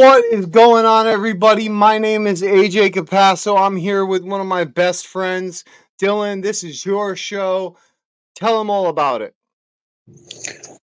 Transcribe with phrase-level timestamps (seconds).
[0.00, 1.68] What is going on, everybody?
[1.68, 3.60] My name is AJ Capasso.
[3.60, 5.62] I'm here with one of my best friends,
[6.00, 6.42] Dylan.
[6.42, 7.76] This is your show.
[8.34, 9.34] Tell them all about it.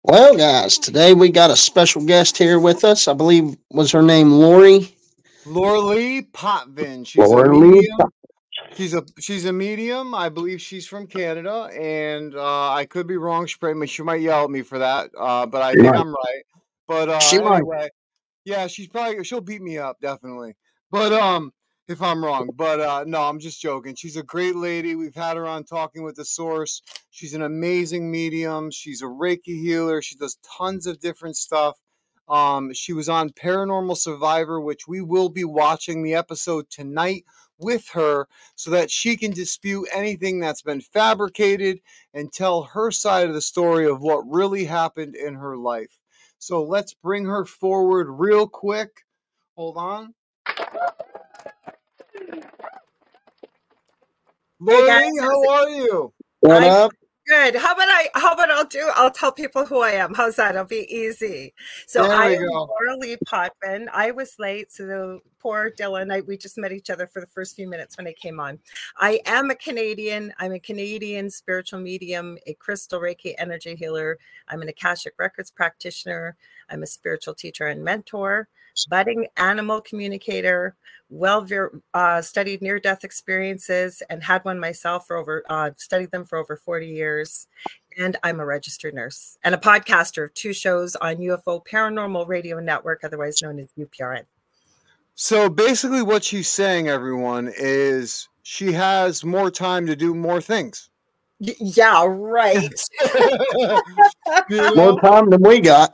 [0.02, 3.07] Well, guys, today we got a special guest here with us.
[3.07, 4.98] I believe was her name Lori.
[5.45, 7.05] Laura Lee Potvin.
[7.05, 7.99] She's Laura a Lee medium.
[8.74, 10.15] She's a she's a medium.
[10.15, 13.46] I believe she's from Canada, and uh, I could be wrong.
[13.46, 15.99] She probably she might yell at me for that, uh, but I She think might.
[15.99, 16.43] I'm right.
[16.87, 17.62] But uh, She might.
[18.46, 20.55] Yeah, she's probably she'll beat me up definitely.
[20.91, 21.52] But um,
[21.88, 23.96] if I'm wrong, but uh, no, I'm just joking.
[23.96, 24.96] She's a great lady.
[24.96, 26.82] We've had her on talking with the source.
[27.10, 28.71] She's an amazing medium.
[28.71, 30.02] She's a Reiki healer.
[30.02, 31.77] She does tons of different stuff.
[32.30, 37.26] Um, she was on Paranormal Survivor, which we will be watching the episode tonight
[37.58, 41.80] with her so that she can dispute anything that's been fabricated
[42.14, 45.99] and tell her side of the story of what really happened in her life.
[46.44, 48.91] So let's bring her forward real quick.
[49.58, 50.13] Hold on.
[54.68, 56.14] Hey how are you?
[56.41, 56.94] What I'm up?
[57.26, 57.55] Good.
[57.55, 58.10] How about I?
[58.16, 58.91] How about I'll do?
[58.96, 60.13] I'll tell people who I am.
[60.13, 60.55] How's that?
[60.55, 61.54] It'll be easy.
[61.88, 62.65] So I am go.
[62.65, 63.88] Laura Lee Potvin.
[63.93, 66.12] I was late, so the poor Dylan.
[66.12, 68.59] I, we just met each other for the first few minutes when I came on.
[68.97, 70.34] I am a Canadian.
[70.38, 74.18] I'm a Canadian spiritual medium, a crystal Reiki energy healer.
[74.50, 76.36] I'm an Akashic Records practitioner.
[76.70, 78.50] I'm a spiritual teacher and mentor.
[78.89, 80.75] Budding animal communicator,
[81.13, 81.47] well
[81.94, 86.38] uh, studied near death experiences and had one myself for over uh, studied them for
[86.39, 87.47] over 40 years
[87.97, 92.59] and i'm a registered nurse and a podcaster of two shows on ufo paranormal radio
[92.59, 94.23] network otherwise known as uprn
[95.16, 100.90] So basically, what she's saying, everyone, is she has more time to do more things.
[101.40, 102.73] Yeah right
[104.75, 105.94] More time than we got.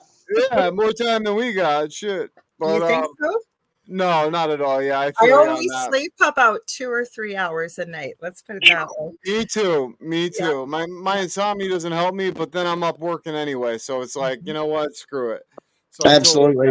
[0.51, 1.91] yeah, more time than we got.
[1.91, 2.31] Shit.
[2.59, 3.42] But you think um, so
[3.88, 4.81] no, not at all.
[4.81, 5.88] Yeah, I i feel you only that.
[5.90, 9.96] sleep about two or three hours a night let's put it that way Me too.
[10.00, 10.47] Me Yeah.
[10.47, 10.66] too.
[10.66, 13.78] My my insomnia doesn't help me, but then I'm up working anyway.
[13.78, 14.96] So it's like, you know what?
[14.96, 15.44] Screw it.
[15.92, 16.68] So I totally Absolutely.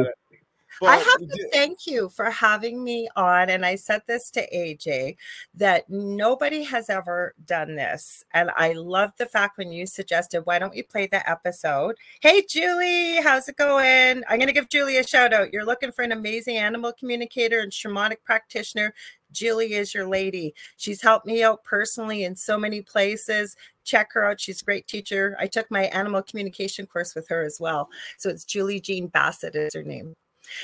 [0.83, 3.51] I have to thank you for having me on.
[3.51, 5.17] And I said this to AJ
[5.55, 8.25] that nobody has ever done this.
[8.33, 11.97] And I love the fact when you suggested, why don't we play the episode?
[12.21, 14.23] Hey, Julie, how's it going?
[14.29, 15.53] I'm going to give Julie a shout out.
[15.53, 18.95] You're looking for an amazing animal communicator and shamanic practitioner.
[19.33, 20.55] Julie is your lady.
[20.77, 23.57] She's helped me out personally in so many places.
[23.85, 24.41] Check her out.
[24.41, 25.37] She's a great teacher.
[25.39, 27.89] I took my animal communication course with her as well.
[28.17, 30.15] So it's Julie Jean Bassett is her name.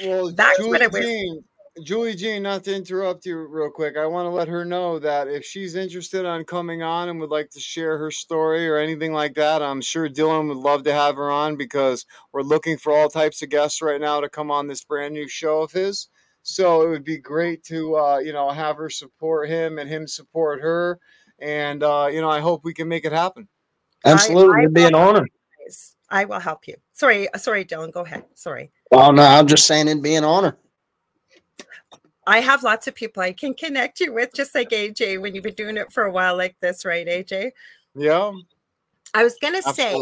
[0.02, 1.00] Well, That's what Julie it was.
[1.02, 1.44] Jean,
[1.82, 5.26] Julie Jean, not to interrupt you real quick, I want to let her know that
[5.28, 9.12] if she's interested on coming on and would like to share her story or anything
[9.12, 12.92] like that, I'm sure Dylan would love to have her on because we're looking for
[12.96, 16.08] all types of guests right now to come on this brand new show of his.
[16.44, 20.06] So it would be great to uh, you know have her support him and him
[20.06, 21.00] support her,
[21.40, 23.48] and uh, you know I hope we can make it happen.
[24.04, 24.54] Absolutely.
[24.54, 25.26] I It'd be an will- honor.
[26.10, 26.76] I will help you.
[26.92, 27.90] Sorry, uh, sorry, Dylan.
[27.92, 28.24] Go ahead.
[28.34, 28.70] Sorry.
[28.92, 30.56] Oh no, I'm just saying it'd be an honor.
[32.26, 35.44] I have lots of people I can connect you with, just like AJ, when you've
[35.44, 37.50] been doing it for a while like this, right, AJ?
[37.94, 38.32] Yeah,
[39.12, 39.94] I was going to say,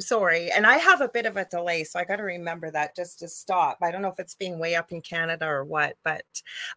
[0.00, 2.96] sorry, and I have a bit of a delay, so I got to remember that
[2.96, 3.78] just to stop.
[3.82, 6.24] I don't know if it's being way up in Canada or what, but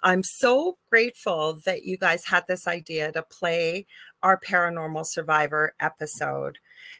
[0.03, 3.85] I'm so grateful that you guys had this idea to play
[4.21, 6.57] our paranormal survivor episode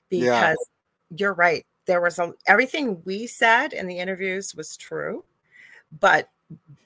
[0.10, 0.58] because
[1.12, 1.18] Yeah.
[1.18, 1.66] you're right.
[1.92, 5.26] There was a everything we said in the interviews was true,
[6.00, 6.30] but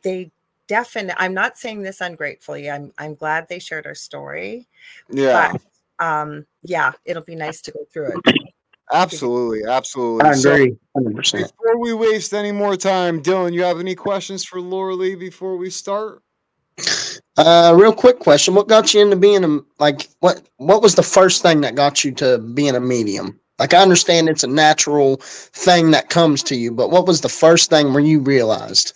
[0.01, 0.31] they
[0.67, 2.71] definitely I'm not saying this ungratefully.
[2.71, 4.67] I'm I'm glad they shared our story.
[5.11, 5.53] Yeah,
[5.99, 8.35] But um yeah, it'll be nice to go through it.
[8.91, 10.27] absolutely, absolutely.
[10.27, 10.75] I So- agree.
[10.97, 11.51] 100%.
[11.51, 15.55] Before we waste any more time, Dylan, you have any questions for Laura Lee before
[15.55, 16.23] we start?
[17.37, 20.09] Uh, real quick question: What got you into being a like?
[20.21, 23.39] What What was the first thing that got you to being a medium?
[23.57, 27.29] Like, I understand it's a natural thing that comes to you, but what was the
[27.29, 28.93] first thing where you realized?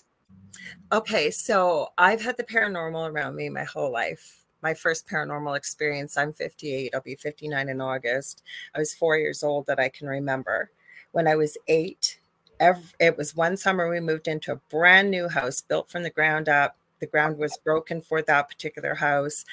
[0.91, 4.44] Okay, so I've had the paranormal around me my whole life.
[4.61, 8.44] My first paranormal experience, I'm 58, I'll be 59 in August.
[8.75, 10.71] I was four years old that I can remember.
[11.11, 12.19] When I was eight,
[12.59, 16.09] ev- it was one summer we moved into a brand new house built from the
[16.09, 16.75] ground up.
[17.00, 19.45] The ground was broken for that particular house.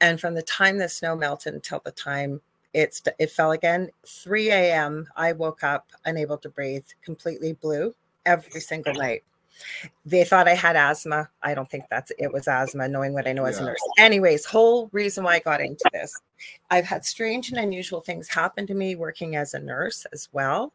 [0.00, 2.40] And from the time the snow melted until the time
[2.74, 8.60] it's it fell again, 3 a.m., I woke up unable to breathe, completely blue every
[8.60, 9.24] single night
[10.04, 11.28] they thought I had asthma.
[11.42, 13.80] I don't think that's it was asthma, knowing what I know as a nurse.
[13.98, 16.14] Anyways, whole reason why I got into this.
[16.70, 20.72] I've had strange and unusual things happen to me working as a nurse as well.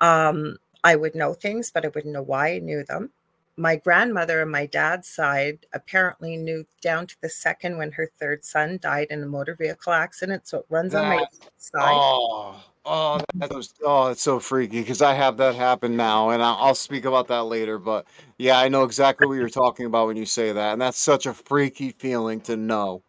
[0.00, 3.10] Um, I would know things, but I wouldn't know why I knew them.
[3.56, 8.44] My grandmother on my dad's side apparently knew down to the second when her third
[8.44, 10.48] son died in a motor vehicle accident.
[10.48, 11.24] So it runs on my
[11.58, 11.82] side.
[11.82, 16.42] Oh, oh, that was oh, it's so freaky because I have that happen now, and
[16.42, 17.78] I'll, I'll speak about that later.
[17.78, 18.06] But
[18.38, 21.26] yeah, I know exactly what you're talking about when you say that, and that's such
[21.26, 23.02] a freaky feeling to know.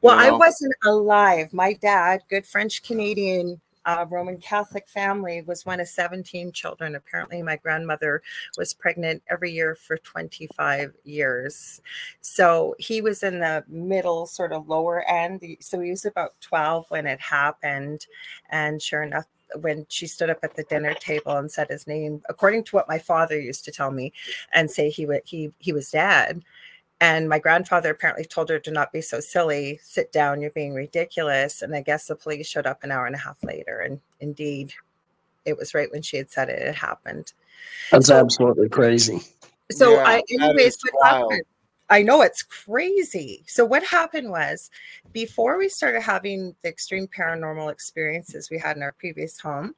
[0.00, 1.52] Well, you I wasn't alive.
[1.52, 6.96] My dad, good French Canadian uh, Roman Catholic family, was one of 17 children.
[6.96, 8.22] Apparently, my grandmother
[8.58, 11.80] was pregnant every year for 25 years.
[12.20, 15.42] So he was in the middle, sort of lower end.
[15.60, 18.06] So he was about 12 when it happened.
[18.50, 19.26] And sure enough,
[19.60, 22.88] when she stood up at the dinner table and said his name, according to what
[22.88, 24.12] my father used to tell me,
[24.52, 26.42] and say he wa- he he was dead,
[27.00, 30.72] and my grandfather apparently told her to not be so silly, sit down, you're being
[30.74, 31.62] ridiculous.
[31.62, 33.80] And I guess the police showed up an hour and a half later.
[33.80, 34.72] And indeed,
[35.44, 37.32] it was right when she had said it, it happened.
[37.90, 39.20] That's So- absolutely crazy.
[39.72, 41.32] So Yeah, I anyways what wild.
[41.32, 41.46] happened?
[41.88, 43.44] I know it's crazy.
[43.46, 44.70] So what happened was
[45.12, 49.74] before we started having the extreme paranormal experiences we had in our previous home,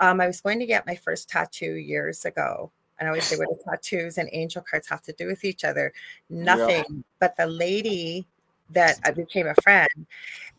[0.00, 2.72] um, I was going to get my first tattoo years ago.
[3.00, 5.64] And I always say, what do tattoos and angel cards have to do with each
[5.64, 5.92] other?
[6.28, 7.02] Nothing.
[7.18, 8.26] But the lady
[8.72, 9.88] that I became a friend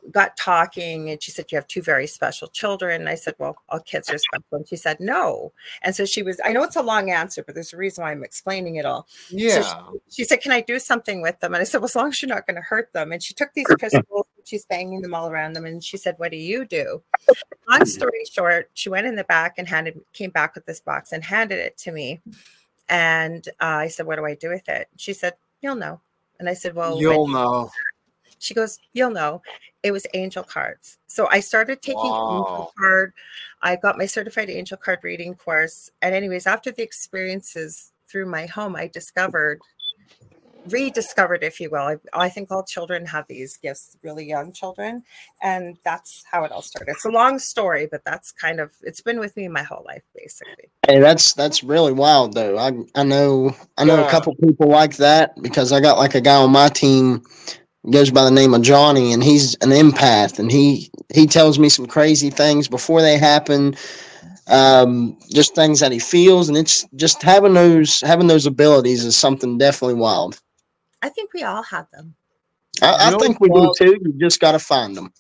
[0.10, 3.02] got talking and she said, You have two very special children.
[3.02, 4.46] And I said, Well, all kids are special.
[4.52, 5.54] And she said, No.
[5.84, 8.12] And so she was, I know it's a long answer, but there's a reason why
[8.12, 9.08] I'm explaining it all.
[9.30, 9.64] Yeah,
[10.10, 11.54] She said, Can I do something with them?
[11.54, 13.12] And I said, Well, as long as you're not going to hurt them.
[13.12, 15.66] And she took these pistols, she's banging them all around them.
[15.66, 17.02] And she said, What do you do?
[17.70, 21.12] Long story short, she went in the back and handed, came back with this box
[21.12, 22.22] and handed it to me.
[22.90, 24.88] And uh, I said, What do I do with it?
[24.98, 26.02] She said, You'll know.
[26.40, 27.70] And I said, Well, you'll know.
[28.40, 29.42] she goes, You'll know.
[29.84, 30.98] It was angel cards.
[31.08, 32.28] So I started taking Wow.
[32.30, 33.14] angel card.
[33.62, 35.90] I got my certified angel card reading course.
[36.02, 39.60] And, anyways, after the experiences through my home, I discovered,
[40.68, 41.82] rediscovered, if you will.
[41.82, 45.04] I, I think all children have these gifts, really young children.
[45.42, 46.92] And that's how it all started.
[46.92, 50.04] It's a long story, but that's kind of, it's been with me my whole life,
[50.16, 50.70] basically.
[50.88, 52.58] Hey, that's that's really wild though.
[52.58, 54.08] I I know I know Yeah.
[54.08, 57.24] a couple people like that because I got like a guy on my team
[57.92, 61.70] goes by the name of Johnny and he's an empath and he he tells me
[61.70, 63.76] some crazy things before they happen.
[64.48, 69.16] Um, just things that he feels and it's just having those having those abilities is
[69.18, 70.42] something definitely wild.
[71.02, 72.16] I think we all have them.
[72.82, 73.98] I, I You think we do too.
[74.02, 75.14] You just got to find them.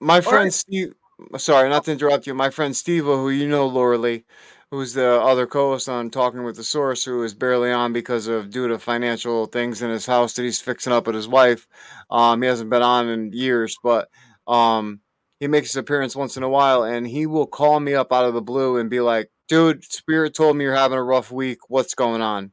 [0.00, 0.94] My Or- friend Steve,
[1.38, 2.34] sorry, not to interrupt you.
[2.34, 4.24] My friend Steve, who you know, Laura Lee,
[4.70, 8.50] who's the other co-host on Talking with the Source, who is barely on because of
[8.50, 11.68] due to financial things in his house that he's fixing up with his wife.
[12.10, 14.08] Um, he hasn't been on in years, but
[14.48, 15.00] um,
[15.40, 18.26] he makes his appearance once in a while, and he will call me up out
[18.26, 21.58] of the blue and be like, "Dude, Spirit told me you're having a rough week.
[21.68, 22.52] What's going on?"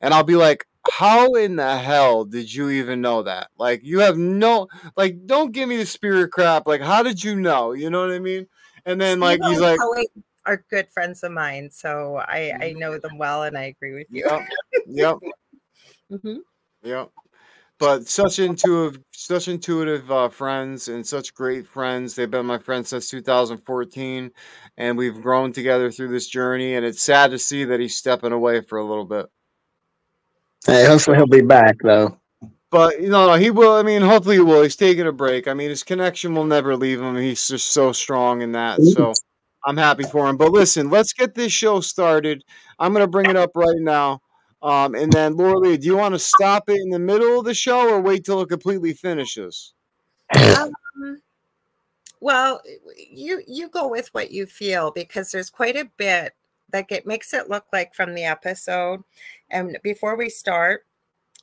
[0.00, 0.66] And I'll be like.
[0.90, 3.50] How in the hell did you even know that?
[3.58, 7.36] Like, you have no, like don't give me the spirit crap like how did you
[7.36, 8.46] know you know what i mean
[8.86, 9.78] and then like he's like
[10.46, 11.70] are good friends of mine.
[11.70, 14.24] So I, I know them well and I agree with you.
[14.26, 14.48] yep
[14.86, 15.16] yep
[16.12, 16.38] Mhm.
[16.82, 17.10] yep
[17.78, 22.88] but such intuitive such intuitive uh, friends and such great friends they've been my friends
[22.88, 24.32] since 2014
[24.76, 28.32] and we've grown together through this journey and it's sad to see that he's stepping
[28.32, 29.26] away for a little bit
[30.66, 32.16] Hey, hopefully he'll be back though.
[32.70, 33.74] But you know, he will.
[33.74, 34.62] I mean, hopefully he will.
[34.62, 35.48] He's taking a break.
[35.48, 37.16] I mean, his connection will never leave him.
[37.16, 38.80] He's just so strong in that.
[38.82, 39.12] So
[39.64, 40.36] I'm happy for him.
[40.36, 42.44] But listen, let's get this show started.
[42.78, 44.20] I'm gonna bring it up right now.
[44.62, 47.46] Um, and then Laura Lee, do you want to stop it in the middle of
[47.46, 49.72] the show or wait till it completely finishes?
[50.36, 50.72] Um,
[52.20, 52.60] well,
[53.10, 56.34] you you go with what you feel because there's quite a bit
[56.72, 59.02] that it makes it look like from the episode.
[59.50, 60.86] And before we start,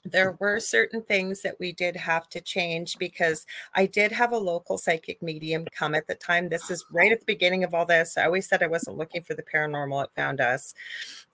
[0.05, 4.37] there were certain things that we did have to change because I did have a
[4.37, 6.49] local psychic medium come at the time.
[6.49, 8.17] This is right at the beginning of all this.
[8.17, 10.73] I always said I wasn't looking for the paranormal, it found us.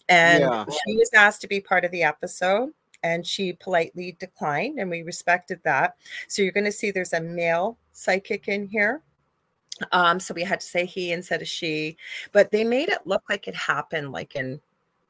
[0.09, 0.65] And Yeah.
[0.65, 2.73] she was asked to be part of the episode
[3.03, 5.97] and she politely declined, and we respected that.
[6.29, 9.01] So you're going to see there's a male psychic in here.
[9.91, 11.97] Um, so we had to say he instead of she,
[12.31, 14.59] but they made it look like it happened like in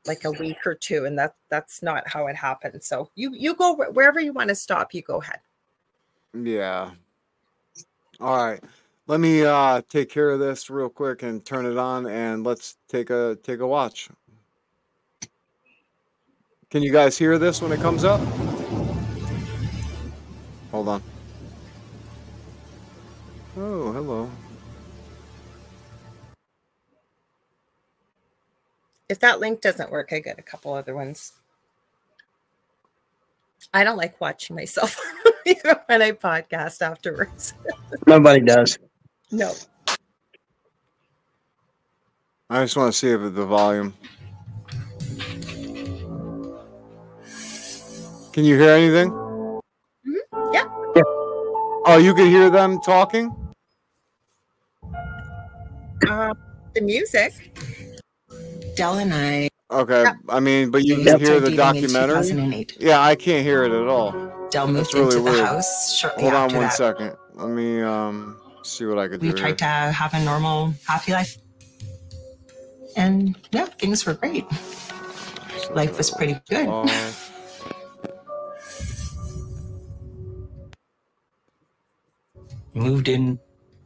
[0.06, 2.84] like a week or two, and that that's not how it happened.
[2.84, 5.40] So you you go wherever you want to stop, you go ahead.
[6.34, 6.92] Yeah.
[8.20, 8.62] All right.
[9.08, 12.78] Let me uh take care of this real quick and turn it on and let's
[12.88, 14.10] take a take a watch.
[16.70, 18.20] Can you guys hear this when it comes up?
[20.72, 21.04] Hold on.
[23.56, 24.30] Oh, hello.
[29.14, 31.34] If that link doesn't work, I got a couple other ones.
[33.72, 35.00] I don't like watching myself
[35.86, 37.54] when I podcast afterwards.
[38.08, 38.80] Nobody does.
[39.30, 39.54] No.
[42.50, 43.94] I just want to see if the volume.
[48.32, 49.12] Can you hear anything?
[49.12, 49.62] Mhm.
[50.52, 50.66] Yeah.
[50.96, 51.04] Yeah.
[51.86, 53.26] Oh, you could hear them talking?
[56.10, 56.34] Um,
[56.74, 57.54] the music.
[58.76, 60.04] Dell and I Okay.
[60.04, 60.14] Yeah.
[60.30, 62.68] I mean, but you can hear the documentary?
[62.80, 64.12] Yeah, I can't hear it at all.
[64.52, 66.74] Dell moved That's really into the house shortly Hold on after one that.
[66.74, 67.16] second.
[67.34, 69.26] Let me um see what I could do.
[69.28, 69.38] We here.
[69.38, 71.38] tried to have a normal, happy life.
[72.96, 74.46] And yeah, things were great.
[75.58, 76.68] So, Life was pretty good.
[76.68, 77.32] pause.
[82.76, 83.40] moved in.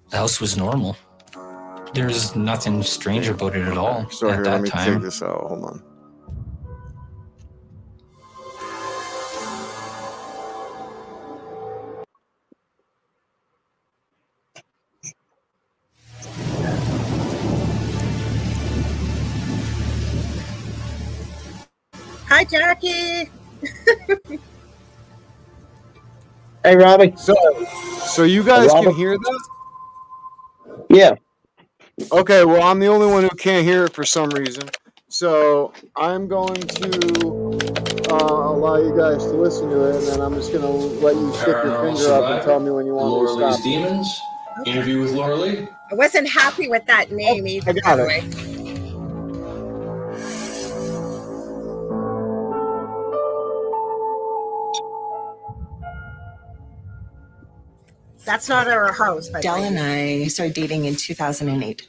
[0.09, 0.97] The house was normal.
[1.97, 5.01] There's nothing strange about it at all So at here, let that me take time.
[5.01, 5.41] this out.
[5.41, 5.83] Hold on.
[22.27, 23.31] Hi, Jackie.
[26.63, 27.13] Hey, Robbie.
[27.17, 27.33] So,
[28.05, 29.49] so you guys can hear that?
[30.91, 31.15] Yeah.
[32.11, 34.69] Okay, well, I'm the only one who can't hear it for some reason.
[35.09, 40.35] So I'm going to uh, allow you guys to listen to it, and then I'm
[40.35, 40.69] just going to
[41.03, 43.39] let you stick your Paranormal finger up and tell me when you want Laura me
[43.39, 43.63] to Lee's stop.
[43.63, 44.21] Demons.
[44.65, 45.67] Interview with Laura Lee.
[45.91, 47.71] I wasn't happy with that name either.
[47.71, 48.56] I got by the it.
[58.27, 59.29] That's not our house.
[59.29, 59.67] By the Dell way.
[59.67, 61.87] and I started dating in 2008.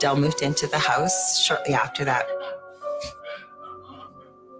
[0.00, 2.26] Dell moved into the house shortly after that.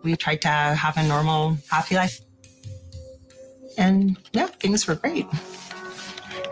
[0.05, 2.21] We tried to have a normal, happy life.
[3.77, 5.27] And yeah, things were great.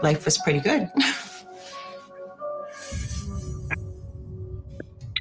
[0.03, 0.91] Life was pretty good.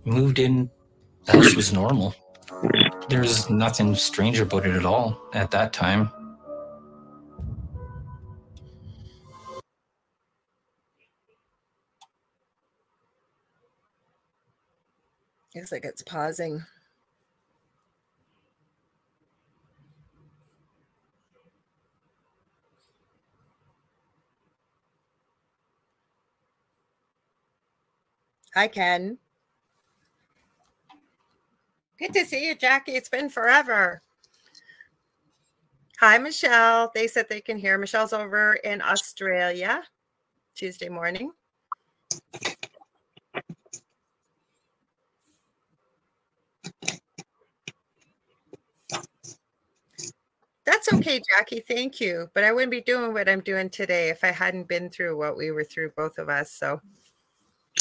[0.05, 0.71] Moved in.
[1.25, 2.15] The house was normal.
[3.09, 6.09] There's nothing strange about it at all at that time.
[15.55, 16.65] Looks like it's pausing.
[28.55, 29.17] Hi, Ken.
[31.99, 32.93] Good to see you, Jackie.
[32.93, 34.01] It's been forever.
[35.99, 36.91] Hi, Michelle.
[36.93, 37.77] They said they can hear.
[37.77, 39.83] Michelle's over in Australia
[40.55, 41.31] Tuesday morning.
[50.65, 51.59] That's okay, Jackie.
[51.67, 52.29] Thank you.
[52.33, 55.35] But I wouldn't be doing what I'm doing today if I hadn't been through what
[55.35, 56.51] we were through, both of us.
[56.51, 56.79] So,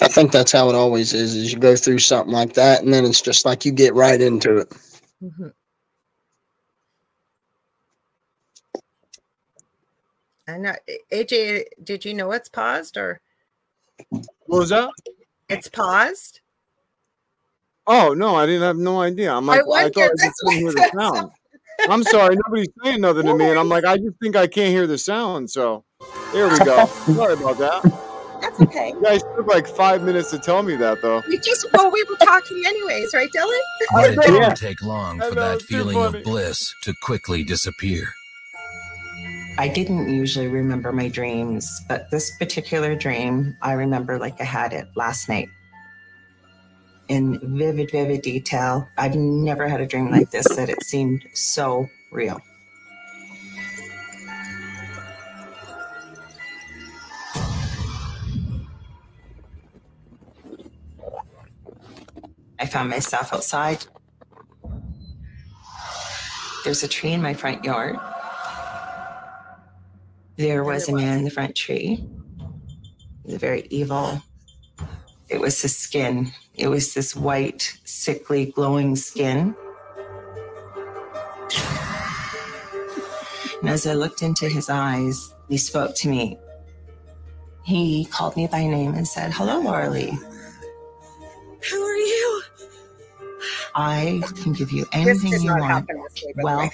[0.03, 2.93] I think that's how it always is, is you go through something like that and
[2.93, 4.73] then it's just like you get right into it.
[5.23, 5.53] mhm.
[10.49, 10.75] I know.
[11.13, 13.21] AJ, did you know it's paused or
[14.09, 14.91] What was that?
[15.49, 16.41] it's paused?
[17.87, 19.33] Oh no, I didn't have no idea.
[19.33, 21.31] I'm like, I, wondered, thought I that's just couldn't hear why- the sound.
[21.89, 24.71] I'm sorry, nobody's saying nothing to me, and I'm like, I just think I can't
[24.71, 25.51] hear the sound.
[25.51, 25.85] So
[26.33, 26.87] there we go.
[26.87, 28.09] sorry about that.
[28.41, 28.89] That's okay.
[28.91, 31.23] You guys took like five minutes to tell me that, though.
[31.29, 33.59] We just, well, we were talking anyways, right, Dylan?
[33.95, 36.19] I It didn't take long for know, that feeling funny.
[36.19, 38.09] of bliss to quickly disappear.
[39.59, 44.73] I didn't usually remember my dreams, but this particular dream, I remember like I had
[44.73, 45.49] it last night
[47.09, 48.89] in vivid, vivid detail.
[48.97, 52.41] I've never had a dream like this that it seemed so real.
[62.59, 63.85] I found myself outside.
[66.65, 67.97] There's a tree in my front yard.
[70.37, 72.07] There was a man in the front tree.
[73.25, 74.23] He was very evil.
[75.29, 76.33] It was his skin.
[76.55, 79.55] It was this white, sickly, glowing skin.
[83.61, 86.39] And as I looked into his eyes, he spoke to me.
[87.65, 90.19] He called me by name and said, Hello, Lee.
[91.71, 92.43] Who are you?
[93.75, 95.65] I can give you anything you want.
[95.65, 96.71] happen this way, by the way.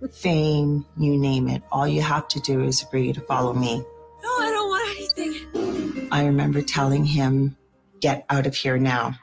[0.00, 1.62] Wealth, fame, you name it.
[1.70, 3.76] All you have to do is agree to follow me.
[4.22, 6.08] No, I don't want anything.
[6.10, 7.56] I remember telling him,
[8.02, 9.14] Get out of here now.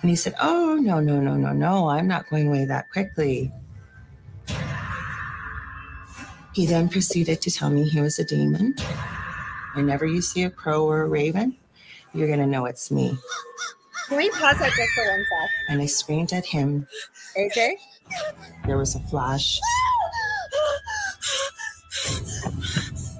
[0.00, 3.52] And he said, Oh, no, no, no, no, no, I'm not going away that quickly.
[6.54, 8.76] He then proceeded to tell me he was a demon.
[9.74, 11.56] Whenever you see a crow or a raven,
[12.14, 13.18] you're going to know it's me.
[14.08, 15.50] Can we pause that just for one sec?
[15.68, 16.86] And I screamed at him.
[17.36, 17.74] AJ?
[18.66, 19.60] There was a flash.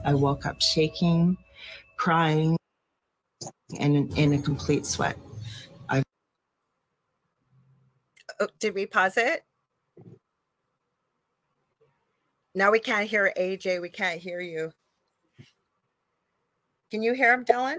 [0.05, 1.37] I woke up shaking,
[1.97, 2.57] crying,
[3.79, 5.17] and in, in a complete sweat.
[5.89, 6.03] I.
[8.41, 9.43] Oh, did we pause it?
[12.55, 13.81] Now we can't hear AJ.
[13.81, 14.73] We can't hear you.
[16.91, 17.79] Can you hear him, Dylan?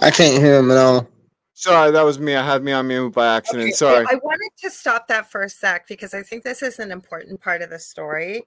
[0.00, 1.08] I can't hear him at all.
[1.54, 2.34] Sorry, that was me.
[2.34, 3.64] I had me on mute by accident.
[3.64, 4.06] Okay, Sorry.
[4.08, 7.40] I wanted to stop that for a sec because I think this is an important
[7.40, 8.42] part of the story.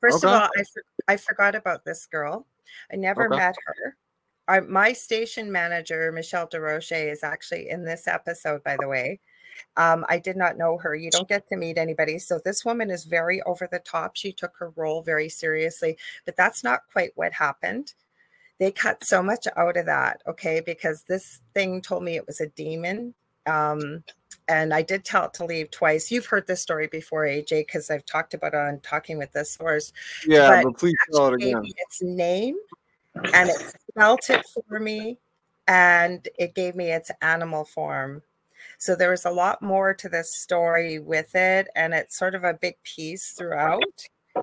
[0.00, 0.34] First Okay.
[0.34, 2.46] of all, I, for- I forgot about this girl.
[2.92, 3.36] I never Okay.
[3.36, 3.96] met her.
[4.52, 9.18] I, my station manager, Michelle DeRoche, is actually in this episode, by the way.
[9.78, 10.94] Um, I did not know her.
[10.94, 12.18] You don't get to meet anybody.
[12.18, 14.14] So this woman is very over the top.
[14.14, 17.94] She took her role very seriously, but that's not quite what happened.
[18.58, 20.60] They cut so much out of that, okay?
[20.60, 23.14] Because this thing told me it was a demon.
[23.46, 24.04] Um,
[24.48, 26.10] and I did tell it to leave twice.
[26.10, 29.46] You've heard this story before, AJ, because I've talked about it on Talking with the
[29.46, 29.94] Source.
[30.26, 31.62] Yeah, but but please tell it again.
[31.64, 32.56] its name
[33.14, 35.18] and it spelt it for me
[35.68, 38.22] and it gave me its animal form.
[38.78, 42.44] So there was a lot more to this story with it, and it's sort of
[42.44, 43.82] a big piece throughout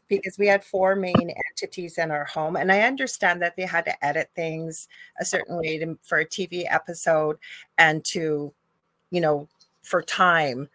[0.08, 2.56] because we had four main entities in our home.
[2.56, 4.88] And I understand that they had to edit things
[5.20, 7.38] a certain way to, for a TV episode
[7.78, 8.54] and to,
[9.12, 9.48] you know,
[9.84, 10.70] for time.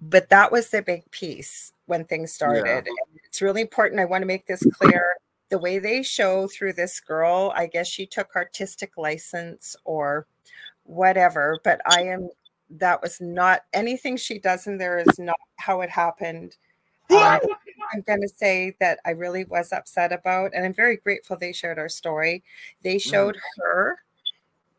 [0.00, 2.86] But that was the big piece when things started.
[2.86, 4.00] And It's really important.
[4.00, 5.16] I want to make this clear.
[5.50, 10.26] The way they show through this girl, I guess she took artistic license or
[10.84, 12.28] whatever, but I am
[12.70, 16.56] that was not anything she does in there is not how it happened.
[17.10, 17.18] Um,
[17.92, 21.52] I'm going to say that I really was upset about, and I'm very grateful they
[21.52, 22.44] shared our story.
[22.82, 23.98] They showed her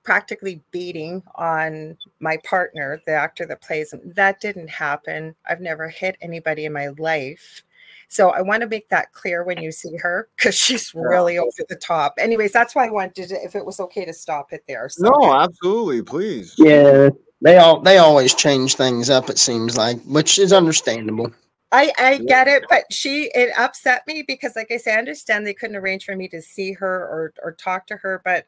[0.04, 4.02] practically beating on my partner, the actor that plays him.
[4.16, 5.36] That didn't happen.
[5.48, 7.64] I've never hit anybody in my life.
[8.12, 11.64] So I want to make that clear when you see her because she's really over
[11.70, 12.14] the top.
[12.18, 14.90] Anyways, that's why I wanted to, if it was okay to stop it there.
[14.90, 16.02] So No, absolutely.
[16.02, 16.54] Please.
[16.58, 17.10] Yeah,
[17.42, 19.30] they all they always change things up.
[19.30, 21.32] It seems like, which is understandable.
[21.72, 25.48] I, I get it, but she it upset me because, like I say, I understand
[25.48, 28.46] they couldn't arrange for me to see her or or talk to her, but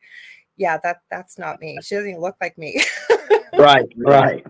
[0.58, 1.80] yeah, that that's not me.
[1.82, 2.84] She doesn't even look like me.
[3.56, 4.44] Right, right.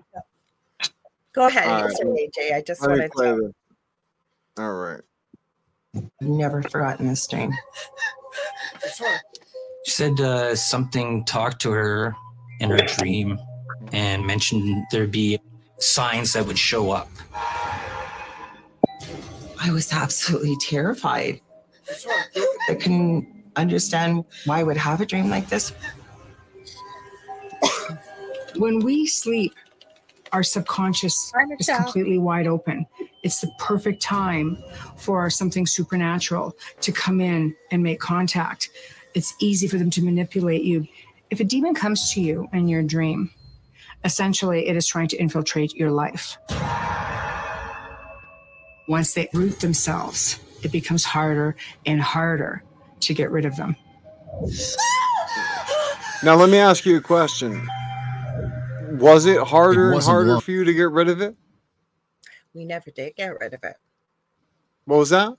[1.34, 1.92] Go ahead, All right.
[1.92, 2.56] answer AJ.
[2.56, 3.54] I just Let me wanted to.
[4.56, 4.64] This.
[4.64, 5.02] All right.
[5.96, 7.54] I've never forgotten this dream.
[9.86, 12.16] She said uh, something talked to her
[12.60, 13.40] in her dream
[13.92, 15.40] and mentioned there'd be
[15.78, 17.10] signs that would show up.
[19.62, 21.42] I was absolutely terrified.
[22.70, 25.74] I couldn't understand why I would have a dream like this.
[28.56, 29.54] when we sleep,
[30.34, 32.86] our subconscious is completely wide open.
[33.22, 34.58] It's the perfect time
[34.98, 38.70] for something supernatural to come in and make contact.
[39.14, 40.88] It's easy for them to manipulate you.
[41.30, 43.30] If a demon comes to you in your dream,
[44.04, 46.38] essentially it is trying to infiltrate your life.
[48.88, 52.64] Once they root themselves, it becomes harder and harder
[53.02, 53.76] to get rid of them.
[56.24, 57.68] Now let me ask you a question.
[58.94, 60.42] Was it harder and harder long.
[60.42, 61.36] for you to get rid of it?
[62.54, 63.76] We never did get rid of it.
[64.86, 65.36] What was that?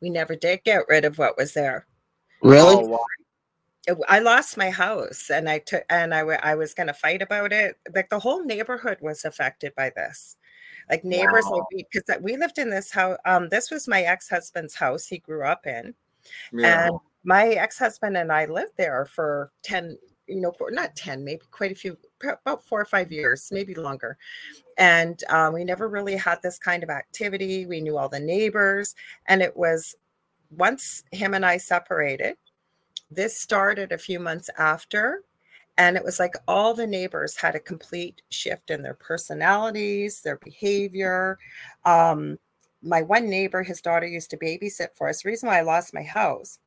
[0.00, 1.86] We never did get rid of what was there.
[2.42, 2.74] Really?
[2.76, 3.98] Oh, wow.
[4.08, 7.20] I lost my house, and I took, and I, w- I was going to fight
[7.20, 7.76] about it.
[7.94, 10.36] Like the whole neighborhood was affected by this.
[10.88, 11.62] Like neighbors, like
[11.92, 13.16] because we lived in this house.
[13.24, 15.06] Um, this was my ex husband's house.
[15.06, 15.94] He grew up in,
[16.52, 16.86] Yeah.
[16.88, 19.96] and my ex-husband and I lived there for 10
[20.32, 24.16] you know not 10 maybe quite a few about four or five years maybe longer.
[24.78, 27.66] And um, we never really had this kind of activity.
[27.66, 28.94] We knew all the neighbors
[29.26, 29.94] and it was
[30.56, 32.36] once him and i separated
[33.10, 35.22] this started a few months after
[35.78, 40.36] and it was like all the neighbors had a complete shift in their personalities their
[40.36, 41.38] behavior.
[41.84, 42.38] Um,
[42.82, 45.22] my one neighbor his daughter used to babysit for us.
[45.22, 46.58] The reason why i lost my house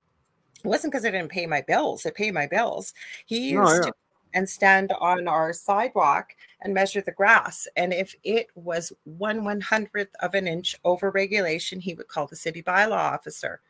[0.65, 2.05] it wasn't because I didn't pay my bills.
[2.05, 2.93] I paid my bills.
[3.25, 3.91] He used yeah.
[3.91, 3.93] to
[4.33, 7.67] and stand on our sidewalk and measure the grass.
[7.77, 12.27] And if it was one one hundredth of an inch over regulation, he would call
[12.27, 13.61] the city bylaw officer.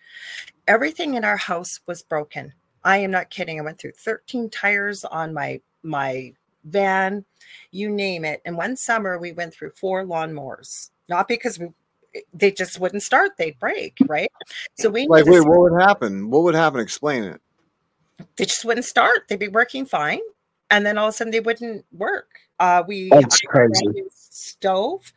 [0.67, 2.51] Everything in our house was broken.
[2.83, 3.59] I am not kidding.
[3.59, 7.25] I went through 13 tires on my my van,
[7.71, 8.41] you name it.
[8.43, 11.67] And one summer we went through four lawnmowers, not because we
[12.33, 14.31] they just wouldn't start, they'd break, right?
[14.75, 16.29] So we Like, wait, what would happen?
[16.29, 16.79] What would happen?
[16.79, 17.41] Explain it.
[18.37, 19.27] they just wouldn't start.
[19.27, 20.19] They'd be working fine,
[20.69, 22.27] and then all of a sudden they wouldn't work.
[22.59, 24.03] Uh, we That's I had a crazy.
[24.13, 25.11] stove.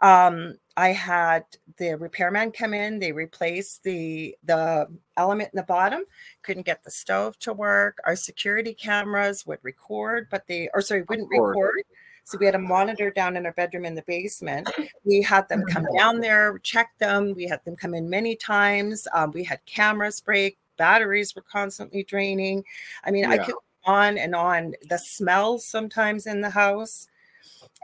[0.00, 1.44] Um, I had
[1.78, 2.98] the repairman come in.
[2.98, 4.86] They replaced the the
[5.16, 6.02] element in the bottom.
[6.42, 7.98] Couldn't get the stove to work.
[8.04, 11.56] Our security cameras would record, but they or sorry wouldn't course.
[11.56, 11.82] record.
[12.24, 14.68] So we had a monitor down in our bedroom in the basement.
[15.04, 17.34] We had them come down there, check them.
[17.34, 19.06] We had them come in many times.
[19.12, 20.58] Um, we had cameras break.
[20.76, 22.64] Batteries were constantly draining.
[23.04, 24.74] I mean, I could on and on.
[24.88, 27.08] The smells sometimes in the house.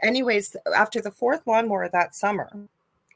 [0.03, 2.49] Anyways, after the fourth lawnmower that summer,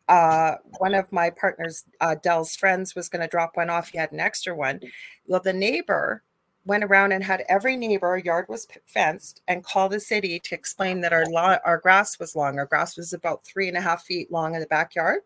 [0.08, 3.90] uh, one of my partner's, uh, Dell's friends, was going to drop one off.
[3.90, 4.80] He had an extra one.
[5.28, 6.22] Well, the neighbor
[6.66, 10.56] went around and had every neighbor, our yard was fenced, and called the city to
[10.56, 12.58] explain that our law, our grass was long.
[12.58, 15.22] Our grass was about three and a half feet long in the backyard.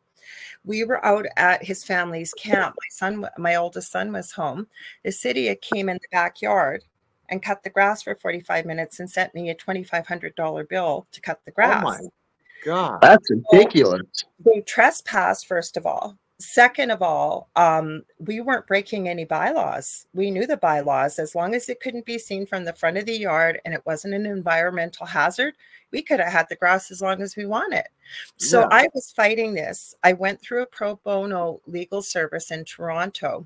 [0.66, 2.76] We were out at his family's camp.
[2.76, 4.68] My son, my oldest son, was home.
[5.04, 6.84] The city came in the backyard
[7.30, 11.40] and cut the grass for 45 minutes and sent me a $2,500 bill to cut
[11.46, 11.82] the oh grass.
[11.82, 12.00] Oh my
[12.66, 13.00] god.
[13.02, 14.26] That's ridiculous.
[14.44, 20.08] they trespassed first of all second of all um, we weren't breaking any bylaws.
[20.14, 21.20] We knew the bylaws.
[21.20, 23.86] As long as it couldn't be seen from the front of the yard and it
[23.86, 25.54] wasn't an environmental hazard
[25.92, 27.84] we could have had the grass as long as we wanted
[28.38, 28.68] so Yeah.
[28.72, 29.96] i was fighting this.
[30.04, 33.46] I went through a pro bono legal service in toronto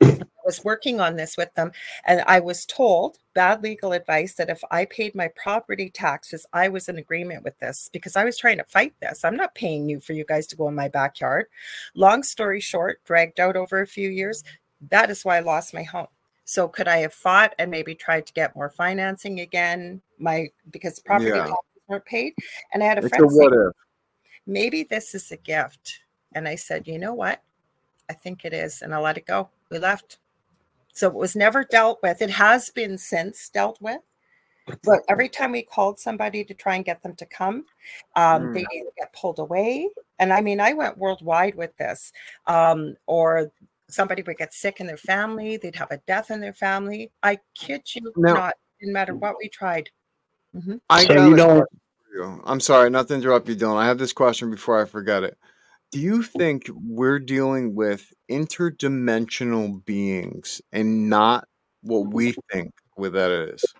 [0.00, 1.72] I was working on this with them,
[2.06, 6.68] and I was told bad legal advice that if I paid my property taxes, I
[6.68, 9.24] was in agreement with this because I was trying to fight this.
[9.24, 11.46] I'm not paying you for you guys to go in my backyard.
[11.94, 14.44] Long story short, dragged out over a few years.
[14.90, 16.06] That is why I lost my home.
[16.44, 20.00] So could I have fought and maybe tried to get more financing again?
[20.18, 21.40] My because property Yeah.
[21.40, 22.34] taxes weren't paid,
[22.72, 23.72] and I had a It's a friend say, what if.
[24.46, 26.00] maybe this is a gift.
[26.34, 27.42] And I said, you know what?
[28.08, 28.82] I think it is.
[28.82, 29.48] And I let it go.
[29.70, 30.18] We left.
[30.92, 32.22] So it was never dealt with.
[32.22, 34.00] It has been since dealt with.
[34.84, 37.64] But every time we called somebody to try and get them to come,
[38.16, 38.66] um, they
[38.98, 39.88] get pulled away.
[40.18, 42.12] And I mean, I went worldwide with this.
[42.46, 43.50] Um, or
[43.88, 47.10] somebody would get sick in their family, they'd have a death in their family.
[47.22, 49.88] I kid you Now- not, didn't matter what we tried.
[50.54, 50.80] Mhm.
[50.90, 52.42] I So got you a don't- question for you.
[52.44, 53.76] I'm sorry, not to interrupt you, Dylan.
[53.78, 55.38] I have this question before I forget it.
[55.90, 61.48] Do you think we're dealing with interdimensional beings and not
[61.82, 63.74] what we think with that is?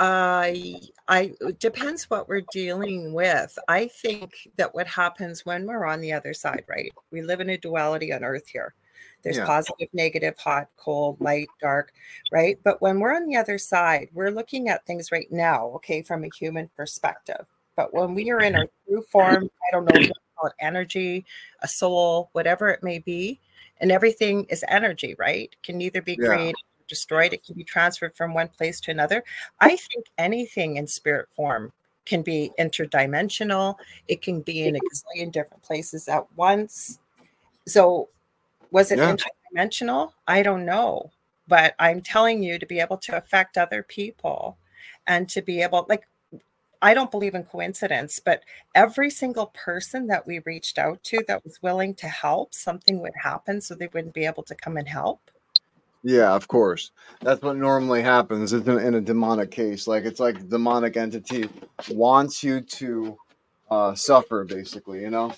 [0.00, 3.56] Uh, I I it depends what we're dealing with.
[3.68, 6.92] I think that what happens when we're on the other side, right?
[7.12, 8.74] We live in a duality on earth here.
[9.22, 9.46] There's Yeah.
[9.46, 11.92] positive, negative, hot, cold, light, dark,
[12.30, 12.58] right?
[12.64, 16.24] But when we're on the other side, we're looking at things right now, okay, from
[16.24, 17.46] a human perspective.
[17.76, 20.54] But when we are in our true form, I don't know if you call it
[20.60, 21.24] energy,
[21.60, 23.40] a soul, whatever it may be,
[23.78, 25.54] and everything is energy, right?
[25.62, 26.28] Can neither be Yeah.
[26.28, 27.32] created or destroyed.
[27.32, 29.24] It can be transferred from one place to another.
[29.60, 31.72] I think anything in spirit form
[32.06, 33.76] can be interdimensional.
[34.08, 37.00] It can be in a gazillion different places at once.
[37.66, 38.08] So,
[38.70, 39.16] was it Yeah.
[39.56, 40.12] interdimensional?
[40.26, 41.10] I don't know.
[41.48, 44.56] But I'm telling you to be able to affect other people
[45.06, 46.06] and to be able, like,
[46.84, 48.42] I don't believe in coincidence, but
[48.74, 53.14] every single person that we reached out to that was willing to help, something would
[53.20, 55.30] happen so they wouldn't be able to come and help.
[56.02, 56.90] Yeah, of course.
[57.22, 59.86] That's what normally happens in a, in a demonic case.
[59.86, 61.48] Like it's like demonic entity
[61.90, 63.16] wants you to
[63.70, 65.00] uh, suffer, basically.
[65.00, 65.32] You know.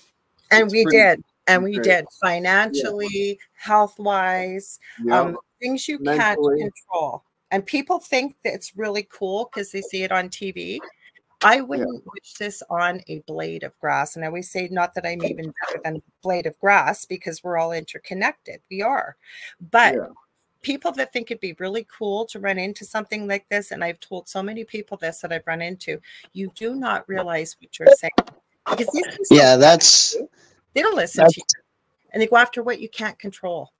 [0.51, 1.23] And It's we pretty- did.
[1.49, 1.85] And we great.
[1.85, 5.21] did financially, health wise, Yeah.
[5.21, 6.59] um, things you Mentally.
[6.59, 7.23] can't control.
[7.51, 10.79] And people think that it's really cool because they see it on TV.
[11.43, 14.15] I wouldn't wish this on a blade of grass.
[14.15, 17.43] And I always say, not that I'm even better than a blade of grass because
[17.43, 18.61] we're all interconnected.
[18.71, 19.15] We are.
[19.71, 20.07] But Yeah.
[20.61, 23.99] people that think it'd be really cool to run into something like this, and I've
[23.99, 26.01] told so many people this that I've run into,
[26.33, 28.11] you do not realize what you're saying.
[28.69, 28.89] Because
[29.29, 30.15] Yeah, that's
[30.73, 31.61] they don't listen to you.
[32.11, 33.71] And they go after what you can't control.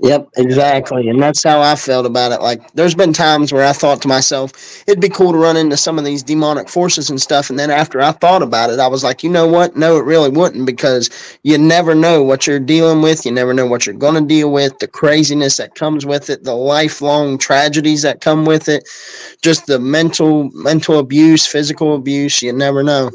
[0.00, 1.08] Yep, exactly.
[1.08, 2.40] And that's how I felt about it.
[2.40, 5.76] Like, there's been times where I thought to myself, it'd be cool to run into
[5.76, 7.50] some of these demonic forces and stuff.
[7.50, 9.76] And then after I thought about it, I was like, you know what?
[9.76, 11.08] No, it really wouldn't because
[11.42, 13.24] you never know what you're dealing with.
[13.24, 16.44] You never know what you're going to deal with, the craziness that comes with it,
[16.44, 18.88] the lifelong tragedies that come with it,
[19.42, 22.42] just the mental, mental abuse, physical abuse.
[22.42, 23.10] You never know.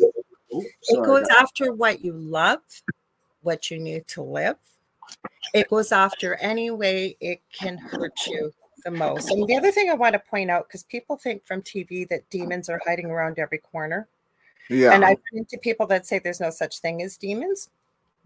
[0.55, 2.59] Oops, It goes after what you love,
[3.41, 4.55] what you need to live.
[5.53, 8.51] It goes after any way it can hurt you
[8.83, 9.31] the most.
[9.31, 12.29] And the other thing I want to point out, because people think from TV that
[12.29, 14.07] demons are hiding around every corner.
[14.69, 14.93] Yeah.
[14.93, 17.69] And I've been to people that say there's no such thing as demons.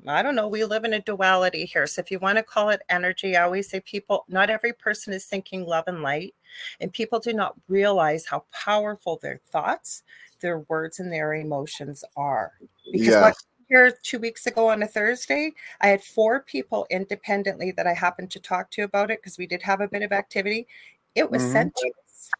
[0.07, 0.47] I don't know.
[0.47, 1.85] We live in a duality here.
[1.85, 5.13] So if you want to call it energy, I always say people, not every person
[5.13, 6.33] is thinking love and light.
[6.79, 10.01] And people do not realize how powerful their thoughts,
[10.39, 12.53] their words, and their emotions are.
[12.91, 13.21] Because Yeah.
[13.21, 13.35] what
[13.71, 18.29] here two weeks ago on a Thursday, I had four people independently that I happened
[18.31, 20.67] to talk to about it because we did have a bit of activity.
[21.15, 21.51] It was Mhm.
[21.53, 22.31] sent to us.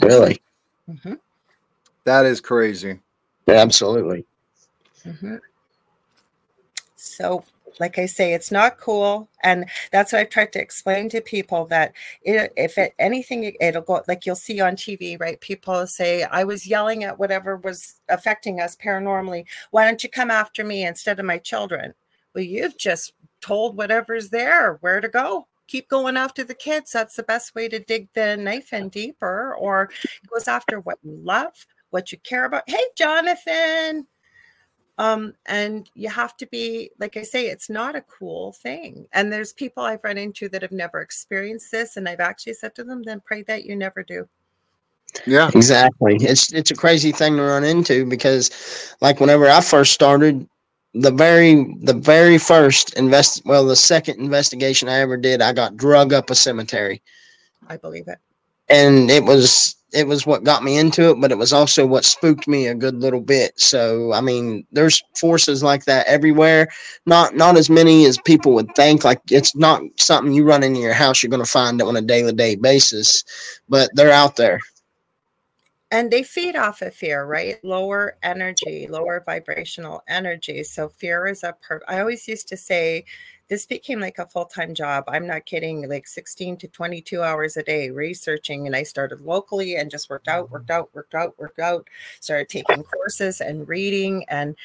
[0.00, 0.42] Really?
[0.90, 1.20] Mhm,
[2.02, 3.00] That is crazy.
[3.46, 4.26] Yeah, absolutely.
[5.04, 5.40] mhm.
[6.96, 7.44] So,
[7.80, 11.66] like I say, it's not cool, and that's what I've tried to explain to people
[11.66, 15.40] that it, if it anything, it- it'll go like you'll see on TV, right?
[15.40, 19.44] People say, "I was yelling at whatever was affecting us paranormally.
[19.70, 21.94] Why don't you come after me instead of my children?"
[22.34, 25.46] Well, you've just told whatever's there where to go.
[25.68, 26.92] Keep going after the kids.
[26.92, 29.54] That's the best way to dig the knife in deeper.
[29.56, 29.84] Or
[30.22, 32.64] it goes after what you love, what you care about.
[32.68, 34.06] Hey, Jonathan.
[34.96, 39.06] Um, and you have to be, like I say, it's not a cool thing.
[39.12, 42.74] And there's people I've run into that have never experienced this, and I've actually said
[42.76, 44.28] to them, then pray that you never do.
[45.26, 45.50] Yeah.
[45.54, 46.16] Exactly.
[46.20, 50.48] It's it's a crazy thing to run into because like whenever I first started
[50.92, 55.76] the very the very first invest well the second investigation I ever did I got
[55.76, 57.02] drug up a cemetery
[57.68, 58.18] I believe it.
[58.68, 62.04] And it was it was what got me into it but it was also what
[62.04, 63.58] spooked me a good little bit.
[63.58, 66.68] So I mean there's forces like that everywhere.
[67.06, 69.04] Not not as many as people would think.
[69.04, 71.96] Like it's not something you run into your house you're going to find it on
[71.96, 73.24] a daily day basis
[73.68, 74.60] but they're out there.
[75.90, 77.62] And they feed off of fear right?
[77.62, 80.64] Lower energy lower vibrational energy.
[80.64, 83.04] So fear is a per i always used to say
[83.48, 87.62] this became like a full-time job i'm not kidding like 16 to 22 hours a
[87.62, 91.58] day researching and i started locally and just worked out worked out worked out worked
[91.58, 91.88] out
[92.20, 94.56] started taking courses and reading and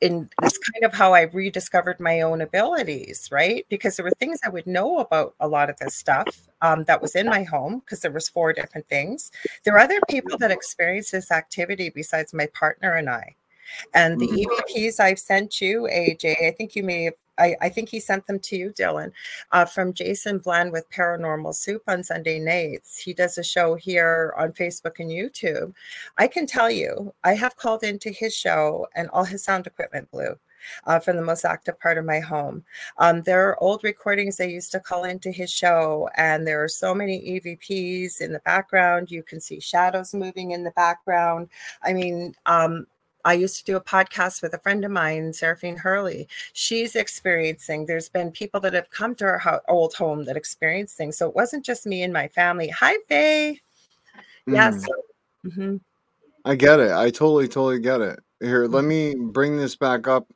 [0.00, 3.64] in this kind of how I rediscovered my own abilities, right?
[3.68, 6.26] Because there were things I would know about a lot of this stuff
[6.60, 9.30] um, that was in my home because there was four different things.
[9.64, 13.34] There are other people that experience this activity besides my partner and I.
[13.94, 17.88] And the EVPs I've sent you, AJ, I think you may have, I, I think
[17.88, 19.12] he sent them to you, Dylan,
[19.52, 22.98] uh, from Jason Bland with Paranormal Soup on Sunday nights.
[22.98, 25.74] He does a show here on Facebook and YouTube.
[26.18, 30.10] I can tell you, I have called into his show and all his sound equipment
[30.10, 30.38] blew.
[30.84, 32.64] Uh, from the most active part of my home.
[32.98, 36.68] Um, there are old recordings I used to call into his show, and there are
[36.68, 39.08] so many EVPs in the background.
[39.08, 41.50] You can see shadows moving in the background.
[41.84, 42.86] I mean, um,
[43.26, 46.28] I used to do a podcast with a friend of mine, Seraphine Hurley.
[46.52, 50.94] She's experiencing, there's been people that have come to our ho- old home that experience
[50.94, 51.18] things.
[51.18, 52.68] So it wasn't just me and my family.
[52.68, 53.60] Hi, Faye.
[54.46, 54.70] Yeah.
[55.44, 55.78] Mm-hmm.
[56.44, 56.92] I get it.
[56.92, 58.20] I totally, totally get it.
[58.38, 60.32] Here, let me bring this back up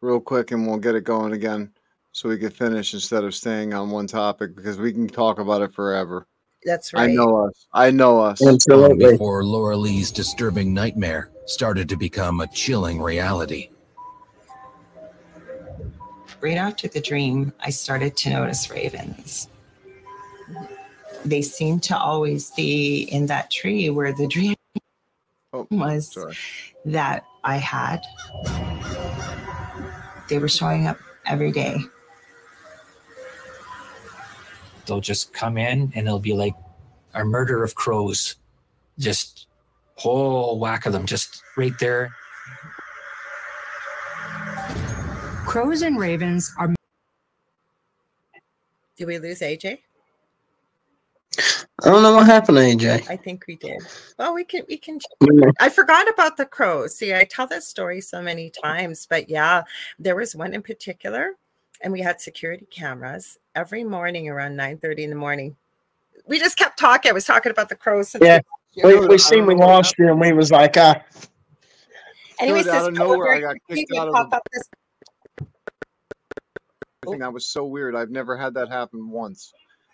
[0.00, 1.70] real quick and we'll get it going again
[2.12, 5.60] so we can finish instead of staying on one topic because we can talk about
[5.60, 6.26] it forever.
[6.64, 7.10] That's right.
[7.10, 7.66] I know us.
[7.74, 8.40] I know us.
[8.40, 13.70] Long absolutely before Laura Lee's disturbing nightmare started to become a chilling reality.
[16.40, 19.48] Right after the dream, I started to notice ravens.
[21.24, 24.54] They seemed to always be in that tree where the dream
[25.52, 26.36] Oh, was sorry.
[26.84, 28.00] that I had.
[30.28, 31.78] They were showing up every day.
[34.86, 36.54] They'll just come in and it'll be like
[37.12, 38.36] a murder of crows.
[39.00, 39.48] Just
[40.00, 42.10] whole whack of them just right there.
[45.46, 46.72] Crows and ravens are
[48.96, 49.78] Did we lose AJ?
[51.82, 53.10] I don't know what happened to AJ.
[53.10, 53.82] I think we did.
[54.18, 55.52] Well, we can we can mm.
[55.60, 56.96] I forgot about the crows.
[56.96, 59.64] See, I tell this story so many times, but yeah,
[59.98, 61.32] there was one in particular,
[61.82, 65.56] and we had security cameras every morning around 9 30 in the morning.
[66.26, 67.10] We just kept talking.
[67.10, 68.10] I was talking about the crows.
[68.10, 68.24] since
[68.72, 71.02] Yeah, we- We, we seen we lost you and we was like, ah,
[72.38, 74.62] Anyways, out this of nowhere, I got kicked out of the- this
[77.02, 77.96] I think that was so weird.
[77.96, 79.52] I've never had that happen once.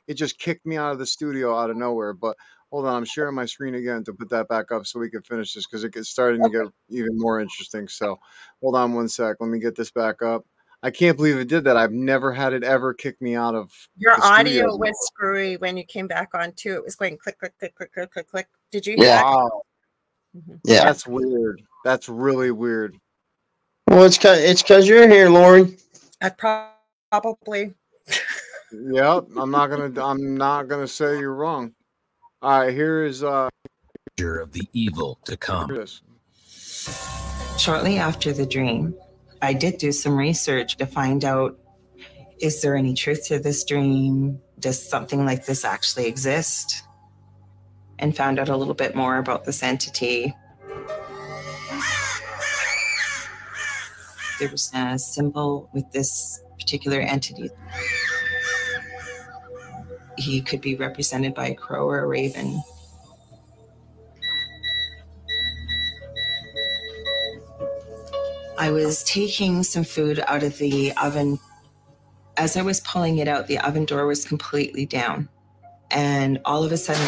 [0.08, 2.12] It just kicked me out of the studio out of nowhere.
[2.12, 2.36] But
[2.70, 5.22] hold on, I'm sharing my screen again to put that back up so we can
[5.22, 7.88] finish this because it gets starting to get even more interesting.
[7.88, 8.18] So
[8.60, 9.36] hold on one sec.
[9.40, 10.44] Let me get this back up.
[10.82, 11.76] I can't believe it did that.
[11.76, 15.76] I've never had it ever kick me out of Your the audio was screwy when
[15.76, 16.74] you came back on too.
[16.74, 18.48] It was going click, click, click, click, click, click, click.
[18.72, 19.16] Did you hear Yeah.
[19.22, 19.24] that?
[19.24, 19.62] Wow,
[20.36, 20.60] Mhm.
[20.64, 20.84] yeah.
[20.84, 21.62] that's weird.
[21.84, 22.96] That's really weird.
[23.88, 25.76] Well, it's cause it's cause you're here, Lori.
[26.20, 26.72] I prob-
[27.10, 27.74] probably.
[28.72, 30.02] Yep, I'm not gonna.
[30.04, 31.72] I'm not gonna say you're wrong.
[32.42, 33.48] All right, here is uh.
[34.18, 35.70] of the evil to come.
[37.58, 38.94] Shortly after the dream,
[39.42, 41.58] I did do some research to find out
[42.40, 44.40] is there any truth to this dream?
[44.58, 46.82] Does something like this actually exist?
[47.98, 50.34] And found out a little bit more about this entity.
[54.38, 57.50] There was a symbol with this particular entity.
[60.18, 62.62] He could be represented by a crow or a raven.
[68.58, 71.38] I was taking some food out of the oven.
[72.36, 75.28] As I was pulling it out, the oven door was completely down.
[75.90, 77.06] And all of a sudden,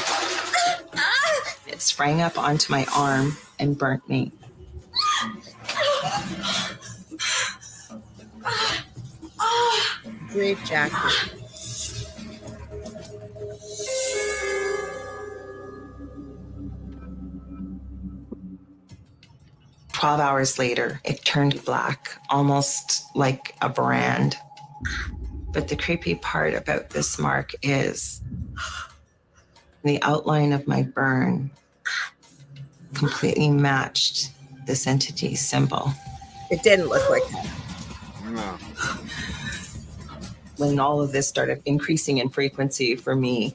[1.79, 4.33] it sprang up onto my arm and burnt me.
[10.33, 10.97] Brave Jackie.
[19.93, 24.37] 12 hours later, it turned black, almost like a brand.
[25.53, 28.21] But the creepy part about this mark is
[29.85, 31.53] the outline of my burn
[32.95, 34.31] completely matched
[34.67, 35.93] this entity's symbol.
[36.51, 37.47] It didn't look like that.
[38.25, 38.59] No.
[40.57, 43.55] When all of this started increasing in frequency for me,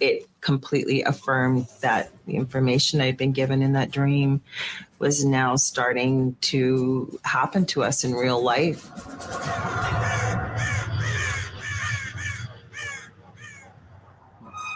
[0.00, 4.40] it completely affirmed that the information I'd been given in that dream
[4.98, 8.88] was now starting to happen to us in real life.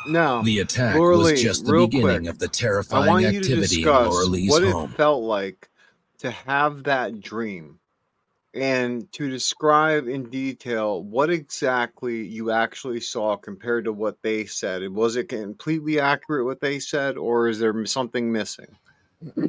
[0.06, 0.42] No.
[0.42, 3.24] The attack Laura was Lee, just the real beginning quick, of the I terrifying want
[3.24, 4.90] you to activity in discuss Laura Lee's what home.
[4.90, 5.68] it felt like
[6.18, 7.78] to have that dream
[8.54, 14.82] and to describe in detail what exactly you actually saw compared to what they said.
[14.82, 18.68] And Was it completely accurate what they said, or is there something missing?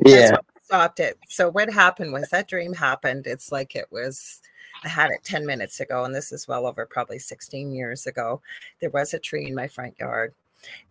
[0.06, 0.38] Yeah.
[0.64, 1.20] stopped it.
[1.28, 3.28] So what happened was that dream happened.
[3.28, 4.42] It's like it was
[4.84, 8.42] I had it 10 minutes ago, and this is well over probably 16 years ago.
[8.80, 10.34] There was a tree in my front yard,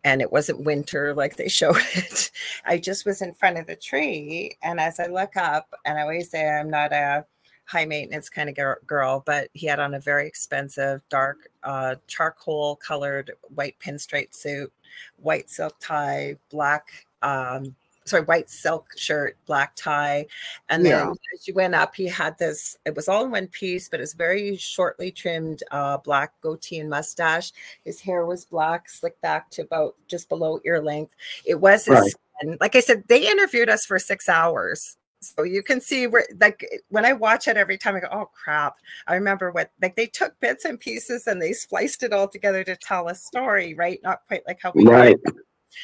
[0.05, 2.31] and it wasn't winter like they showed it.
[2.65, 6.03] I just was in front of the tree, and as I look up, and I
[6.03, 7.25] always say I'm not a
[7.67, 12.77] high maintenance kind of girl, but he had on a very expensive dark uh, charcoal
[12.77, 14.73] colored white pinstripe suit,
[15.17, 20.27] white silk tie, black um, sorry, white silk shirt, black tie.
[20.69, 21.13] And then Yeah.
[21.35, 24.13] as you went up, he had this, it was all in one piece, but it's
[24.13, 27.53] very shortly trimmed uh, black goatee and mustache.
[27.85, 31.15] His hair was black, slicked back to about just below ear length.
[31.45, 32.15] It was his Right.
[32.41, 32.59] skin.
[32.61, 34.97] Like I said, they interviewed us for six hours.
[35.21, 38.27] So you can see where, like, when I watch it every time, I go, "Oh
[38.35, 38.75] crap!"
[39.07, 42.63] I remember what, like, they took bits and pieces and they spliced it all together
[42.65, 43.99] to tell a story, right?
[44.03, 45.17] Not quite like how we Right.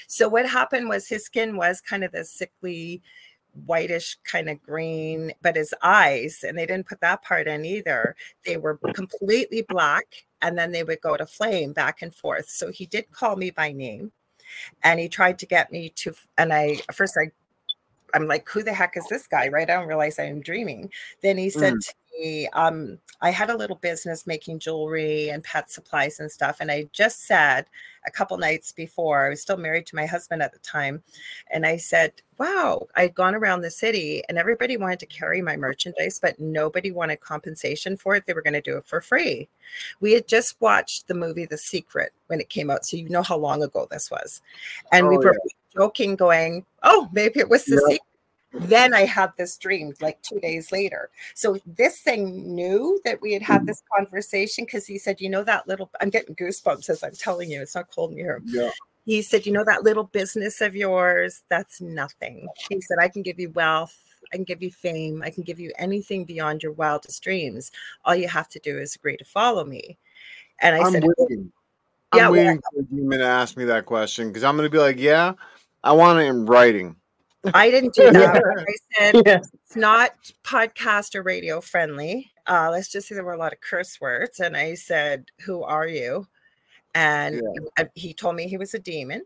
[0.06, 3.02] So what happened was his skin was kind of this sickly
[3.66, 8.14] whitish kind of green, but his eyes, and they didn't put that part in either,
[8.44, 10.06] they were completely black
[10.42, 12.48] and then they would go to flame back and forth.
[12.48, 14.12] So he did call me by name
[14.82, 17.30] and he tried to get me to and I first I
[18.12, 19.48] I'm like, who the heck is this guy?
[19.48, 19.70] Right.
[19.70, 20.90] I don't realize I'm dreaming.
[21.22, 21.94] Then he said to mm.
[22.20, 26.58] Me, um, I had a little business making jewelry and pet supplies and stuff.
[26.60, 27.66] And I just said
[28.06, 31.02] a couple nights before, I was still married to my husband at the time.
[31.50, 35.56] And I said, Wow, I'd gone around the city and everybody wanted to carry my
[35.56, 38.24] merchandise, but nobody wanted compensation for it.
[38.26, 39.48] They were going to do it for free.
[40.00, 42.86] We had just watched the movie The Secret when it came out.
[42.86, 44.40] So you know how long ago this was.
[44.92, 45.36] And we Oh, were
[45.74, 47.94] joking, going, Oh, maybe it was the Yeah.
[47.96, 48.09] secret.
[48.52, 51.10] Then I had this dream like two days later.
[51.34, 55.44] So this thing knew that we had had this conversation because he said, You know,
[55.44, 58.42] that little, I'm getting goosebumps as I'm telling you, it's not cold in here.
[58.44, 58.70] Yeah.
[59.06, 62.48] He said, You know, that little business of yours, that's nothing.
[62.68, 63.96] He said, I can give you wealth.
[64.32, 65.22] I can give you fame.
[65.24, 67.70] I can give you anything beyond your wildest dreams.
[68.04, 69.96] All you have to do is agree to follow me.
[70.60, 71.52] And I I'm said, waiting.
[72.12, 74.56] Oh, yeah, I'm well- waiting for a demon to ask me that question because I'm
[74.56, 75.34] going to be like, yeah,
[75.84, 76.96] I want it in writing.
[77.54, 78.42] I didn't do that.
[78.44, 79.38] I said, Yeah.
[79.64, 80.12] it's not
[80.44, 82.30] podcast or radio friendly.
[82.46, 84.40] Uh, let's just say there were a lot of curse words.
[84.40, 86.26] And I said, Who are you?
[86.94, 87.40] And
[87.78, 89.22] uh, he told me he was a demon,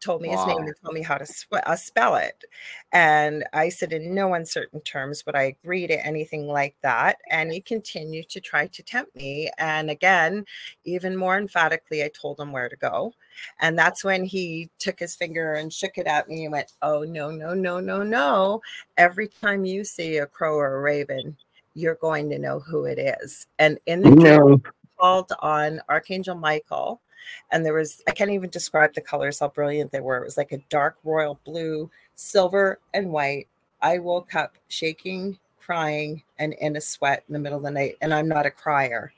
[0.00, 2.44] told me his name and told me how to sw- uh, spell it.
[2.92, 7.18] And I said, in no uncertain terms would I agree to anything like that.
[7.30, 9.50] And he continued to try to tempt me.
[9.58, 10.44] And again,
[10.84, 13.12] even more emphatically, I told him where to go.
[13.60, 17.02] And that's when he took his finger and shook it at me and went, Oh,
[17.02, 18.62] no, no, no, no, no.
[18.96, 21.36] Every time you see a crow or a raven,
[21.74, 23.46] you're going to know who it is.
[23.58, 24.60] And in the No.
[24.98, 27.00] called on Archangel Michael,
[27.50, 30.18] and there was I can't even describe the colors how brilliant they were.
[30.18, 33.48] It was like a dark royal blue, silver, and white.
[33.82, 37.96] I woke up shaking, crying, and in a sweat in the middle of the night,
[38.00, 39.12] and I'm not a crier.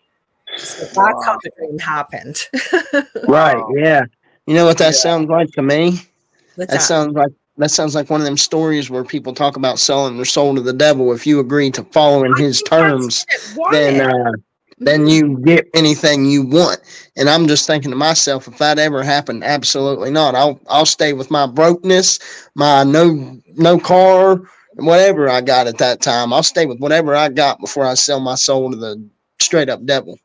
[0.57, 2.49] So that's how the dream happened.
[3.29, 3.63] Right.
[3.77, 4.05] Yeah.
[4.47, 5.01] You know what that Yeah.
[5.01, 6.01] sounds like to me?
[6.57, 6.83] What's That that?
[6.83, 10.25] sounds like that sounds like one of them stories where people talk about selling their
[10.25, 11.13] soul to the devil.
[11.13, 13.27] If you agree to follow in his terms,
[13.71, 14.33] then uh,
[14.85, 16.81] then you get anything you want.
[17.17, 20.35] And I'm just thinking to myself, if that ever happened, absolutely not.
[20.35, 22.19] I'll I'll stay with my brokenness,
[22.55, 24.41] my no no car,
[24.75, 26.33] whatever I got at that time.
[26.33, 29.03] I'll stay with whatever I got before I sell my soul to the
[29.41, 30.19] straight up devil.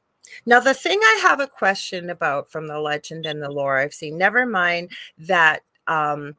[0.45, 3.93] Now, the thing I have a question about from the legend and the lore I've
[3.93, 6.36] seen, never mind that um,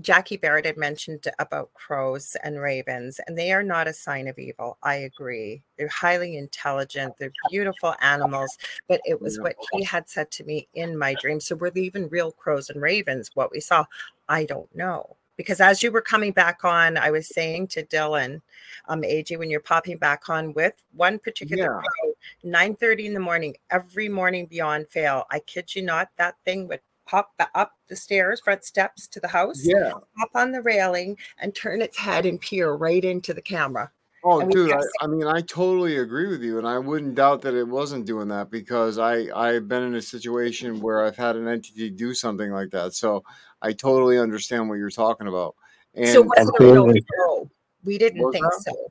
[0.00, 4.38] Jackie Barrett had mentioned about crows and ravens, and they are not a sign of
[4.38, 4.78] evil.
[4.82, 5.62] I agree.
[5.76, 10.68] They're highly intelligent, they're beautiful animals, but it was what he had said to me
[10.74, 11.40] in my dream.
[11.40, 13.30] So, were they even real crows and ravens?
[13.34, 13.84] What we saw,
[14.28, 15.16] I don't know.
[15.36, 18.40] Because as you were coming back on, I was saying to Dylan,
[18.88, 21.80] um, AJ, when you're popping back on with one particular Yeah.
[21.80, 25.26] crow, 9:30 in the morning, every morning beyond fail.
[25.30, 29.20] I kid you not, that thing would pop the, up the stairs, front steps to
[29.20, 29.92] the house, Yeah.
[30.18, 33.90] hop on the railing, and turn its head and peer right into the camera.
[34.24, 37.40] Oh, And dude, I, I mean, I totally agree with you, and I wouldn't doubt
[37.42, 41.36] that it wasn't doing that because I I've been in a situation where I've had
[41.36, 43.22] an entity do something like that, so
[43.62, 45.54] I totally understand what you're talking about.
[45.94, 47.50] And so was it a real crow?
[47.84, 48.62] We didn't think that?
[48.66, 48.90] so.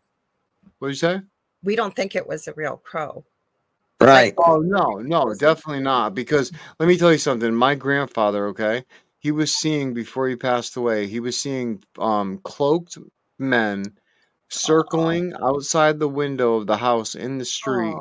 [0.79, 1.21] what did you say?
[1.61, 3.25] We don't think it was a real crow.
[3.99, 4.33] Right.
[4.37, 6.13] Oh no, no, definitely not.
[6.13, 7.53] Because let me tell you something.
[7.53, 8.83] My grandfather, okay,
[9.19, 11.07] he was seeing before he passed away.
[11.07, 12.97] He was seeing um cloaked
[13.39, 13.85] men
[14.49, 17.95] circling outside the window of the house in the street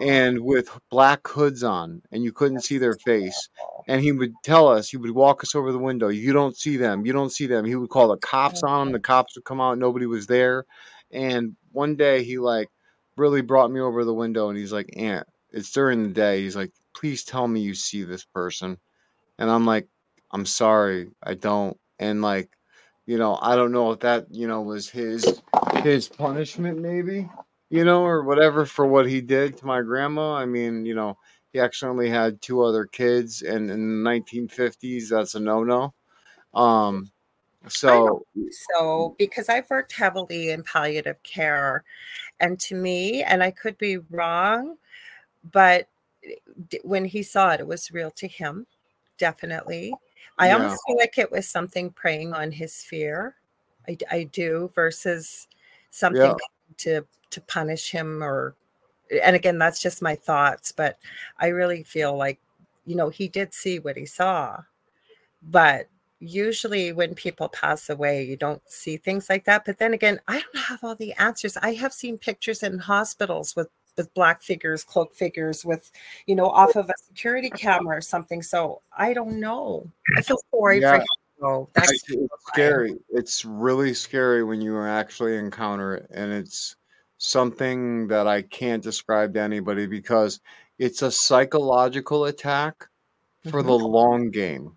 [0.00, 3.48] and with black hoods on and you couldn't see their face
[3.88, 6.76] and he would tell us he would walk us over the window you don't see
[6.76, 9.44] them you don't see them he would call the cops on them the cops would
[9.44, 10.66] come out nobody was there
[11.12, 12.68] and one day he like
[13.16, 16.56] really brought me over the window and he's like aunt it's during the day he's
[16.56, 18.78] like please tell me you see this person
[19.38, 19.88] and i'm like
[20.32, 22.50] i'm sorry i don't and like
[23.06, 25.42] you know i don't know if that you know was his
[25.82, 27.28] his punishment maybe
[27.70, 30.34] you know, or whatever for what he did to my grandma.
[30.34, 31.18] I mean, you know,
[31.52, 35.94] he accidentally had two other kids, and in the 1950s, that's a no-no.
[36.54, 37.10] Um,
[37.68, 38.24] so
[38.70, 41.84] So, because I've worked heavily in palliative care,
[42.38, 44.76] and to me, and I could be wrong,
[45.52, 45.88] but
[46.82, 48.66] when he saw it, it was real to him,
[49.18, 49.94] definitely.
[50.38, 50.54] I Yeah.
[50.54, 53.36] almost feel like it was something preying on his fear.
[54.10, 55.46] I do versus
[55.90, 56.34] something Yeah.
[56.78, 58.54] to to punish him or
[59.24, 60.98] and again that's just my thoughts but
[61.38, 62.38] i really feel like
[62.84, 64.58] you know he did see what he saw
[65.42, 65.88] but
[66.20, 70.40] usually when people pass away you don't see things like that but then again i
[70.40, 74.84] don't have all the answers i have seen pictures in hospitals with with black figures
[74.84, 75.90] cloak figures with
[76.26, 79.86] you know off of a security camera or something so i don't know
[80.16, 80.96] i feel sorry Yeah.
[80.96, 81.06] for him
[81.40, 81.68] though.
[81.76, 82.94] I- that's it's scary.
[83.10, 86.76] It's really scary when you actually encounter it, and it's
[87.18, 90.40] something that I can't describe to anybody because
[90.78, 92.86] it's a psychological attack
[93.50, 93.86] for the mm-hmm.
[93.86, 94.76] long game.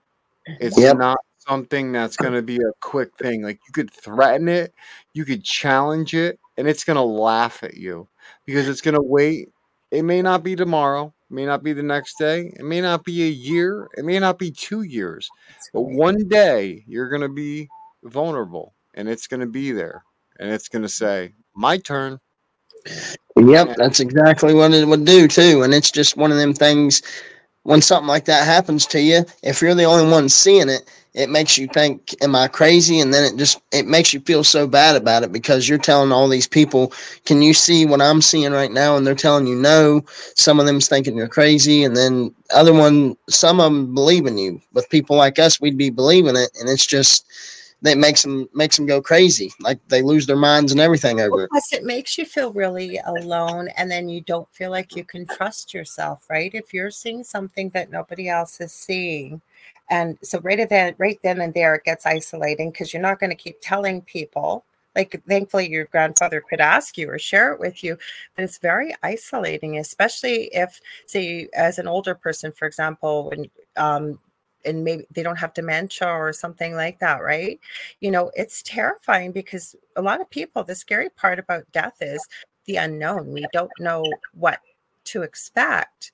[0.60, 0.98] It's Yep.
[0.98, 3.44] not something that's going to be a quick thing.
[3.44, 4.74] Like you could threaten it,
[5.14, 8.08] you could challenge it, and it's going to laugh at you
[8.46, 9.50] because it's going to wait.
[9.92, 13.24] It may not be tomorrow, may not be the next day, it may not be
[13.24, 15.30] a year, it may not be two years,
[15.74, 17.68] but one day you're going to be
[18.04, 20.04] vulnerable and it's going to be there
[20.40, 22.20] and it's going to say, My turn.
[23.36, 25.64] Yep, that's exactly what it would do too.
[25.64, 27.02] And it's just one of them things
[27.64, 31.30] when something like that happens to you, if you're the only one seeing it, it
[31.30, 32.99] makes you think, Am I crazy?
[32.99, 36.12] And then it just it makes you feel so bad about it because you're telling
[36.12, 36.93] all these people,
[37.26, 38.95] Can you see what I'm seeing right now?
[38.95, 40.03] And they're telling you no.
[40.36, 44.38] Some of them's thinking you're crazy, and then other one some of them believe in
[44.38, 44.62] you.
[44.74, 47.26] With people like us, we'd be believing it, and it's just
[47.82, 49.51] that makes them makes them go crazy.
[49.60, 51.49] Like they lose their minds and everything over it.
[51.49, 55.26] Plus, it makes you feel really alone, and then you don't feel like you can
[55.26, 56.53] trust yourself, right?
[56.53, 59.41] If you're seeing something that nobody else is seeing,
[59.90, 63.30] and so right then, right then and there, it gets isolating because you're not going
[63.32, 64.66] to keep telling people.
[64.96, 67.98] Like, thankfully, your grandfather could ask you or share it with you,
[68.36, 74.20] but it's very isolating, especially if, say, as an older person, for example, when um,
[74.66, 77.60] and maybe they don't have dementia or something like that, right?
[78.02, 82.28] you know, it's terrifying because a lot of people, the scary part about death is
[82.66, 83.32] the unknown.
[83.32, 84.60] We don't know what
[85.06, 86.12] to expect.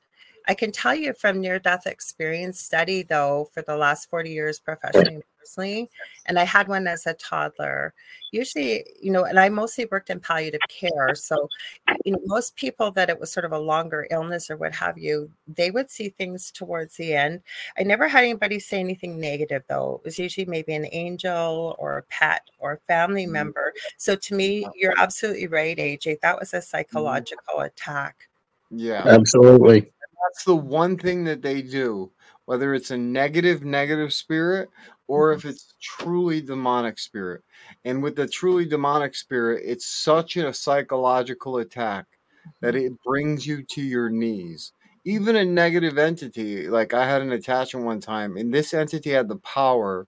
[0.48, 4.60] I can tell you from near death experience study, though, for the last 40 years
[4.60, 5.90] professionally and personally,
[6.26, 7.94] and I had one as a toddler.
[8.32, 11.16] Usually, you know, and I mostly worked in palliative care.
[11.16, 11.48] So,
[12.04, 14.98] you know, most people that it was sort of a longer illness or what have
[14.98, 17.42] you, they would see things towards the end.
[17.78, 20.02] I never had anybody say anything negative, though.
[20.04, 23.34] It was usually maybe an angel or a pet or a family mm-hmm.
[23.34, 23.74] member.
[23.98, 26.20] So, to me, you're absolutely right, AJ.
[26.22, 26.66] That was a mm-hmm.
[26.66, 28.28] psychological attack.
[28.72, 29.04] Yeah.
[29.06, 29.92] Absolutely.
[30.24, 32.12] That's the one thing that they do,
[32.46, 34.70] whether it's a negative, negative spirit
[35.08, 35.50] or if mm-hmm.
[35.50, 37.44] it's truly demonic spirit.
[37.84, 42.06] And with the truly demonic spirit, it's such a psychological attack
[42.62, 42.88] that mm-hmm.
[42.88, 44.72] it brings you to your knees.
[45.06, 49.28] Even a negative entity, like I had an attachment one time, and this entity had
[49.28, 50.08] the power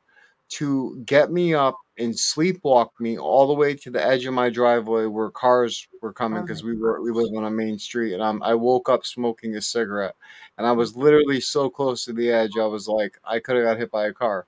[0.49, 4.49] to get me up and sleepwalk me all the way to the edge of my
[4.49, 8.23] driveway where cars were coming because we were we live on a main street and
[8.23, 10.15] I'm, I woke up smoking a cigarette
[10.57, 13.65] and I was literally so close to the edge I was like I could have
[13.65, 14.45] got hit by a car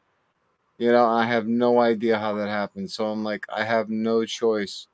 [0.78, 4.26] you know I have no idea how that happened so I'm like I have no
[4.26, 4.88] choice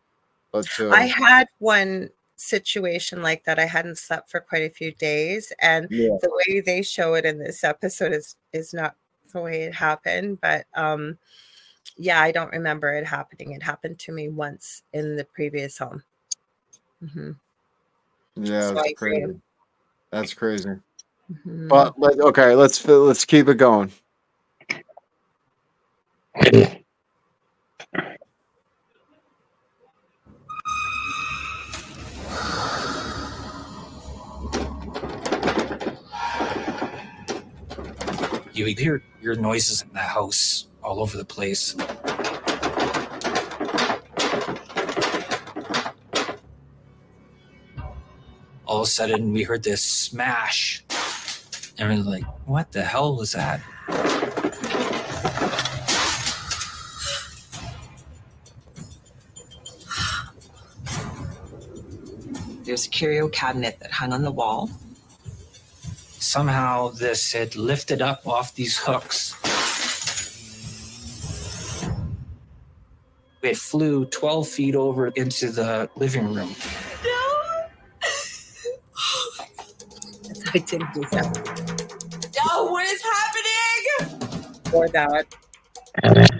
[0.51, 3.60] but to I had one situation like that.
[3.60, 6.18] I hadn't slept for quite a few days, and Yeah.
[6.22, 8.95] the way they show it in this episode is is not
[9.32, 10.41] the way it happened.
[10.41, 11.18] But um,
[11.97, 13.51] yeah, I don't remember it happening.
[13.53, 16.03] It happened to me once in the previous home.
[17.13, 17.31] hmm
[18.35, 19.21] yeah So that's agree.
[19.21, 19.41] crazy
[20.11, 20.69] that's crazy
[21.31, 21.69] Mhm.
[21.69, 23.91] but let, okay let's let's keep it going
[38.56, 41.76] You hear your noises in the house all over the place.
[48.66, 50.86] All of a sudden, we heard this smash,
[51.78, 53.60] and we we're like, "What the hell was that?"
[62.64, 64.70] There's a curio cabinet that hung on the wall.
[66.36, 69.33] Somehow, this had lifted up off these hooks.
[73.41, 76.53] It flew 12 feet over into the living room.
[77.05, 77.09] No!
[80.53, 81.71] I didn't do that
[82.53, 84.73] No, what is happening?
[84.73, 85.33] or that.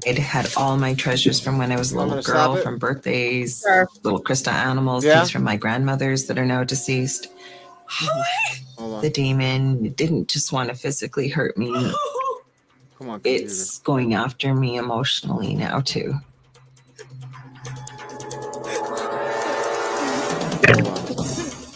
[0.06, 3.62] It had all my treasures from when I was a I'm little girl, from birthdays,
[3.66, 3.88] Sure.
[4.04, 5.20] little crystal animals, Yeah.
[5.20, 7.30] things from my grandmothers that are now deceased.
[7.88, 11.68] Hold on The demon didn't just want to physically hurt me.
[12.98, 13.46] come on computer.
[13.46, 16.14] It's going after me emotionally now too.
[20.68, 21.06] Hold on.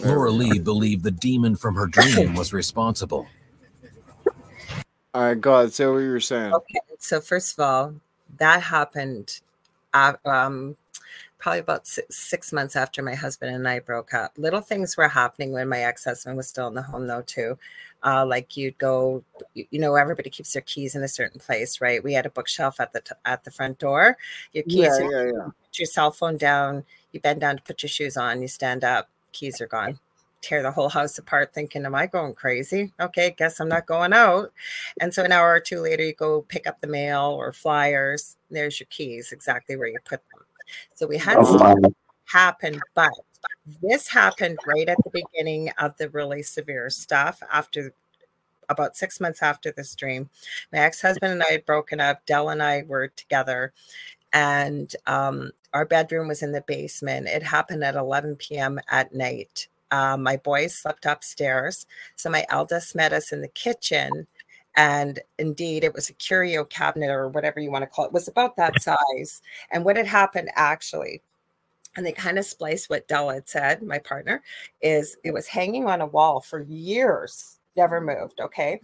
[0.01, 0.31] There Laura.
[0.31, 3.27] Lee believed the demon from her dream was responsible.
[5.13, 7.93] all right go ahead say what you were saying Okay, so first of all,
[8.37, 9.41] that happened
[9.93, 10.77] uh, um,
[11.39, 14.33] probably about six, six months after my husband and I broke up.
[14.37, 17.57] Little things were happening when my ex husband was still in the home, though, too.
[18.05, 19.23] Uh, like you'd go,
[19.55, 22.03] you you know, everybody keeps their keys in a certain place, right?
[22.03, 24.17] We had a bookshelf at the t- at the front door.
[24.53, 26.83] Your keys, yeah are- yeah yeah put your cell phone down.
[27.11, 28.41] You bend down to put your shoes on.
[28.41, 29.09] You stand up.
[29.31, 29.99] Keys are gone.
[30.41, 34.13] Tear the whole house apart, thinking, "Am I going crazy?" Okay, guess I'm not going
[34.13, 34.53] out.
[35.01, 38.37] And so an hour or two later, you go pick up the mail or flyers.
[38.49, 40.45] There's your keys, exactly where you put them.
[40.95, 41.77] So we had Oh, stuff
[42.25, 43.11] happen, but
[43.81, 47.93] this happened right at the beginning of the really severe stuff after
[48.69, 50.29] about six months after this dream.
[50.71, 52.25] My ex-husband and I had broken up.
[52.25, 53.73] Dell and I were together,
[54.31, 57.27] and um, our bedroom was in the basement.
[57.27, 58.79] It happened at 11 p.m.
[58.89, 59.67] at night.
[59.91, 64.27] Uh, my boys slept upstairs, so my eldest met us in the kitchen.
[64.79, 68.07] And indeed, it was a curio cabinet or whatever you want to call it.
[68.07, 69.41] It was about that size.
[69.71, 71.21] And what had happened actually,
[71.97, 74.41] and they kind of spliced what Della had said, my partner,
[74.79, 78.39] is it was hanging on a wall for years, never moved.
[78.39, 78.79] Okay.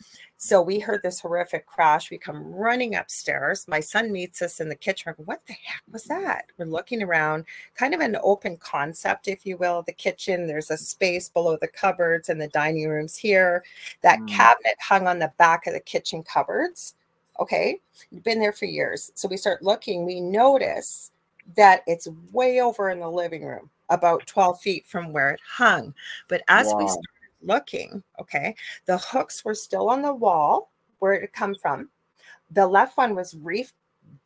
[0.46, 2.12] So we heard this horrific crash.
[2.12, 3.68] We come running upstairs.
[3.68, 5.12] My son meets us in the kitchen.
[5.18, 6.46] Going, what the heck was that?
[6.60, 9.82] We're looking around, kind of an open concept, if you will.
[9.82, 13.64] The kitchen, there's a space below the cupboards, and the dining room's here.
[14.04, 14.28] That Mm.
[14.28, 16.94] cabinet hung on the back of the kitchen cupboards.
[17.40, 17.82] Okay.
[18.22, 19.12] Been there for years.
[19.16, 20.06] So we start looking.
[20.06, 21.12] We notice
[21.56, 25.96] that it's way over in the living room, about 12 feet from where it hung.
[26.28, 27.02] But as we Wow.
[27.46, 31.90] Looking, okay, the hooks were still on the wall where it had come from.
[32.52, 33.74] The left one was reefed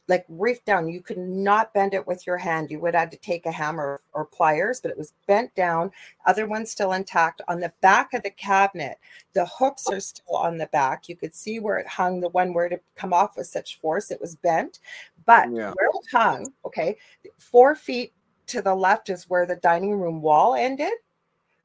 [0.07, 0.89] like reefed down.
[0.89, 2.71] You could not bend it with your hand.
[2.71, 5.91] You would have to take a hammer or pliers, but it was bent down.
[6.25, 7.41] Other ones still intact.
[7.47, 8.97] On the back of the cabinet,
[9.33, 11.07] the hooks are still on the back.
[11.07, 12.19] You could see where it hung.
[12.19, 14.79] The one where it had come off with such force, it was bent.
[15.25, 15.73] But Yeah.
[15.75, 16.97] where it hung, okay,
[17.37, 18.13] four feet
[18.47, 20.93] to the left is where the dining room wall ended.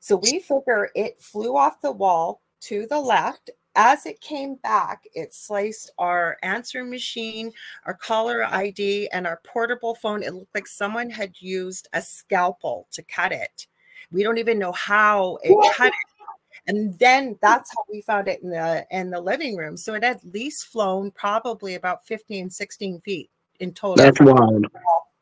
[0.04, 3.48] So we figure it flew off the wall to the left.
[3.74, 7.50] As it came back, it sliced our answering machine,
[7.86, 10.22] our caller ID, and our portable phone.
[10.22, 13.66] It looked like someone had used a scalpel to cut it.
[14.12, 15.94] We don't even know how it cut it.
[16.66, 19.78] And then that's how we found it in the in the living room.
[19.78, 23.30] So it had at least flown probably about 15, 16 feet
[23.60, 24.04] in total.
[24.04, 24.66] That's wild.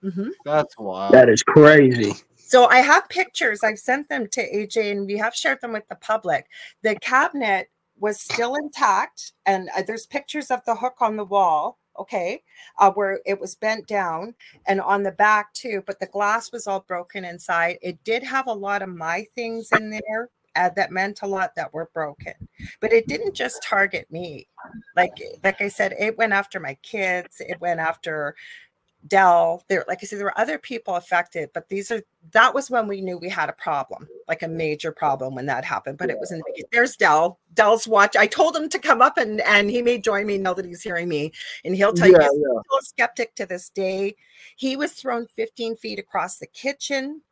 [0.03, 0.31] Mhm.
[0.45, 1.15] That's wild.
[1.15, 2.15] That is crazy.
[2.53, 3.65] So I have pictures.
[3.65, 6.49] I've sent them to AJ and we have shared them with the public.
[6.83, 11.79] The cabinet was still intact, and uh, there's pictures of the hook on the wall.
[11.99, 12.43] Okay,
[12.79, 14.35] uh, where it was bent down
[14.67, 17.79] and on the back too, but the glass was all broken inside.
[17.81, 21.55] It did have a lot of my things in there uh, that meant a lot
[21.57, 22.35] that were broken,
[22.81, 24.47] but it didn't just target me.
[24.95, 27.41] Like like I said, it went after my kids.
[27.41, 28.35] It went after
[29.09, 29.65] Dell.
[29.69, 32.87] There, like I said, there were other people affected, but these are that was when
[32.87, 35.99] we knew we had a problem, like a major problem when that happened.
[35.99, 36.65] But it was in the.
[36.71, 37.41] There's Dell.
[37.55, 38.17] Dell's watch.
[38.17, 40.83] I told him to come up and and he may join me now that he's
[40.83, 41.33] hearing me,
[41.65, 42.61] and he'll tell you Yeah, he's yeah.
[42.65, 44.15] still a skeptic to this day.
[44.57, 47.23] He was thrown 15 feet across the kitchen.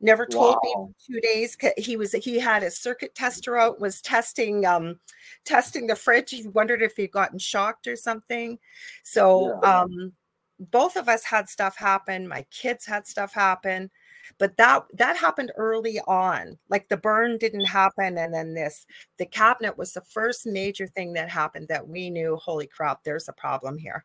[0.00, 0.90] Never told me Wow.
[0.92, 1.56] for two days.
[1.78, 5.00] He was he had his circuit tester out, was testing um
[5.44, 6.30] testing the fridge.
[6.30, 8.58] He wondered if he'd gotten shocked or something.
[9.02, 9.80] So Yeah.
[9.80, 10.12] um
[10.58, 13.90] both of us had stuff happen my kids had stuff happen
[14.38, 18.86] but that that happened early on like the burn didn't happen and then this
[19.18, 23.28] the cabinet was the first major thing that happened that we knew holy crap there's
[23.28, 24.04] a problem here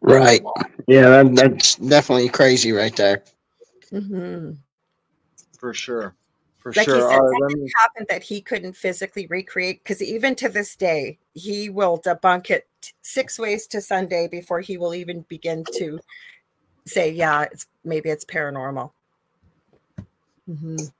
[0.00, 0.42] Right.
[0.86, 3.24] Yeah, that, that's definitely crazy right there.
[3.92, 4.58] Mhm.
[5.58, 6.14] For sure.
[6.66, 6.96] For like sure.
[6.96, 10.34] he said All right, let something me, happened that he couldn't physically recreate because even
[10.34, 12.66] to this day he will debunk it
[13.02, 16.00] six ways to sunday before he will even begin to
[16.84, 18.90] say yeah it's maybe it's paranormal
[20.50, 20.90] Mhm.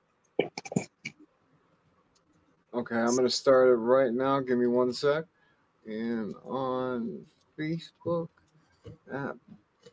[2.73, 4.39] okay, I'm gonna start it right now.
[4.39, 5.25] Give me one sec.
[5.85, 7.25] And on
[7.57, 8.27] Facebook,
[9.13, 9.33] ah,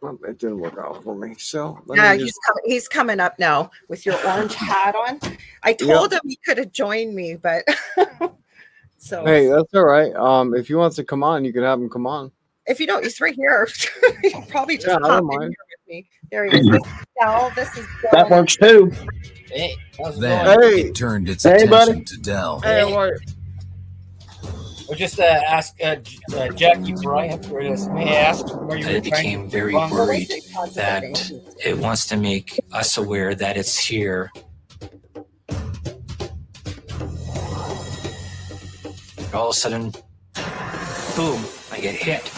[0.04, 1.34] well, it didn't work out for me.
[1.38, 2.62] So let Yeah, me he's just coming.
[2.66, 5.18] He's coming up now with your orange hat on.
[5.62, 7.64] I told him he could have joined me, but
[8.98, 10.14] so Hey, that's all right.
[10.14, 12.30] Um, if he wants to come on, you can have him come on.
[12.66, 13.66] if you don't, he's right here.
[14.22, 15.42] He'll probably just Yeah, I pop don't in mind.
[15.42, 16.08] here with me.
[16.30, 16.66] There he is.
[16.68, 17.52] This is Dell.
[17.56, 18.38] This is That Dell.
[18.38, 18.92] works too.
[19.50, 20.60] Hey, how's it Then?
[20.60, 20.80] Hey.
[20.82, 22.04] it turned its Hey, attention buddy.
[22.04, 22.60] to Dell.
[22.60, 22.84] Hey,
[24.94, 24.98] what?
[24.98, 25.96] Just uh, ask uh,
[26.36, 27.86] uh, Jackie Bryant for this.
[27.88, 30.30] May I ask where you I were trying became very wrong- worried
[30.74, 31.32] that
[31.64, 34.30] it wants to make us aware that it's here.
[39.32, 39.90] All of a sudden,
[41.16, 42.30] boom, I get hit.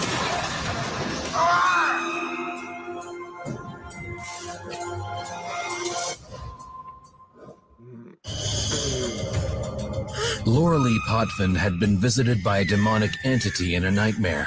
[10.47, 14.47] Laura Lee Potvin had been visited by a demonic entity in a nightmare.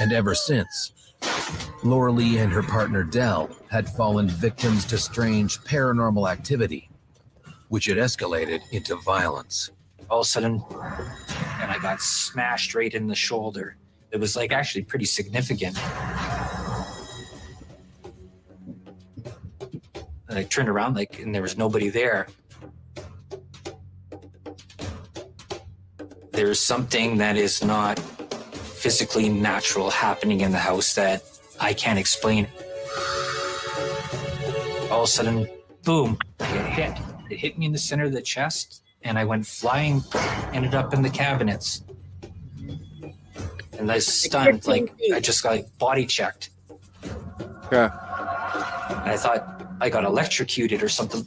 [0.00, 0.92] And ever since,
[1.82, 6.88] Laura Lee and her partner Dell had fallen victims to strange paranormal activity,
[7.70, 9.72] which had escalated into violence.
[10.08, 13.76] All of a sudden, and I got smashed right in the shoulder.
[14.12, 15.76] It was like actually pretty significant.
[20.28, 22.28] And I turned around like and there was nobody there.
[26.38, 31.24] There's something that is not physically natural happening in the house that
[31.58, 32.46] I can't explain.
[34.88, 35.48] All of a sudden,
[35.82, 36.98] boom, I get hit.
[37.28, 40.00] It hit me in the center of the chest, and I went flying,
[40.52, 41.82] ended up in the cabinets.
[43.76, 44.94] And I was stunned, like.
[45.12, 46.50] I just got like, body checked.
[47.72, 47.90] Yeah.
[48.90, 51.26] And I thought I got electrocuted or something.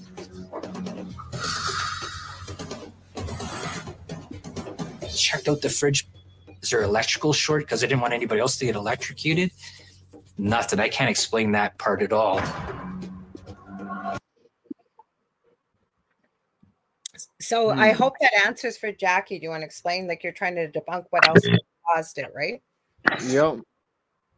[5.21, 6.07] Checked out the fridge.
[6.61, 7.63] Is there electrical short?
[7.63, 9.51] Because I didn't want anybody else to get electrocuted.
[10.37, 10.79] Nothing.
[10.79, 12.41] I can't explain that part at all.
[17.39, 17.79] So Hmm.
[17.79, 19.39] I hope that answers for Jackie.
[19.39, 20.07] Do you want to explain?
[20.07, 21.41] Like you're trying to debunk what else
[21.87, 22.61] caused it, right?
[23.27, 23.59] Yep.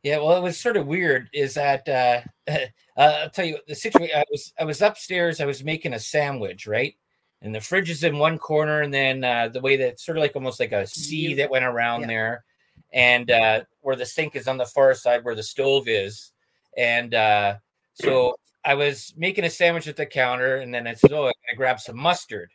[0.04, 1.30] Yeah, well, it was sort of weird.
[1.34, 2.22] Is that uh,
[2.52, 2.58] uh,
[2.98, 4.16] I'll tell you the situation.
[4.18, 5.40] I was I was upstairs.
[5.40, 6.96] I was making a sandwich, right?
[7.44, 10.22] And the fridge is in one corner, and then uh, the way that sort of
[10.22, 11.36] like almost like a C U.
[11.36, 12.08] that went around Yeah.
[12.08, 12.44] there.
[12.94, 16.32] and uh, where the sink is on the far side where the stove is.
[16.78, 17.56] And uh,
[17.96, 21.34] so I was making a sandwich at the counter, and then I said, "Oh, I'm
[21.48, 22.50] gonna grab some mustard."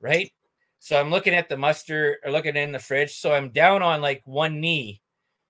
[0.00, 0.30] Right.
[0.78, 3.14] So I'm looking at the mustard, or looking in the fridge.
[3.18, 5.00] So I'm down on like one knee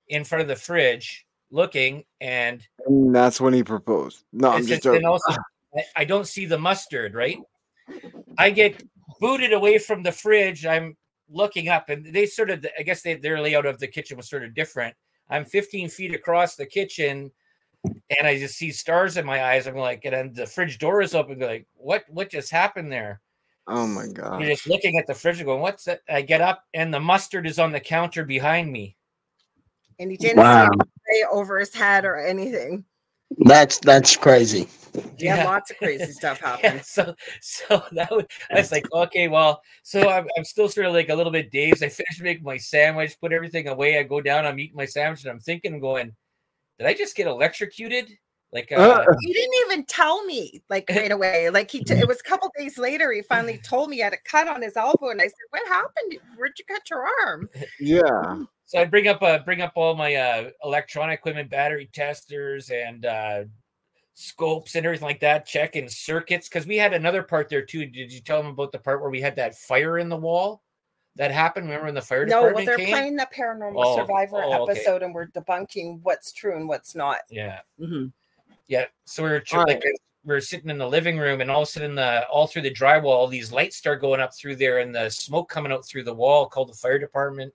[0.09, 4.25] in front of the fridge, looking, and And that's when he proposed.
[4.33, 5.05] No, I'm just just- joking.
[5.07, 5.33] also,
[5.77, 7.39] I- I don't see the mustard, right?
[8.39, 8.83] I get
[9.21, 10.67] booted away from the fridge.
[10.67, 10.97] I'm
[11.29, 14.29] looking up, and they sort of, I guess they, their layout of the kitchen was
[14.29, 14.95] sort of different.
[15.31, 17.31] I'm 15 feet across the kitchen,
[17.85, 19.67] and I just see stars in my eyes.
[19.67, 21.39] I'm like, and then the fridge door is open.
[21.39, 22.05] Like, what?
[22.09, 23.21] What just happened there?
[23.67, 24.41] Oh my god.
[24.41, 27.01] You're just looking at the fridge, and going, "What's that?" I get up, and the
[27.01, 28.97] mustard is on the counter behind me.
[29.99, 30.69] And he didn't Wow.
[31.09, 32.85] say over his head or anything.
[33.39, 34.69] That's that's crazy.
[35.19, 35.45] Yeah, Yeah.
[35.45, 40.09] lots of crazy stuff Yeah, so so that was I was like, okay, well, so
[40.09, 41.83] I'm, I'm still sort of like a little bit dazed.
[41.83, 43.99] I finished making my sandwich, put everything away.
[43.99, 46.13] I go down, I'm eating my sandwich, and I'm thinking, going,
[46.79, 48.11] did I just get electrocuted?
[48.53, 51.49] Like, uh, He didn't even tell me like right away.
[51.51, 53.13] Like he, t- it was a couple days later.
[53.13, 55.67] He finally told me he had a cut on his elbow, and I said, "What
[55.69, 56.19] happened?
[56.37, 57.49] Where'd you cut your arm?"
[57.81, 58.43] Yeah.
[58.73, 63.05] So I bring up uh bring up all my uh electronic equipment, battery testers, and
[63.05, 63.45] uh
[64.15, 67.85] scopes and everything like that, checking circuits because we had another part there too.
[67.85, 70.63] Did you tell them about the part where we had that fire in the wall
[71.17, 71.67] that happened?
[71.67, 72.53] Remember when the fire department?
[72.53, 72.95] No, well, they're came?
[72.95, 74.73] playing the paranormal Oh, survivor oh, okay.
[74.73, 77.21] episode, and we're debunking what's true and what's not.
[77.29, 77.61] Yeah.
[77.79, 78.07] Mm-hmm.
[78.69, 78.87] Yeah.
[79.05, 79.85] So we were tr- All like
[80.25, 82.63] we were sitting in the living room, and all of a sudden, the all through
[82.63, 86.05] the drywall, these lights start going up through there, and the smoke coming out through
[86.05, 86.47] the wall.
[86.47, 87.53] Called the fire department,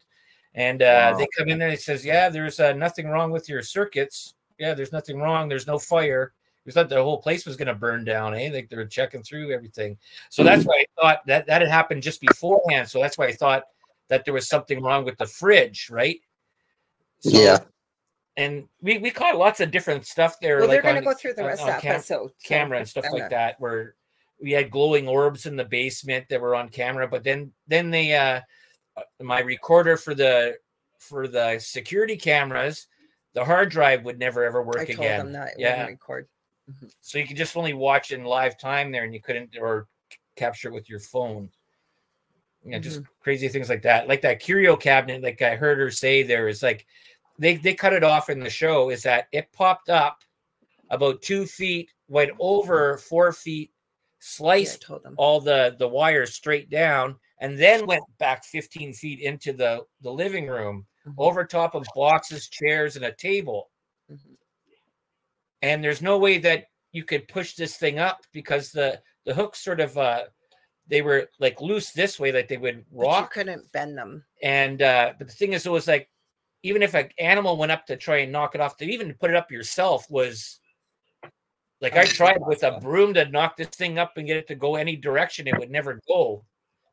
[0.55, 1.17] and uh, Wow.
[1.17, 1.67] they come in there.
[1.69, 4.33] and It says, "Yeah, there's uh, nothing wrong with your circuits.
[4.59, 5.47] Yeah, there's nothing wrong.
[5.49, 6.33] There's no fire."
[6.65, 8.33] We thought the whole place was going to burn down.
[8.35, 8.49] Eh?
[8.51, 9.97] Like they were checking through everything.
[10.29, 12.89] So that's why I thought that that had happened just beforehand.
[12.89, 13.63] So that's why I thought
[14.09, 16.19] that there was something wrong with the fridge, right?
[17.21, 17.59] So- Yeah.
[18.35, 20.57] and we, we caught lots of different stuff there.
[20.57, 22.27] Well, like they're going to go through the rest on of the cam- episode.
[22.29, 23.21] so- camera and stuff Okay.
[23.21, 23.95] like that, where
[24.41, 27.07] we had glowing orbs in the basement that were on camera.
[27.07, 28.41] But then then they uh
[29.21, 30.57] my recorder for the
[30.99, 32.87] for the security cameras,
[33.33, 35.17] the hard drive would never ever work I told again.
[35.19, 36.27] them that yeah, record.
[36.69, 36.87] Mm-hmm.
[36.99, 39.87] so you could just only watch in live time there, and you couldn't or
[40.35, 41.49] capture it with your phone.
[42.65, 43.11] Yeah, just mm-hmm.
[43.21, 44.07] crazy things like that.
[44.07, 46.85] Like that curio cabinet, like I heard her say there is like
[47.39, 48.89] they they cut it off in the show.
[48.89, 50.23] Is that it popped up
[50.89, 53.71] about two feet, went over four feet,
[54.19, 55.15] sliced them.
[55.17, 60.11] all the the wires straight down, and then went back 15 feet into the the
[60.11, 60.85] living room
[61.17, 63.69] over top of boxes, chairs, and a table.
[65.61, 69.63] And there's no way that you could push this thing up because the the hooks
[69.63, 70.23] sort of uh
[70.88, 73.33] they were like loose this way, like they would But you rock.
[73.33, 74.23] couldn't bend them.
[74.41, 76.09] And uh but the thing is, it was like
[76.63, 79.29] even if an animal went up to try and knock it off, to even put
[79.29, 80.59] it up yourself was
[81.81, 84.55] like I tried with a broom to knock this thing up and get it to
[84.55, 86.43] go any direction, it would never go.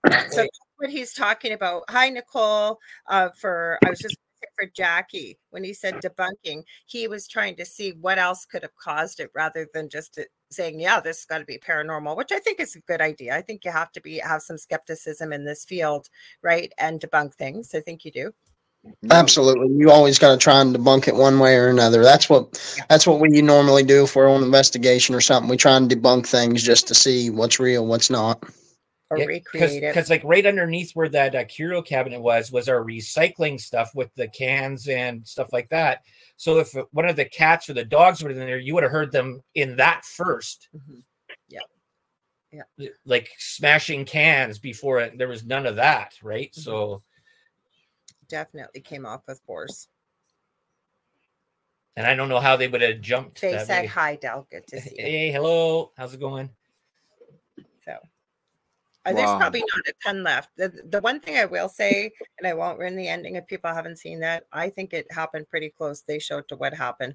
[0.05, 1.85] So that's what he's talking about.
[1.89, 2.79] Hi, Nicole.
[3.09, 4.17] Uh, for I was just
[4.59, 8.77] for Jackie when he said debunking, he was trying to see what else could have
[8.77, 10.19] caused it rather than just
[10.51, 13.35] saying, "Yeah, this has got to be paranormal," which I think is a good idea.
[13.35, 16.09] I think you have to be have some skepticism in this field,
[16.43, 17.75] right, and debunk things.
[17.75, 18.33] I think you do.
[19.11, 19.75] Absolutely.
[19.79, 22.03] You always got to try and debunk it one way or another.
[22.03, 25.49] That's what that's what we normally do if we're on investigation or something.
[25.49, 28.43] We try and debunk things just to see what's real, what's not.
[29.23, 29.95] Or recreate it.
[29.95, 34.15] because like right underneath where that uh, curio cabinet was was our recycling stuff with
[34.15, 36.03] the cans and stuff like that
[36.37, 38.93] so if one of the cats or the dogs were in there you would have
[38.93, 40.69] heard them in that 1st
[41.49, 41.61] Yeah.
[42.53, 42.89] Yeah.
[43.05, 46.61] like smashing cans before it there was none of that right Mm-hmm.
[46.61, 47.03] so
[48.29, 49.89] Definitely came off with force.
[51.97, 53.87] and i don't know how they would have jumped They that said way.
[53.87, 54.47] hi, Dell.
[54.51, 55.05] Good to see you.
[55.05, 56.49] hey hello how's it going
[57.85, 57.97] So
[59.05, 60.51] uh, there's probably not a ton left.
[60.57, 63.73] The, the one thing I will say, and I won't ruin the ending if people
[63.73, 66.03] haven't seen that, I think it happened pretty close.
[66.03, 67.15] They showed to what happened.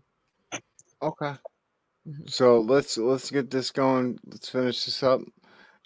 [1.01, 1.33] Okay.
[2.27, 4.19] So let's let's get this going.
[4.25, 5.21] Let's finish this up,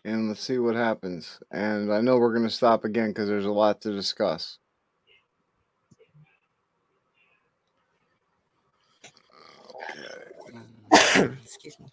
[0.05, 1.39] and let's see what happens.
[1.51, 4.57] And I know we're gonna stop again because there's a lot to discuss.
[11.15, 11.87] Excuse me.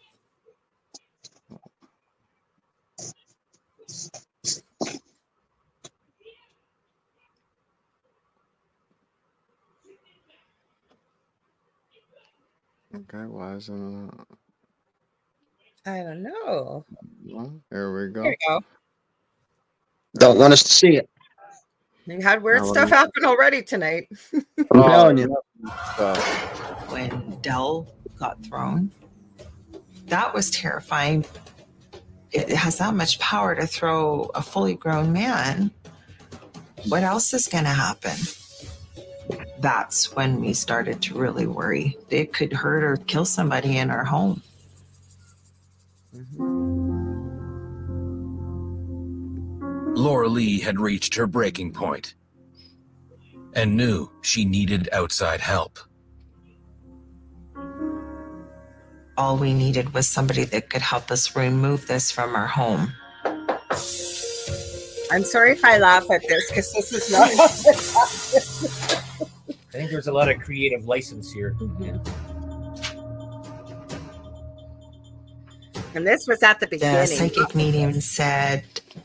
[12.95, 13.25] Okay.
[13.27, 14.37] Why isn't it?
[15.87, 16.85] I don't know.
[17.27, 18.23] Well, here we go.
[18.23, 18.61] There you go.
[20.17, 21.09] Don't want us to see it.
[22.07, 22.97] You had weird No, stuff no.
[22.97, 24.09] happen already tonight.
[24.73, 25.37] I'm telling you.
[26.89, 27.87] When Dell
[28.19, 28.91] got thrown.
[30.07, 31.25] That was terrifying.
[32.33, 35.71] It has that much power to throw a fully grown man.
[36.89, 38.17] What else is going to happen?
[39.61, 41.99] That's when we started to really worry.
[42.09, 44.43] It could hurt or kill somebody in our home.
[46.17, 46.61] Mm-hmm.
[49.97, 52.15] Laura Lee had reached her breaking point
[53.55, 55.79] and knew she needed outside help.
[59.19, 62.95] All we needed was somebody that could help us remove this from our home.
[65.13, 67.29] I'm sorry if I laugh at this because this is not.
[69.71, 71.55] I think there's a lot of creative license here.
[71.61, 72.31] Mm-hmm.
[75.95, 77.01] and this was at the beginning.
[77.01, 78.65] The psychic medium said,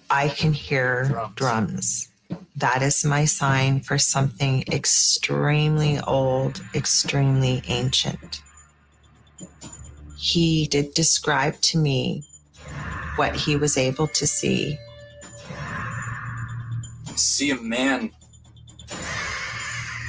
[0.09, 1.35] I can hear Drums.
[1.35, 2.09] drums.
[2.57, 8.41] That is my sign for something extremely old, extremely ancient.
[10.17, 12.23] He did describe to me
[13.17, 14.77] what he was able to see.
[17.15, 18.11] see a man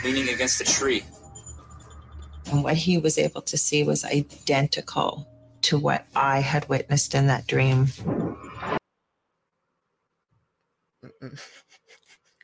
[0.06, 1.02] leaning against a tree.
[2.52, 5.26] And what he was able to see was identical
[5.62, 7.88] to what I had witnessed in that dream.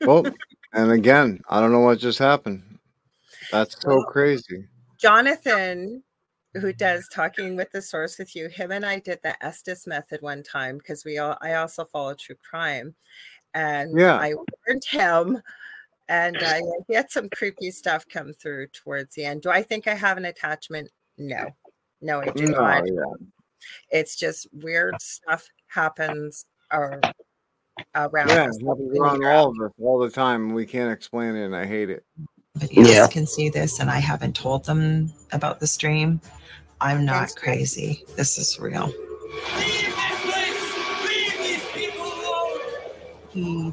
[0.00, 0.26] well,
[0.72, 2.62] and again, I don't know what just happened.
[3.52, 4.66] That's so crazy.
[4.98, 6.02] Jonathan,
[6.54, 10.20] who does talking with the source with you, him and I did the Estes method
[10.20, 12.96] one time because we all I also follow true crime,
[13.54, 14.16] and Yeah.
[14.16, 15.40] I warned him,
[16.12, 19.40] and I he had some creepy stuff come through towards the end.
[19.42, 20.90] Do I think I have an attachment?
[21.16, 21.46] No,
[22.02, 22.86] no, I do No, not.
[22.86, 23.02] yeah.
[23.90, 27.00] It's just weird stuff happens or
[27.94, 28.28] around.
[28.28, 30.52] Yeah, us it happens around all of us all the time.
[30.52, 32.04] We can't explain it, and I hate it.
[32.56, 33.06] Nobody else Yeah.
[33.06, 36.20] can see this, and I haven't told them about the stream.
[36.82, 38.04] I'm not Thanks, crazy.
[38.16, 38.92] This is real.
[43.30, 43.72] He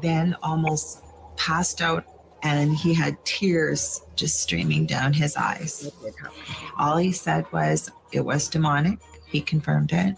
[0.00, 1.02] then almost
[1.42, 2.04] passed out
[2.44, 5.84] and he had tears just streaming down his eyes.
[5.86, 6.38] It did happen.
[6.78, 9.00] All he said was it was demonic.
[9.26, 10.16] He confirmed it.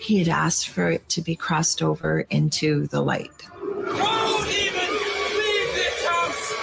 [0.00, 3.32] He had asked for it to be crossed over into the light.
[3.60, 4.90] Go, demon!
[5.44, 6.54] Leave this house!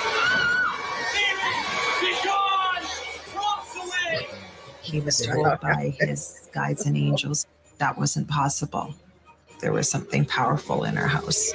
[1.13, 1.61] Demon,
[2.01, 2.83] be gone!
[3.31, 4.27] Cross away!
[4.81, 7.45] He was told by his guides and angels
[7.77, 8.95] that wasn't possible.
[9.59, 11.53] There was something powerful in our house.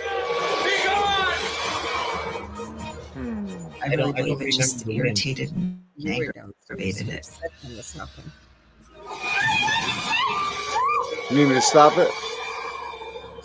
[3.83, 6.35] I I really don't- I believe don't it just irritated and You were
[6.68, 7.28] aggravated it.
[7.62, 8.31] when this happened.
[11.31, 12.11] You need me to stop it?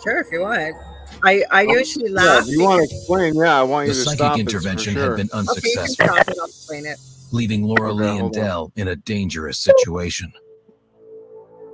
[0.02, 0.74] Sure, if you want.
[1.22, 2.42] I I oh, usually Yeah, laugh.
[2.42, 4.94] if you want to explain, yeah, I want The you to stop it for intervention
[4.94, 5.02] sure.
[5.10, 6.38] had been Okay, you can unsuccessful, stop it.
[6.38, 6.98] I'll explain it.
[7.32, 8.32] leaving Laura Okay, Lee and.
[8.32, 10.32] Dell in a dangerous situation.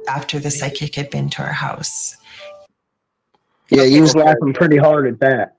[0.09, 2.17] After the psychic had been to our house,
[3.71, 5.57] Yeah, you was laughing pretty hard at that.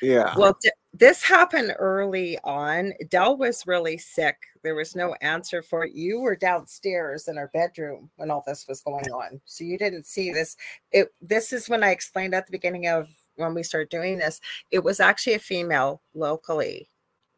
[0.00, 0.32] Yeah.
[0.36, 2.92] Well, d- this happened early on.
[3.08, 4.36] Dell was really sick.
[4.62, 5.94] There was no answer for it.
[5.94, 10.06] You were downstairs in our bedroom when all this was going on, so you didn't
[10.06, 10.56] see this.
[10.92, 11.08] It.
[11.22, 14.40] This is when I explained at the beginning of when we started doing this.
[14.70, 16.90] It was actually a female locally,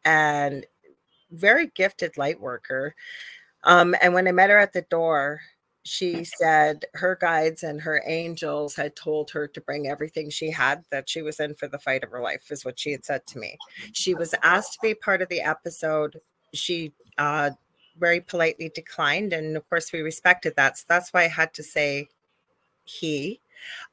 [0.03, 0.65] and
[1.31, 2.95] very gifted light worker.
[3.63, 5.41] Um, and when I met her at the door,
[5.83, 10.83] she said her guides and her angels had told her to bring everything she had
[10.91, 13.25] that she was in for the fight of her life is what she had said
[13.27, 13.57] to me.
[13.91, 16.19] She was asked to be part of the episode.
[16.53, 17.51] She uh
[17.99, 21.61] very politely declined and of course we respected that so that's why i had to
[21.61, 22.07] say
[22.85, 23.39] he.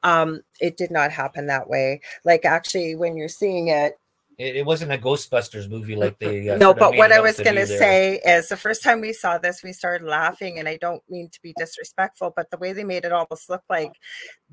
[0.01, 2.01] Um it did not happen that way.
[2.23, 3.99] Like actually when you're seeing it
[4.41, 6.49] It, it wasn't a Ghostbusters movie like they.
[6.49, 9.37] Uh, no, but what I was going to say is the first time we saw
[9.37, 12.83] this, we started laughing, and I don't mean to be disrespectful, but the way they
[12.83, 13.93] made it almost look like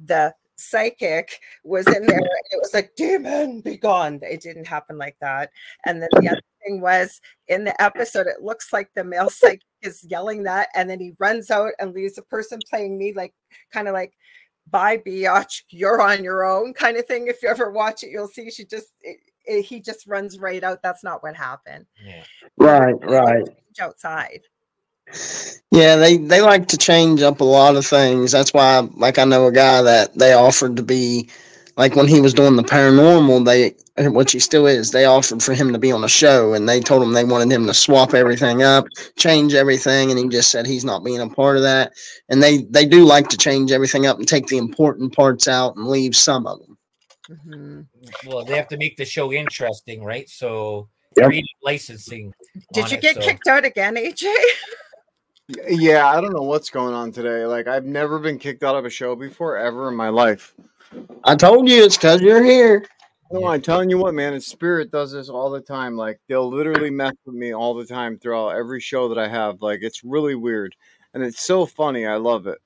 [0.05, 4.20] the psychic was in there, and it was like, demon, be gone.
[4.22, 5.51] It didn't happen like that.
[5.86, 9.62] And then the other thing was in the episode, it looks like the male psychic
[9.82, 13.32] is yelling that, and then he runs out and leaves the person playing me, like,
[13.72, 14.14] kind of like,
[14.71, 17.27] bye, biatch, you're on your own, kind of thing.
[17.29, 18.89] If you ever watch it, you'll see she just.
[19.03, 20.83] It, it- he just runs right out.
[20.83, 22.23] That's not what happened Yeah.
[22.59, 23.49] Right, right.
[23.81, 24.41] outside.
[25.71, 28.33] Yeah, they they like to change up a lot of things.
[28.33, 31.31] That's why, like, I know a guy that they offered to be,
[31.79, 33.74] like, when he was doing the paranormal, they,
[34.11, 36.81] which he still is, they offered for him to be on a show, and they
[36.81, 38.85] told him they wanted him to swap everything up,
[39.16, 41.93] change everything, and he just said he's not being a part of that.
[42.29, 45.76] And they they do like to change everything up and take the important parts out
[45.76, 46.79] and leave some of them.
[47.47, 47.87] Mhm.
[48.26, 50.29] Well, they have to make the show interesting, right?
[50.29, 51.33] So Yep.
[51.62, 52.33] licensing.
[52.72, 54.33] Did on you it, get so- kicked out again, AJ?
[55.68, 57.45] Yeah, I don't know what's going on today.
[57.47, 60.55] Like I've never been kicked out of a show before ever in my life.
[61.24, 62.86] I told you it's because you're here.
[63.30, 65.97] No, I'm telling you what, man, and Spirit does this all the time.
[65.97, 69.61] Like they'll literally mess with me all the time throughout every show that I have.
[69.61, 70.74] Like it's really weird.
[71.14, 72.07] And it's so funny.
[72.07, 72.59] I love it.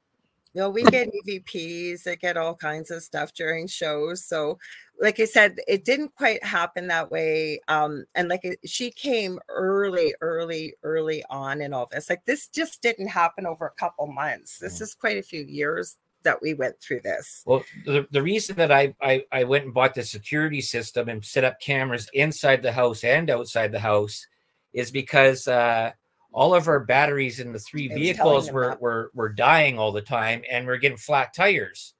[0.55, 4.27] No, we get EVPs, I get all kinds of stuff during shows.
[4.27, 4.59] So,
[5.01, 7.59] like I said, it didn't quite happen that way.
[7.69, 12.11] Um, and like it- she came early, early, early on in all this.
[12.11, 14.59] Like this just didn't happen over a couple months.
[14.59, 17.43] This is quite a few years that we went through this.
[17.47, 21.25] Well, the, the reason that I, I I went and bought the security system and
[21.25, 24.27] set up cameras inside the house and outside the house
[24.73, 25.93] is because uh,
[26.33, 28.81] all of our batteries in the three I was telling vehicles were, that.
[28.81, 31.95] were were dying all the time, and we're getting flat tires.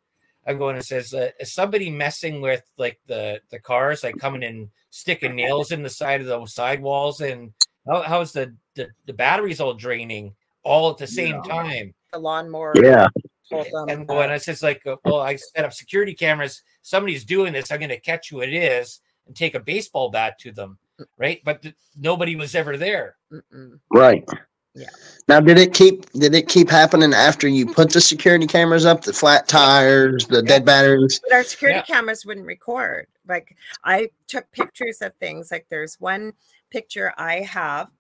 [0.47, 4.43] I'm going and says, uh, is somebody messing with like the the cars, like coming
[4.43, 7.53] and sticking nails in the side of the sidewalls, and
[7.87, 11.53] how, how's the, the the batteries all draining all at the same Yeah.
[11.53, 11.95] time?
[12.13, 12.75] The lawnmower.
[12.83, 13.09] Yeah.
[13.53, 14.07] Told them and that.
[14.09, 16.63] going, it's just like, uh, well, I set up security cameras.
[16.83, 17.71] Somebody's doing this.
[17.71, 20.79] I'm going to catch who it is and take a baseball bat to them,
[21.17, 21.41] right?
[21.45, 23.17] But th- nobody was ever there.
[23.33, 23.79] Mm-mm.
[23.93, 24.29] Right.
[24.75, 24.87] Yeah.
[25.29, 29.03] Now, did it keep did it keep happening after you put the security cameras up?
[29.03, 31.21] The flat tires, the dead batteries.
[31.23, 31.95] But our security Yeah.
[31.95, 33.07] cameras wouldn't record.
[33.29, 35.51] Like I took pictures of things.
[35.53, 36.33] Like there's one
[36.71, 37.91] picture I have,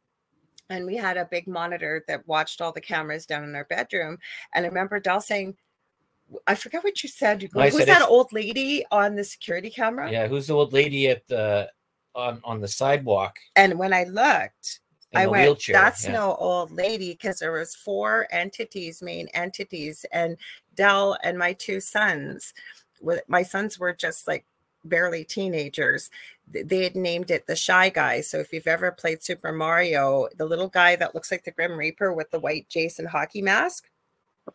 [0.72, 4.18] and we had a big monitor that watched all the cameras down in our bedroom.
[4.54, 5.54] And I remember Dell saying,
[6.46, 7.42] I forget what you said.
[7.42, 10.10] Who's said that old lady on the security camera?
[10.10, 11.70] Yeah, who's the old lady at the
[12.14, 14.80] on on the sidewalk And when I looked,
[15.14, 15.74] I went, wheelchair?
[15.74, 16.12] that's yeah.
[16.12, 20.38] no old lady because there was four entities, main entities, and
[20.74, 22.54] Dell and my two sons.
[23.28, 24.46] My sons were just like
[24.84, 26.10] barely teenagers.
[26.52, 28.20] Th- They had named it the Shy Guy.
[28.20, 31.76] So if you've ever played Super Mario, the little guy that looks like the Grim
[31.76, 33.88] Reaper with the white Jason hockey mask.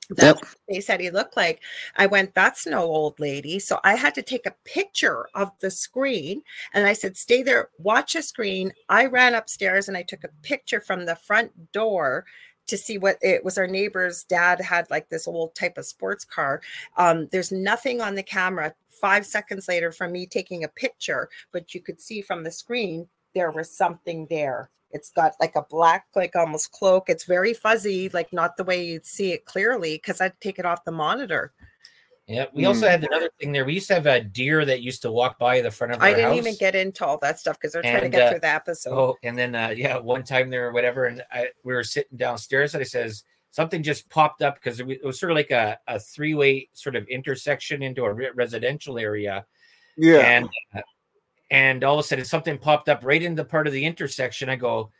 [0.09, 1.61] That's what they said he looked like.
[1.95, 3.57] I went, that's no old lady.
[3.57, 6.41] So I had to take a picture of the screen
[6.73, 8.73] and I said, stay there, watch a screen.
[8.89, 12.25] I ran upstairs and I took a picture from the front door
[12.67, 13.57] to see what it was.
[13.57, 16.61] Our neighbor's dad had like this old type of sports car.
[16.97, 18.73] Um, there's nothing on the camera.
[18.89, 23.07] Five seconds later, from me taking a picture, but you could see from the screen
[23.35, 24.71] there was something there.
[24.91, 27.09] It's got like a black, like almost cloak.
[27.09, 30.65] It's very fuzzy, like not the way you'd see it clearly because I'd take it
[30.65, 31.53] off the monitor.
[32.27, 32.89] Yeah, we also Mm.
[32.91, 33.63] had another thing there.
[33.63, 36.07] We used to have a deer that used to walk by the front of our
[36.07, 36.13] house.
[36.13, 36.37] I didn't house.
[36.39, 38.93] even get into all that stuff because they're trying to get uh, through the episode.
[38.93, 42.17] Oh, and then uh, yeah, one time there or whatever, and I, we were sitting
[42.17, 45.51] downstairs, and I says something just popped up because it, it was sort of like
[45.51, 49.45] a, a three way sort of intersection into a re- residential area,
[49.95, 50.17] Yeah.
[50.17, 50.81] and uh,
[51.49, 54.49] and all of a sudden something popped up right in the part of the intersection.
[54.49, 54.91] I go,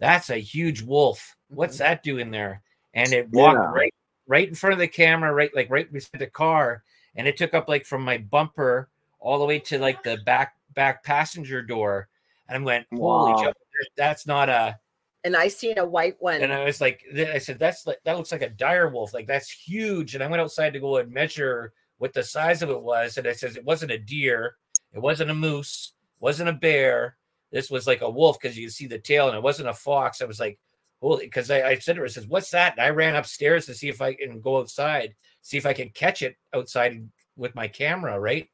[0.00, 1.36] "That's a huge wolf.
[1.46, 2.60] What's that doing there?"
[2.92, 3.70] And it walked Yeah.
[3.70, 3.94] right
[4.32, 6.82] right in front of the camera, right like right beside the car,
[7.16, 8.88] and it took up like from my bumper
[9.20, 12.08] all the way to like the back back passenger door.
[12.48, 13.42] And I'm going, holy Wow.
[13.42, 13.56] jump,
[13.94, 14.78] that's not a.
[15.22, 16.40] and I seen a white one.
[16.42, 19.26] And I was like, I said, that's like that looks like a dire wolf, like
[19.26, 20.14] that's huge.
[20.14, 23.26] And I went outside to go and measure what the size of it was, and
[23.28, 24.56] I says it wasn't a deer,
[24.94, 27.18] it wasn't a moose, wasn't a bear.
[27.52, 30.22] This was like a wolf because you see the tail, and it wasn't a fox.
[30.22, 30.58] I was like,
[31.02, 32.74] holy, because I, I said to her, I says, what's that?
[32.78, 35.90] And I ran upstairs to see if I can go outside, see if I can
[35.90, 38.48] catch it outside with my camera, right?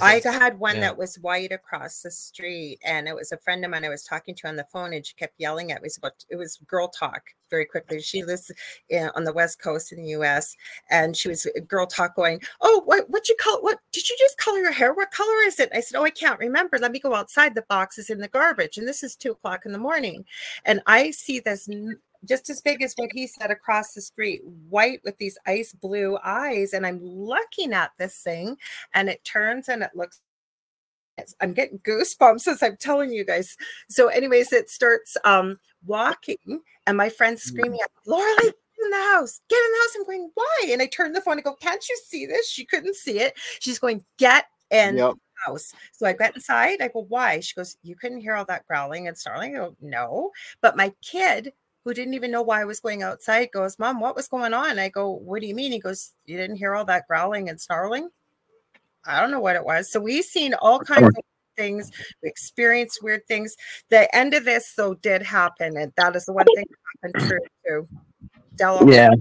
[0.00, 0.82] I had one yeah.
[0.82, 4.04] that was white across the street, and it was a friend of mine I was
[4.04, 5.86] talking to on the phone, and she kept yelling at me.
[5.86, 8.00] It was, about, it was girl talk very quickly.
[8.00, 8.50] She lives
[8.88, 10.56] in, on the west coast in the U.S.,
[10.90, 13.78] and she was uh, girl talk going, "Oh, what what you call what?
[13.92, 14.92] Did you just color your hair?
[14.92, 16.78] What color is it?" I said, "Oh, I can't remember.
[16.78, 17.54] Let me go outside.
[17.54, 20.24] The box is in the garbage, and this is two o'clock in the morning."
[20.64, 21.68] And I see this
[22.26, 26.18] just as big as what he said across the street, white with these ice blue
[26.24, 28.56] eyes, and I'm looking at this thing
[28.94, 30.20] and it turns and it looks
[31.40, 33.56] I'm getting goosebumps as I'm telling you guys.
[33.88, 38.54] So, anyways, it starts um walking, and my friend's screaming at Laura, get
[38.84, 39.96] in the house, get in the house.
[39.96, 40.66] I'm going, why?
[40.70, 42.48] And I turn the phone and go, Can't you see this?
[42.48, 43.34] She couldn't see it.
[43.60, 45.14] She's going, Get in Yep.
[45.14, 45.72] the house.
[45.92, 46.80] So I get inside.
[46.82, 47.40] I go, Why?
[47.40, 49.56] She goes, You couldn't hear all that growling and snarling.
[49.56, 50.32] I go, No.
[50.60, 51.52] But my kid
[51.86, 54.80] who didn't even know why I was going outside goes, Mom, what was going on?
[54.80, 55.70] I go, What do you mean?
[55.70, 58.08] He goes, You didn't hear all that growling and snarling?
[59.06, 59.88] I don't know what it was.
[59.88, 61.24] So we've seen all kinds of
[61.56, 61.92] things,
[62.24, 63.54] we experienced weird things.
[63.88, 67.30] The end of this, though, did happen, and that is the one thing that happened
[67.64, 67.88] true too.
[68.56, 69.14] Della, Yeah.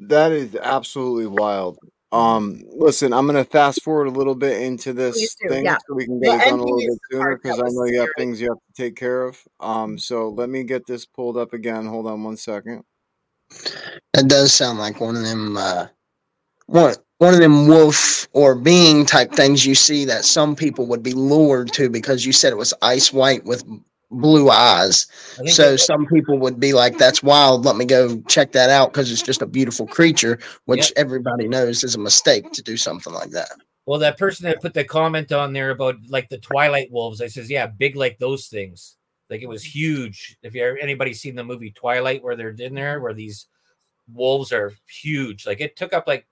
[0.00, 1.78] That is absolutely wild.
[2.12, 5.78] Um, listen, I'm gonna fast forward a little bit into this do, thing yeah.
[5.88, 8.00] so we can The get it done a little bit sooner because I know you
[8.00, 8.14] have scary.
[8.18, 9.42] things you have to take care of.
[9.60, 11.86] Um, so let me get this pulled up again.
[11.86, 12.84] Hold on one second.
[14.14, 15.86] That does sound like one of them uh
[16.66, 21.02] one one of them wolf or being type things you see that some people would
[21.02, 23.64] be lured to because you said it was ice white with
[24.12, 25.06] blue eyes.
[25.46, 27.64] So some people would be like, "That's wild.
[27.64, 31.82] Let me go check that out because it's just a beautiful creature," which everybody knows
[31.82, 33.50] is a mistake to do something like that.
[33.86, 37.26] Well, that person that put the comment on there about like the Twilight wolves, I
[37.26, 38.96] says, yeah, big like those things.
[39.28, 40.36] Like it was huge.
[40.42, 43.46] If you ever, anybody seen the movie Twilight, where they're in there, where these
[44.12, 46.26] wolves are huge, like it took up like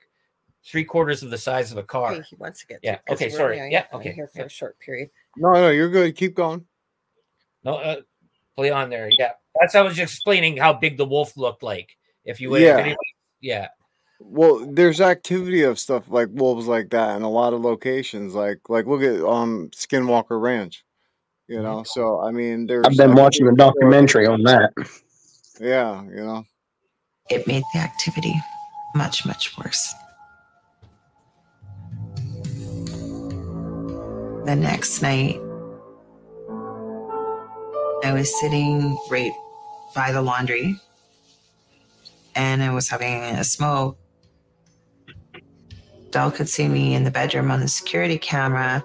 [0.64, 2.12] three quarters of the size of a car.
[2.12, 2.80] Okay, he wants to get.
[2.82, 2.98] Yeah.
[3.08, 3.30] Okay.
[3.30, 3.58] Sorry.
[3.58, 3.86] only- Yeah.
[3.92, 4.12] Okay.
[4.12, 4.44] Here for yeah.
[4.44, 5.10] a short period.
[5.36, 6.14] No, no, you're good.
[6.16, 6.64] Keep going.
[7.64, 7.96] No, uh,
[8.56, 9.08] play on there.
[9.18, 11.96] Yeah, that's I was just explaining how big the wolf looked like.
[12.24, 12.74] If you would, Yeah.
[12.74, 13.68] if anybody, yeah.
[14.20, 18.34] Well, there's activity of stuff like wolves like that in a lot of locations.
[18.34, 20.84] Like, like look at um Skinwalker Ranch.
[21.48, 22.86] You know, so I mean, there's.
[22.86, 24.72] I've been watching a documentary on that.
[25.58, 26.44] Yeah, you know.
[27.28, 28.34] It made the activity
[28.94, 29.92] much, much worse.
[34.44, 35.40] The next night,
[38.02, 39.32] I was sitting right
[39.94, 40.74] by the laundry
[42.34, 43.98] and I was having a smoke.
[46.10, 48.82] Dell could see me in the bedroom on the security camera.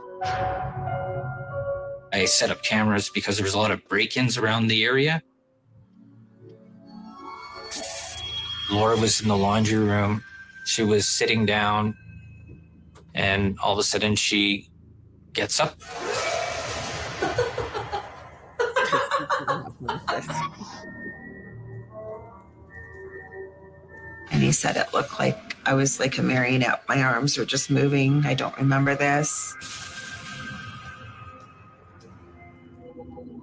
[2.13, 5.21] I set up cameras because there was a lot of break-ins around the area.
[8.71, 10.23] Laura was in the laundry room.
[10.65, 11.95] She was sitting down,
[13.13, 14.69] and all of a sudden she
[15.33, 15.79] gets up.
[24.45, 26.83] He said it looked like I was like a marionette.
[26.87, 28.23] My arms were just moving.
[28.27, 29.55] I don't remember this.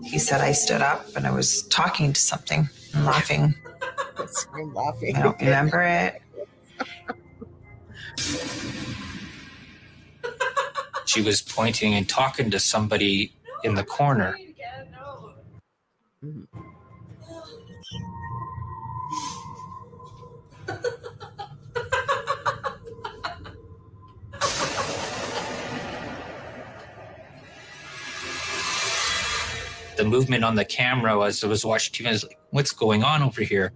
[0.04, 3.54] He said I stood up and I was talking to something and laughing.
[4.54, 5.16] I'm laughing.
[5.16, 6.22] I don't remember it.
[11.06, 13.32] She was pointing and talking to somebody
[13.64, 14.38] in the corner.
[30.02, 33.04] The movement on the camera as I was watching TV, I was like, what's going
[33.04, 33.72] on over here?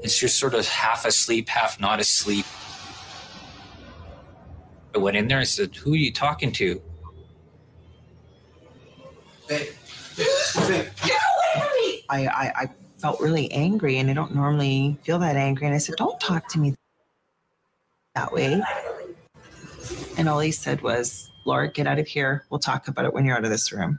[0.00, 2.46] It's just sort of half asleep, half not asleep.
[4.94, 5.40] I went in there.
[5.40, 6.80] I said, "Who are you talking to?"
[9.48, 9.60] Get
[10.16, 10.62] away from
[12.08, 15.66] I, I, I felt really angry and I don't normally feel that angry.
[15.66, 16.74] And I said, Don't talk to me
[18.14, 18.60] that way.
[20.16, 22.44] And all he said was, Laura, get out of here.
[22.50, 23.98] We'll talk about it when you're out of this room.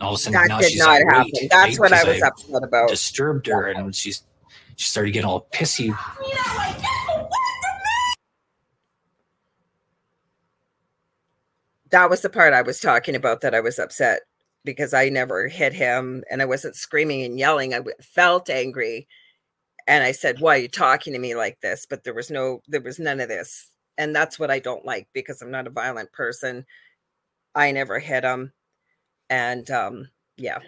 [0.00, 1.48] All of a sudden, That now did she's not irate, happen.
[1.50, 1.90] That's right?
[1.90, 2.88] what I was upset about.
[2.88, 4.24] Disturbed her, and she's
[4.76, 5.96] she started getting all pissy.
[11.90, 14.22] that was the part I was talking about that I was upset
[14.64, 17.74] because I never hit him and I wasn't screaming and yelling.
[17.74, 19.08] I felt angry.
[19.86, 21.86] And I said, Why are you talking to me like this?
[21.88, 23.68] But there was no, there was none of this.
[23.98, 26.64] And that's what I don't like because I'm not a violent person.
[27.54, 28.52] I never hit him.
[29.30, 30.58] And um, yeah,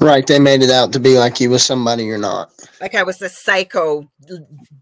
[0.00, 2.52] Right, they made it out to be like you was somebody you're not.
[2.80, 4.10] like I was a psycho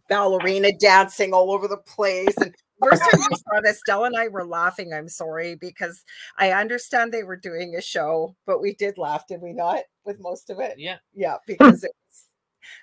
[0.08, 2.34] ballerina dancing all over the place.
[2.38, 4.92] And first time we saw this, Dell and I were laughing.
[4.92, 6.04] I'm sorry because
[6.38, 9.80] I understand they were doing a show, but we did laugh, did we not?
[10.04, 10.98] With most of it, Yeah.
[11.14, 12.24] yeah, because it was,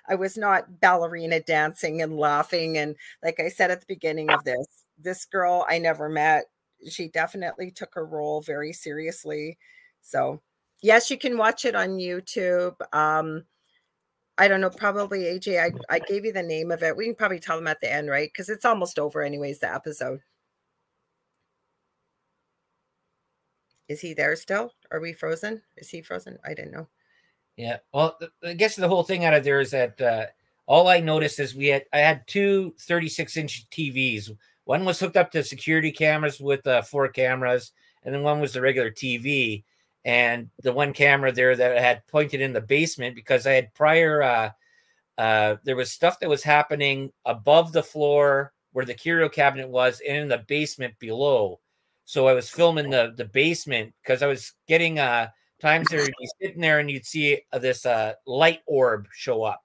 [0.08, 2.78] I was not ballerina dancing and laughing.
[2.78, 4.66] And like I said at the beginning of this,
[4.98, 6.44] this girl I never met.
[6.88, 9.58] She definitely took her role very seriously.
[10.02, 10.40] So
[10.82, 12.74] yes, you can watch it on YouTube.
[12.94, 13.44] Um,
[14.36, 15.60] I don't know, probably AJ.
[15.60, 16.96] I, I gave you the name of it.
[16.96, 18.28] We can probably tell them at the end, right?
[18.32, 20.20] Because it's almost over, anyways, the episode.
[23.88, 24.72] Is he there still?
[24.90, 25.62] Are we frozen?
[25.76, 26.38] Is he frozen?
[26.44, 26.88] I didn't know.
[27.56, 27.78] Yeah.
[27.92, 30.26] Well, I guess the whole thing out of there is that uh,
[30.66, 34.30] all I noticed is we had I had two 36 inch TVs.
[34.64, 38.54] One was hooked up to security cameras with uh, four cameras, and then one was
[38.54, 39.62] the regular TV.
[40.04, 43.72] And the one camera there that I had pointed in the basement because I had
[43.74, 44.50] prior uh,
[45.16, 50.00] uh, there was stuff that was happening above the floor where the curio cabinet was
[50.06, 51.60] and in the basement below.
[52.04, 55.28] So I was filming the the basement because I was getting uh
[55.60, 59.42] times there you'd be sitting there and you'd see uh, this uh light orb show
[59.42, 59.62] up.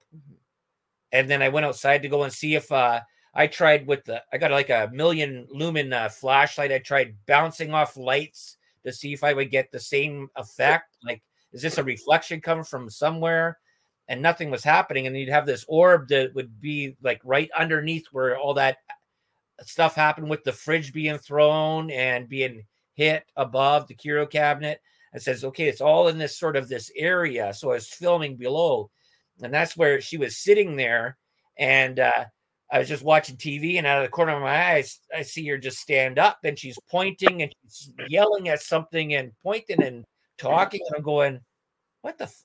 [1.12, 3.00] And then I went outside to go and see if uh
[3.34, 6.72] I tried with the I got like a million lumen uh, flashlight.
[6.72, 10.96] I tried bouncing off lights to see if I would get the same effect.
[11.04, 13.58] Like, is this a reflection coming from somewhere?
[14.08, 15.06] And nothing was happening.
[15.06, 18.78] And you'd have this orb that would be like right underneath where all that
[19.62, 24.80] stuff happened with the fridge being thrown and being hit above the curio cabinet.
[25.12, 27.52] It says, okay, it's all in this sort of this area.
[27.52, 28.90] So I was filming below,
[29.42, 31.16] and that's where she was sitting there.
[31.58, 32.24] And uh,
[32.72, 35.46] I was just watching TV, and out of the corner of my eyes, I see
[35.48, 40.04] her just stand up, and she's pointing and she's yelling at something and pointing and
[40.38, 40.80] talking.
[40.86, 41.40] And I'm going,
[42.02, 42.44] what the, f-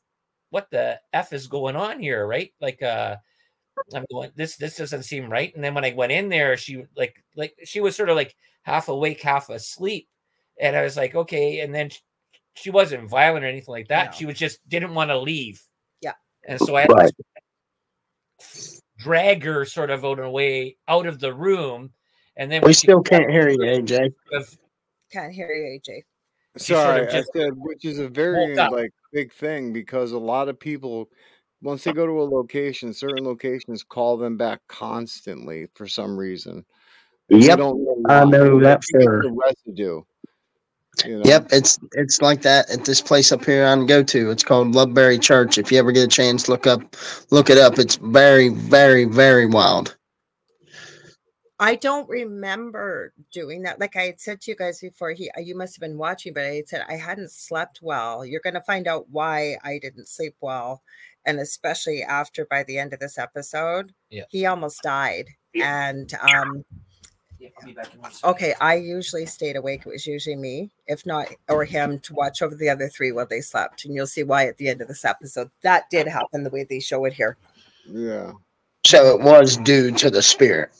[0.50, 2.52] what the f is going on here, right?
[2.60, 3.18] Like, uh,
[3.94, 5.54] I'm going, this this doesn't seem right.
[5.56, 8.36] And then when I went in there, she like like she was sort of like
[8.64, 10.08] half awake, half asleep,
[10.60, 11.60] and I was like, okay.
[11.60, 12.00] And then she,
[12.56, 14.16] she wasn't violent or anything like that.
[14.16, 15.62] She was just didn't want to leave.
[16.02, 16.14] Yeah.
[16.48, 17.14] And so I Right.
[18.40, 21.92] to drag her sort of out of the way out of the room.
[22.38, 24.14] And then We still can't hear you, AJ.
[24.34, 24.58] of-
[25.12, 26.02] Can't hear you, AJ.
[26.58, 30.14] She sort Sorry, of just I said which is a very like big thing because
[30.14, 31.10] a lot of people
[31.62, 36.66] once they go to a location, certain locations call them back constantly for some reason.
[37.30, 40.02] Yep, don't know I know I that think it's for the residue.
[41.04, 41.24] You know?
[41.26, 44.32] Yep, it's it's like that at this place up here I go to.
[44.32, 45.58] It's called Loveberry Church.
[45.58, 46.82] If you ever get a chance, look up,
[47.32, 47.78] look it up.
[47.80, 49.96] It's very, very, very wild.
[51.58, 53.80] I don't remember doing that.
[53.80, 56.34] Like I had said to you guys before, he uh, you must have been watching,
[56.34, 58.26] but I had said I hadn't slept well.
[58.26, 60.82] You're going to find out why I didn't sleep well,
[61.26, 64.24] and especially after by the end of this episode, Yeah.
[64.30, 65.28] he almost died.
[65.56, 66.66] And um,
[68.24, 69.84] okay, I usually stayed awake.
[69.86, 73.26] It was usually me, if not or him, to watch over the other three while
[73.26, 76.44] they slept, and you'll see why at the end of this episode that did happen
[76.44, 77.38] the way they show it here.
[77.88, 78.34] Yeah.
[78.86, 80.72] So it was due to the spirit.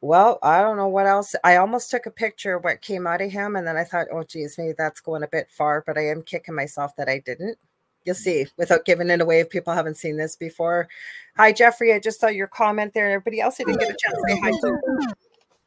[0.00, 1.34] Well, I don't know what else.
[1.42, 4.06] I almost took a picture of what came out of him, and then I thought,
[4.12, 7.18] oh, geez, maybe that's going a bit far, but I am kicking myself that I
[7.18, 7.58] didn't.
[8.04, 10.88] You'll see without giving it away if people haven't seen this before.
[11.36, 11.92] Hi, Jeffrey.
[11.92, 13.06] I just saw your comment there.
[13.06, 15.14] and Everybody else, I didn't get a chance to say hi to.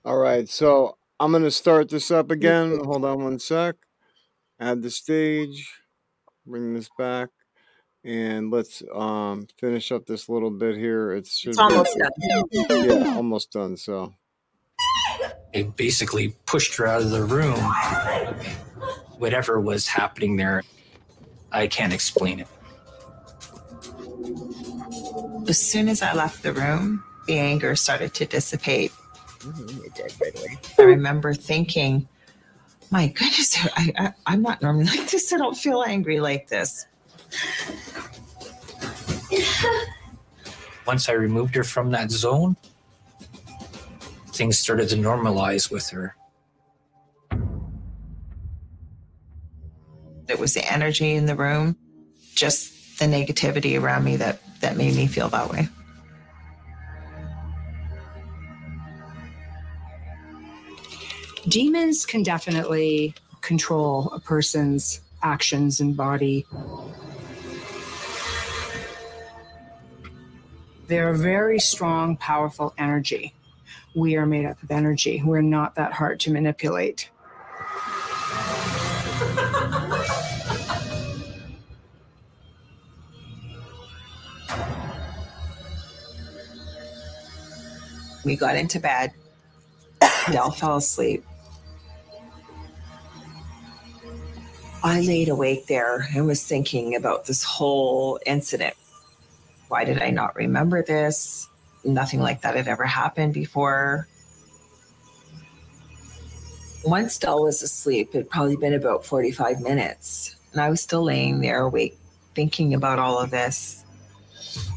[0.06, 2.80] All right, so I'm gonna start this up again.
[2.84, 3.76] Hold on one sec.
[4.60, 5.70] Add the stage.
[6.46, 7.30] Bring this back,
[8.04, 11.12] and let's um finish up this little bit here.
[11.12, 12.86] It should It's be- almost done.
[12.86, 13.78] yeah, almost done.
[13.78, 14.14] So
[15.54, 17.60] They basically pushed her out of the room.
[19.18, 20.64] Whatever was happening there,
[21.52, 22.48] I can't explain it.
[25.50, 28.92] As soon as I left the room, the anger started to dissipate.
[29.40, 30.58] Mhm, It did right away.
[30.78, 32.08] I remember thinking,
[32.92, 35.32] my goodness, I, I, I'm not normally like this.
[35.34, 36.86] I don't feel angry like this.
[40.86, 42.56] Once I removed her from that zone,
[44.28, 46.16] things started to normalize with her.
[50.28, 51.76] It was the energy in the room,
[52.36, 55.68] just the negativity around me that, that made me feel that way.
[61.48, 66.46] Demons can definitely control a person's actions and body.
[70.88, 73.34] They're a very strong, powerful energy.
[73.96, 75.22] We are made up of energy.
[75.24, 77.10] We're not that hard to manipulate.
[88.26, 89.14] We got into bed.
[90.32, 91.24] Dell fell asleep.
[94.82, 98.76] I laid awake there and was thinking about this whole incident.
[99.68, 101.50] Why did I not remember this?
[101.84, 104.08] Nothing like that had ever happened before.
[106.86, 110.38] Once Dell was asleep, it'd probably been about 45 minutes.
[110.54, 111.98] And I was still laying there awake,
[112.34, 113.84] thinking about all of this.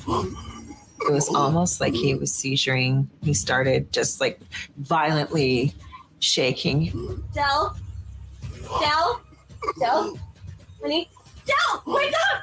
[0.08, 3.06] It was almost like he was seizuring.
[3.22, 4.40] He started just like
[4.78, 5.74] violently
[6.18, 7.22] shaking.
[7.32, 7.76] Dell?
[8.80, 9.22] Dell?
[9.78, 10.18] Dell?
[10.80, 11.08] Honey?
[11.46, 11.82] Dell!
[11.86, 12.42] Wake up!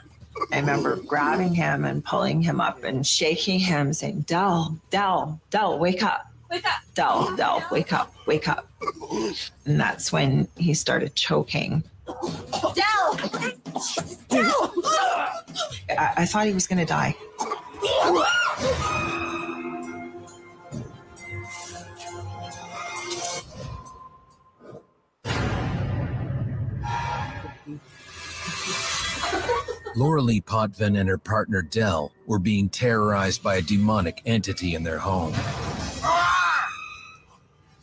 [0.52, 5.78] I remember grabbing him and pulling him up and shaking him, saying, Dell, Dell, Dell,
[5.78, 6.28] wake up.
[6.50, 6.82] Wake up!
[6.96, 8.68] Dell, Dell, wake up, wake up.
[9.66, 11.84] And that's when he started choking.
[12.06, 13.20] Dell!
[14.30, 14.74] Dell!
[15.98, 17.16] I, I thought he was going to die.
[30.00, 34.82] Laura Lee Potvin and her partner Dell were being terrorized by a demonic entity in
[34.82, 35.34] their home,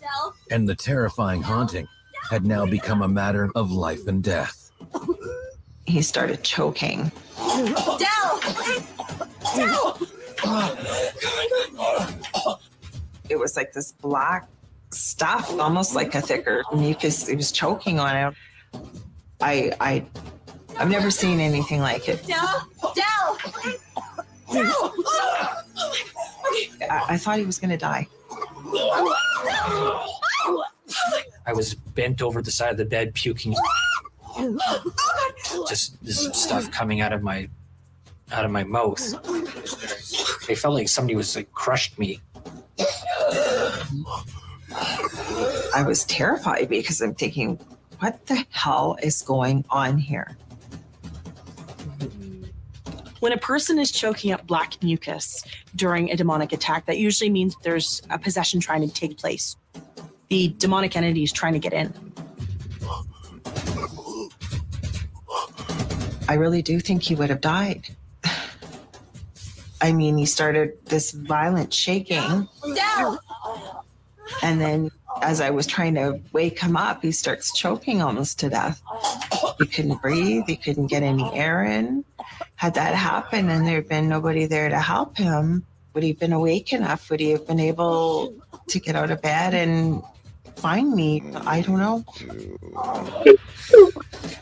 [0.00, 1.86] Dell, and the terrifying haunting
[2.30, 4.72] had now become a matter of life and death.
[5.84, 7.12] He started choking.
[7.36, 8.40] Dell,
[9.54, 10.00] Dell.
[13.28, 14.48] It was like this black
[14.90, 17.26] stuff, almost like a thicker mucus.
[17.28, 18.34] He was choking on it.
[19.42, 20.06] I, I,
[20.78, 22.26] I've never seen anything like it.
[22.26, 23.38] Dell, Dell.
[24.52, 24.94] Dell.
[26.90, 28.06] I, I thought he was gonna die.
[31.46, 33.54] I was bent over the side of the bed, puking.
[35.68, 37.48] Just this stuff coming out of my
[38.32, 39.00] out of my mouth.
[40.48, 42.20] I felt like somebody was like crushed me.
[45.74, 47.58] I was terrified because I'm thinking,
[48.00, 50.36] what the hell is going on here?
[53.20, 55.42] When a person is choking up black mucus
[55.74, 59.56] during a demonic attack, that usually means there's a possession trying to take place.
[60.28, 61.94] The demonic entity is trying to get in.
[66.28, 67.88] I really do think he would have died.
[69.80, 73.20] I mean, he started this violent shaking, Dell.
[74.42, 74.90] And then
[75.22, 78.82] as I was trying to wake him up, he starts choking almost to death.
[79.58, 82.04] He couldn't breathe, he couldn't get any air in.
[82.56, 86.18] Had that happened and there had been nobody there to help him, would he have
[86.18, 87.08] been awake enough?
[87.10, 88.34] Would he have been able
[88.68, 90.02] to get out of bed and
[90.56, 91.22] find me?
[91.46, 92.04] I don't know.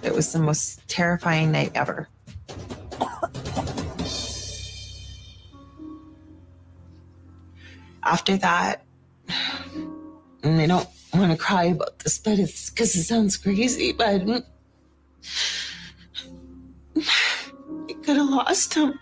[0.02, 2.08] It was the most terrifying night ever.
[8.02, 8.82] After that,
[10.42, 14.08] and I don't want to cry about this, but it's because it sounds crazy, but
[14.08, 14.18] I
[18.02, 18.98] could have lost him.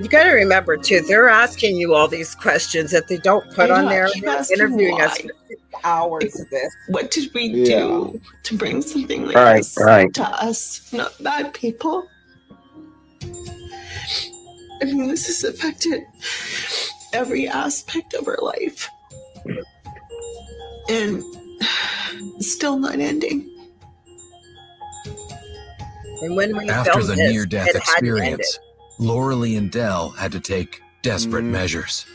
[0.00, 3.70] You got to remember too, they're asking you all these questions that they don't put
[3.70, 4.08] I on know, I there.
[4.08, 5.30] keep They're asking interviewing us for
[5.84, 6.74] hours of this.
[6.88, 7.64] What did we Yeah.
[7.64, 10.12] do to bring something like Right, this right.
[10.14, 10.92] to us?
[10.92, 12.08] Not bad people.
[14.82, 16.02] I mean, this has affected
[17.12, 18.88] every aspect of our life.
[20.88, 21.22] And
[22.40, 23.48] still not ending.
[26.22, 28.58] And when we After the this, near death it had to end experience,
[28.98, 31.50] Laura Lee and Dell had to take desperate mm.
[31.50, 32.06] measures.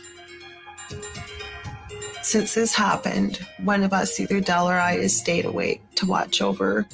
[2.21, 6.41] Since this happened, one of us, either Dell or I, has stayed awake to watch
[6.41, 6.85] over.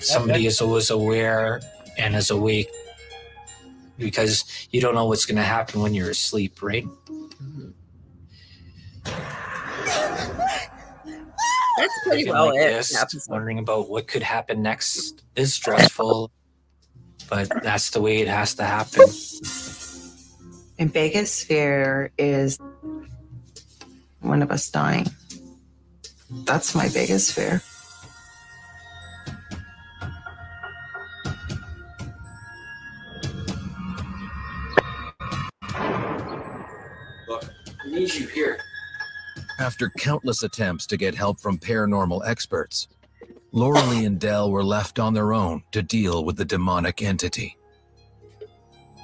[0.00, 1.60] Somebody is always aware
[1.98, 2.68] and is awake
[3.98, 6.86] because you don't know what's going to happen when you're asleep, right?
[11.78, 12.74] That's pretty Feeling well like it.
[12.74, 16.30] this, wondering about what could happen next is stressful,
[17.28, 19.04] but that's the way it has to happen.
[20.78, 22.58] And biggest fear is
[24.20, 25.06] one of us dying.
[26.30, 27.62] That's my biggest fear.
[38.02, 38.58] I need you here.
[39.60, 42.88] After countless attempts to get help from paranormal experts,
[43.52, 47.56] Laura Lee and Dell were left on their own to deal with the demonic entity.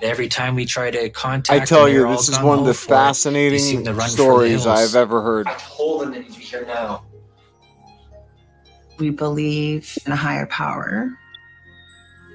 [0.02, 2.72] Every time we try to contact, I tell them, you, this is one of the
[2.72, 3.50] gung-ho for it.
[3.50, 4.66] They seem fascinating to run for the stories.
[4.66, 5.46] I've ever heard.
[5.46, 7.04] I told them they need to be here now.
[8.98, 11.16] We believe in a higher power.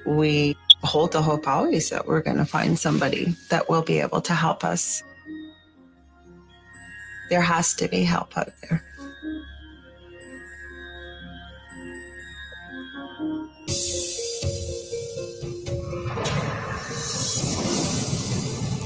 [0.06, 4.22] We hold the hope always that we're going to find somebody that will be able
[4.22, 5.02] to help us.
[7.30, 8.82] There has to be help out there.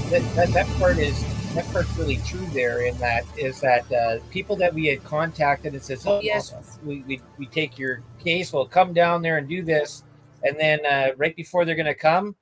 [0.09, 4.17] that, that, that part is that part's really true there in that is that uh,
[4.31, 8.51] people that we had contacted and says oh yes we, we, we take your case
[8.51, 10.03] we'll come down there and do this
[10.43, 12.35] and then uh, right before they're going to come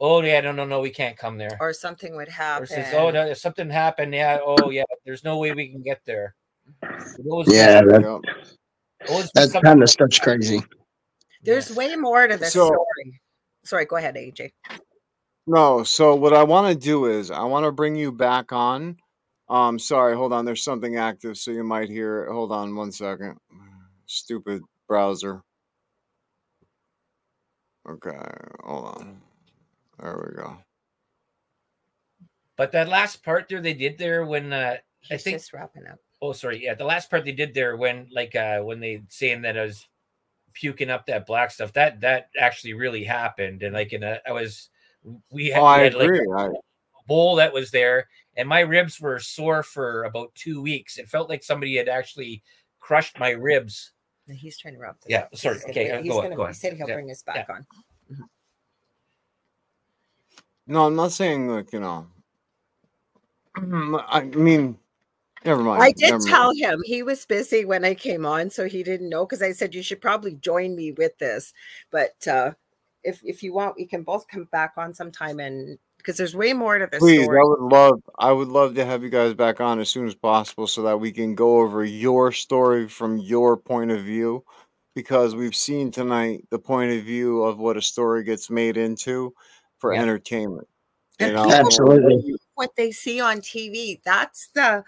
[0.00, 2.66] oh yeah no no no we can't come there Or something would or happen.
[2.66, 6.00] says oh no, if something happened yeah oh yeah there's no way we can get
[6.04, 6.34] there
[6.82, 8.20] It'd always be Yeah, something- that,
[9.08, 10.62] always be that something- kind of stuff's crazy.
[11.42, 13.20] There's way more to this So- story.
[13.64, 14.52] Sorry, go ahead, AJ.
[15.46, 18.98] No, so what I want to do is I want to bring you back on.
[19.48, 20.44] Um, sorry, hold on.
[20.44, 22.32] There's something active, so you might hear it.
[22.32, 23.38] Hold on one second.
[24.06, 25.42] Stupid browser.
[27.88, 28.18] Okay,
[28.64, 29.20] hold on.
[30.02, 30.56] There we go.
[32.56, 34.76] but that last part there they did there when uh,
[35.10, 35.98] I think just wrapping up.
[36.20, 36.62] Oh, sorry.
[36.64, 39.60] Yeah, the last part they did there when, like, uh when they saying that it
[39.60, 39.86] was
[40.54, 41.72] puking up that black stuff.
[41.74, 44.70] That that actually really happened, and like in a, I was
[45.30, 46.26] we had, Oh, we had like agree.
[46.26, 46.50] a I-
[47.06, 50.98] bowl that was there, and my ribs were sore for about two weeks.
[50.98, 52.42] It felt like somebody had actually
[52.80, 53.92] crushed my ribs.
[54.30, 54.96] He's trying to rub.
[55.00, 55.36] this Yeah, up.
[55.36, 55.54] sorry.
[55.54, 57.22] He's gonna- Okay, uh, he's go on, gonna- go He said he'll Yeah, bring us
[57.22, 57.54] back yeah.
[57.54, 57.66] on.
[60.68, 62.06] No, I'm not saying like you know.
[63.56, 64.78] I mean,
[65.44, 65.82] never mind.
[65.82, 66.28] I did never mind.
[66.28, 69.52] tell him he was busy when I came on, so he didn't know because I
[69.52, 71.54] said you should probably join me with this.
[71.90, 72.52] But uh,
[73.02, 76.52] if if you want, we can both come back on sometime and because there's way
[76.52, 77.40] more to this Please, story.
[77.40, 80.14] I would love, I would love to have you guys back on as soon as
[80.14, 84.44] possible, so that we can go over your story from your point of view,
[84.94, 89.34] because we've seen tonight the point of view of what a story gets made into
[89.78, 90.02] for Yeah.
[90.02, 90.68] entertainment.
[91.20, 92.36] You know, Absolutely.
[92.54, 94.00] what they see on TV.
[94.04, 94.84] That's the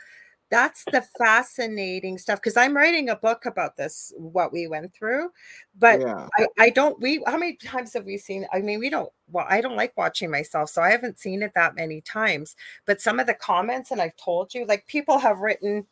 [0.50, 2.40] that's the fascinating stuff.
[2.40, 5.30] Because I'm writing a book about this, what we went through.
[5.78, 6.28] But yeah.
[6.38, 9.46] I, I don't we how many times have we seen I mean we don't well
[9.48, 13.20] I don't like watching myself so I haven't seen it that many times but some
[13.20, 15.86] of the comments and I've told you like people have written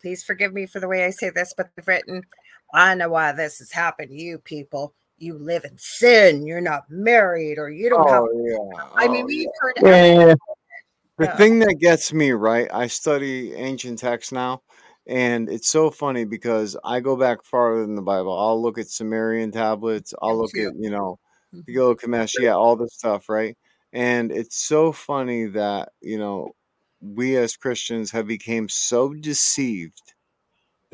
[0.00, 2.22] please forgive me for the way I say this but they've written
[2.74, 6.82] I know why this has happened to you people you live in sin you're not
[6.90, 8.84] married or you don't have Oh yeah.
[8.94, 10.28] I mean oh, we've heard everything.
[10.28, 10.34] Yeah.
[11.18, 11.36] The Yeah.
[11.36, 14.62] thing that gets me right, I study ancient texts now,
[15.06, 18.36] and it's so funny because I go back farther than the Bible.
[18.36, 20.12] I'll look at Sumerian tablets.
[20.20, 21.18] I'll look at you know,
[21.54, 21.66] Mhm.
[21.72, 23.56] Gilgamesh, yeah, all this stuff, right?
[23.92, 26.52] And it's so funny that you know,
[27.00, 30.14] we as Christians have become so deceived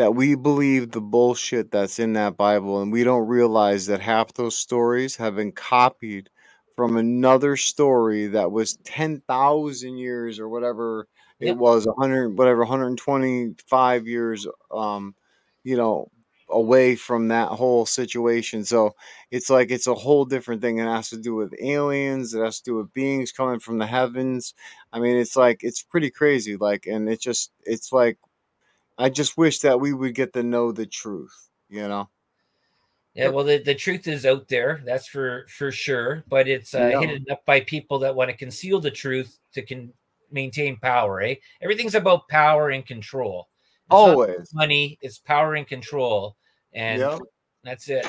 [0.00, 4.32] that we believe the bullshit that's in that Bible, and we don't realize that half
[4.32, 6.30] those stories have been copied
[6.74, 11.06] from another story that was 10,000 years or whatever
[11.38, 15.14] it was, 100, whatever, 125 years, um,
[15.64, 16.10] you know,
[16.48, 18.64] away from that whole situation.
[18.64, 18.94] So
[19.30, 20.78] it's like it's a whole different thing.
[20.78, 23.86] It has to do with aliens, it has to do with beings coming from the
[23.86, 24.54] heavens.
[24.94, 26.56] I mean, it's like, it's pretty crazy.
[26.56, 28.18] Like, and it just, it's like,
[28.98, 31.32] I just wish that we would get to know the truth,
[31.68, 32.08] you know?
[33.14, 36.22] Yeah, well, the, the truth is out there, that's for for sure.
[36.28, 37.00] But it's uh, Yeah.
[37.00, 39.92] hidden up by people that want to conceal the truth to can
[40.30, 41.20] maintain power.
[41.20, 41.34] Eh?
[41.60, 43.48] Everything's about power and control.
[43.86, 44.54] It's Always.
[44.54, 44.96] money.
[45.02, 46.36] It's power and control,
[46.72, 47.18] and Yeah.
[47.64, 48.08] that's it.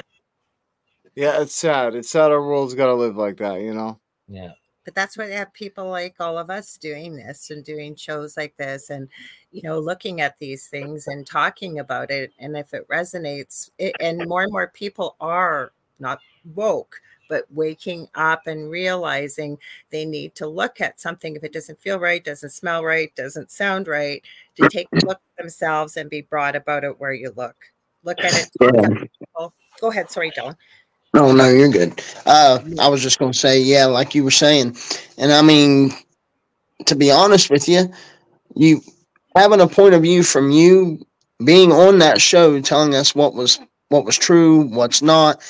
[1.15, 1.95] Yeah, it's sad.
[1.95, 3.99] It's sad our world's got to live like that, you know?
[4.27, 4.51] Yeah.
[4.83, 8.37] But that's why they have people like all of us doing this and doing shows
[8.37, 9.07] like this and
[9.51, 13.95] you know looking at these things and talking about it and if it resonates it,
[13.99, 16.19] and more and more people are not
[16.55, 16.99] woke
[17.29, 19.57] but waking up and realizing
[19.89, 21.33] they need to look at something.
[21.33, 24.21] If it doesn't feel right doesn't smell right doesn't sound right
[24.57, 27.55] to take a look at themselves and be brought about it where you look.
[28.03, 29.53] Look at it people.
[29.79, 30.11] go ahead.
[30.11, 30.57] Sorry dylan
[31.13, 32.01] No, no, you're good.
[32.25, 34.77] Uh, I was just gonna say, yeah, like you were saying,
[35.17, 35.91] and I mean,
[36.85, 37.91] to be honest with you,
[38.55, 38.81] you
[39.35, 41.05] having a point of view from you
[41.45, 43.59] being on that show, telling us what was
[43.89, 45.41] what was true, what's not.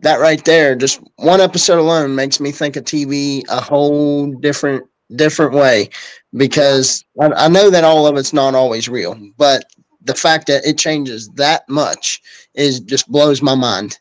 [0.00, 4.84] That right there, just one episode alone makes me think of TV a whole different
[5.16, 5.90] different way,
[6.36, 9.64] because I, I know that all of it's not always real, but
[10.02, 12.20] the fact that it changes that much
[12.54, 13.98] is just blows my mind.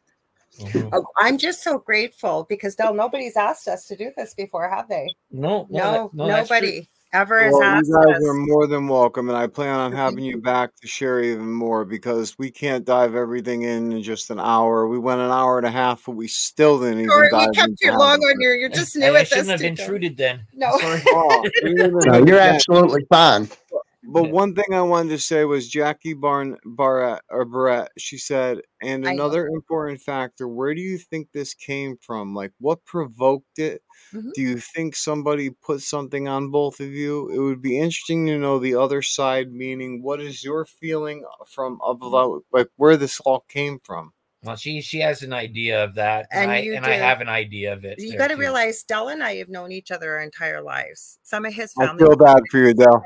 [0.59, 0.89] Mhm.
[0.93, 4.88] Oh, I'm just so grateful because Dell, nobody's asked us to do this before, have
[4.88, 5.13] they?
[5.31, 8.27] No, No, that- no, nobody ever has Well, asked you guys us.
[8.27, 11.85] are more than welcome, and I plan on having you back to share even more
[11.85, 14.88] because we can't dive everything in in just an hour.
[14.88, 17.55] We went an hour and a half, but we still didn't even Sorry, dive we
[17.55, 18.38] kept into you half long on it.
[18.43, 18.55] your.
[18.55, 19.51] You're just new I, new I at shouldn't this.
[19.51, 19.81] have Tito.
[19.84, 20.41] intruded then.
[20.53, 20.75] No.
[20.80, 21.01] Sorry.
[21.09, 23.47] Oh, we didn't even No, you're absolutely fine.
[24.05, 27.89] But one thing I wanted to say was Jackie Barn Barrett or Barrett.
[27.97, 30.47] She said, and another important factor.
[30.47, 32.35] Where do you think this came from?
[32.35, 33.81] Like, what provoked it?
[34.13, 34.34] Mhm.
[34.34, 37.30] Do you think somebody put something on both of you?
[37.30, 39.51] It would be interesting to know the other side.
[39.53, 44.13] Meaning, what is your feeling from about like where this all came from?
[44.43, 47.21] Well, she she has an idea of that, and, And I you and I have
[47.21, 47.97] an idea of it.
[47.97, 51.17] You got to realize Dell and I have known each other our entire lives.
[51.23, 51.88] Some of his family.
[51.88, 52.05] I family.
[52.05, 53.05] feel bad for you, Dell.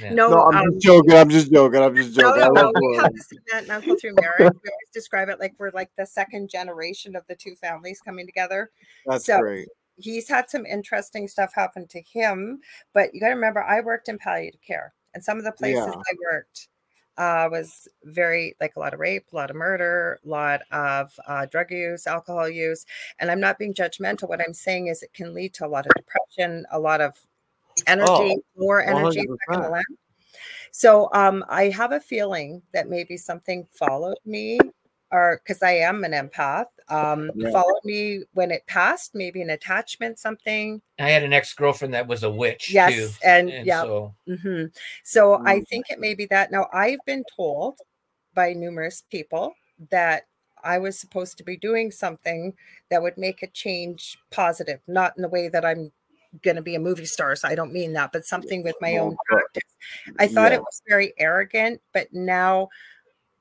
[0.00, 0.14] Yeah.
[0.14, 1.12] No, No, I'm um, just joking.
[1.14, 1.82] I'm just joking.
[1.82, 2.40] I'm just joking.
[2.40, 2.62] no, I no.
[2.62, 4.38] love We have this aunt and uncle through marriage.
[4.38, 8.26] We always describe it like we're like the second generation of the two families coming
[8.26, 8.70] together.
[9.06, 9.68] That's So- great.
[9.96, 12.60] he's had some interesting stuff happen to him.
[12.94, 15.84] But you got to remember, I worked in palliative care, and some of the places
[15.86, 15.92] Yeah.
[15.92, 16.68] I worked
[17.18, 21.12] uh, was very like a lot of rape, a lot of murder, a lot of
[21.26, 22.86] uh, drug use, alcohol use.
[23.18, 24.26] And I'm not being judgmental.
[24.28, 27.20] What I'm saying is, it can lead to a lot of depression, a lot of
[27.86, 29.70] energy, more energy the 100%.
[29.70, 29.84] land.
[30.72, 34.60] So um, I have a feeling that maybe something followed me
[35.12, 36.66] or because I am an empath.
[36.88, 37.50] Um, Yeah.
[37.50, 40.80] followed me when it passed, maybe an attachment, something.
[40.98, 42.70] I had an ex girlfriend that was a witch.
[42.72, 43.08] Yes, too.
[43.24, 43.82] and, yeah.
[43.82, 44.64] So hmm
[45.04, 45.68] So I Mm.
[45.68, 46.52] think it may be that.
[46.52, 47.78] Now I've been told
[48.34, 49.54] by numerous people
[49.90, 50.26] that
[50.62, 52.54] I was supposed to be doing something
[52.90, 55.90] that would make a change positive, not in the way that I'm
[56.42, 57.34] going to be a movie star.
[57.36, 59.62] So I don't mean that, but something with my own practice.
[60.18, 60.58] I thought Yeah.
[60.58, 62.68] it was very arrogant, but now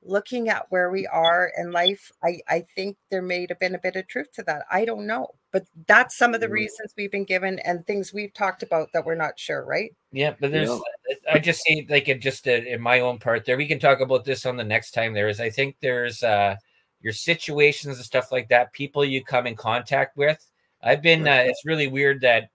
[0.02, 3.80] looking at where we are in life, I, I think there may have been a
[3.80, 4.64] bit of truth to that.
[4.72, 6.54] I don't know, but that's some of the Mhm.
[6.54, 9.94] reasons we've been given and things we've talked about that we're not sure, right?
[10.12, 10.72] Yeah, but there's,
[11.30, 13.58] I just see like it just uh, in my own part there.
[13.58, 15.14] We can talk about this on the next time.
[15.14, 16.56] There is, I think there's uh
[17.02, 20.44] your situations and stuff like that, people you come in contact with.
[20.82, 22.50] I've been, uh, it's really weird that,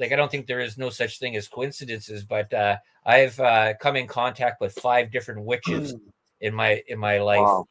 [0.00, 3.74] like, I don't think there is no such thing as coincidences, but uh, I've uh,
[3.80, 5.94] come in contact with five different witches
[6.40, 7.68] in my in my life, Wow.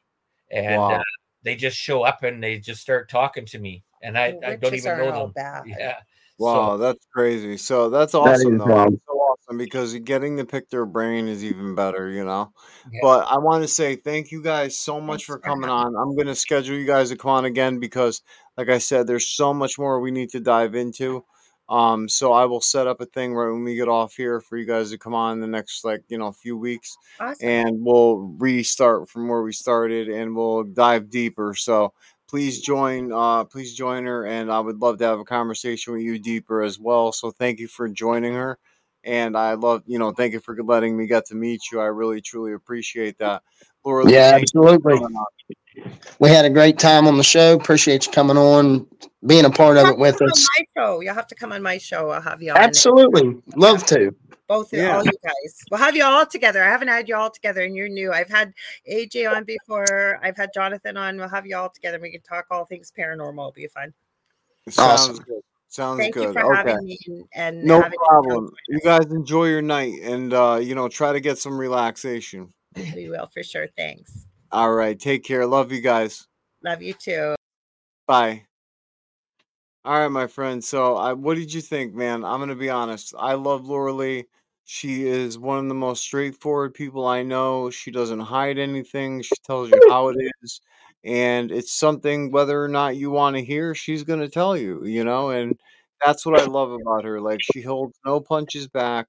[0.52, 0.92] and Wow.
[0.92, 1.04] uh,
[1.44, 4.76] they just show up and they just start talking to me, and I, I don't
[4.76, 5.32] even know them.
[5.34, 5.64] bad.
[5.66, 5.96] Yeah.
[6.38, 7.58] Wow, that's crazy.
[7.58, 8.66] So that's awesome, is though.
[8.66, 8.94] wild.
[8.94, 12.54] That's so awesome because getting to pick their brain is even better, you know.
[12.94, 13.00] Yeah.
[13.02, 15.96] But I want to say thank you guys so much for coming on.
[15.98, 18.22] I'm gonna schedule you guys to come on again because,
[18.58, 21.26] like I said, there's so much more we need to dive into.
[21.70, 24.58] Um, so I will set up a thing right when we get off here for
[24.58, 27.42] you guys to come on the next like you know few weeks, Awesome.
[27.42, 31.54] and we'll restart from where we started and we'll dive deeper.
[31.56, 31.94] So
[32.28, 36.02] please join uh please join her and I would love to have a conversation with
[36.02, 37.12] you deeper as well.
[37.12, 38.58] So thank you for joining her.
[39.04, 41.80] And I love, you know, thank you for letting me get to meet you.
[41.80, 43.44] I really truly appreciate that.
[43.86, 45.00] Laura Yeah, thank absolutely.
[46.20, 47.54] We had a great time on the show.
[47.56, 48.86] Appreciate you coming on,
[49.26, 50.48] being a part of it with Come on us.
[50.58, 51.00] my show.
[51.00, 52.10] You'll have to come on my show.
[52.10, 52.58] I'll have you on.
[52.58, 52.62] it.
[52.64, 53.42] Absolutely.
[53.56, 54.14] Love to.
[54.48, 54.98] Both Yeah.
[54.98, 55.56] all you guys.
[55.72, 56.64] We'll have you all together.
[56.64, 58.12] I haven't had you all together and you're new.
[58.12, 58.52] I've had
[58.92, 60.20] AJ on before.
[60.24, 61.18] I've had Jonathan on.
[61.18, 62.00] We'll have you all together.
[62.02, 63.34] We can talk all things paranormal.
[63.34, 63.94] It'll be fun.
[64.68, 65.16] Sounds Awesome.
[65.18, 65.42] good.
[65.70, 66.34] Sounds Thank you good.
[66.34, 66.72] for okay.
[66.72, 68.52] having me and, and No having problem.
[68.68, 72.52] You guys enjoy your night and uh, you know, try to get some relaxation.
[72.96, 73.68] We will for sure.
[73.78, 74.26] Thanks.
[74.52, 75.00] All right.
[75.00, 75.46] Take care.
[75.46, 76.28] Love you guys.
[76.64, 77.36] Love you too.
[78.08, 78.46] Bye.
[79.86, 80.64] All right, my friend.
[80.64, 82.26] So, I, what did you think, man?
[82.26, 83.14] I'm gonna be honest.
[83.18, 84.26] I love Laura Lee.
[84.66, 87.70] She is one of the most straightforward people I know.
[87.70, 89.22] She doesn't hide anything.
[89.22, 90.62] She tells you how it is,
[91.04, 94.84] and it's something whether or not you want to hear, she's gonna tell you.
[94.86, 95.58] You know, and
[96.06, 97.22] that's what I love about her.
[97.22, 99.08] Like she holds no punches back.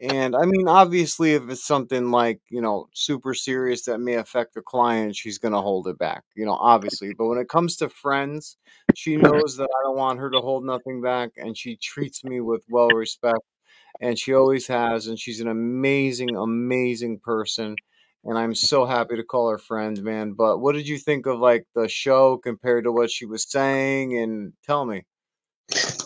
[0.00, 4.54] And I mean, obviously, if it's something like, you know, super serious that may affect
[4.54, 7.14] the client, she's going to hold it back, you know, obviously.
[7.14, 8.56] But when it comes to friends,
[8.94, 12.40] she knows that I don't want her to hold nothing back and she treats me
[12.40, 13.40] with well respect.
[14.00, 15.06] And she always has.
[15.06, 17.76] And she's an amazing, amazing person.
[18.24, 20.32] And I'm so happy to call her friend, man.
[20.32, 24.18] But what did you think of like the show compared to what she was saying?
[24.18, 25.04] And tell me.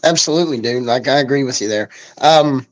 [0.04, 0.84] Absolutely, dude.
[0.84, 1.88] Like I agree with you there.
[2.20, 2.66] Um,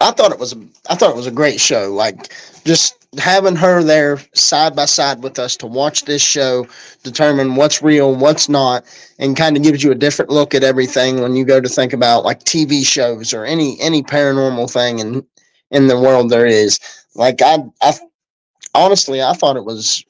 [0.00, 0.54] I thought it was
[0.88, 1.92] I thought it was a great show.
[1.92, 2.32] Like
[2.64, 6.66] just having her there side by side with us to watch this show,
[7.02, 8.84] determine what's real, what's not,
[9.18, 11.92] and kind of gives you a different look at everything when you go to think
[11.92, 15.26] about like TV shows or any any paranormal thing in
[15.70, 16.78] in the world there is.
[17.14, 17.92] Like I I
[18.74, 20.04] honestly I thought it was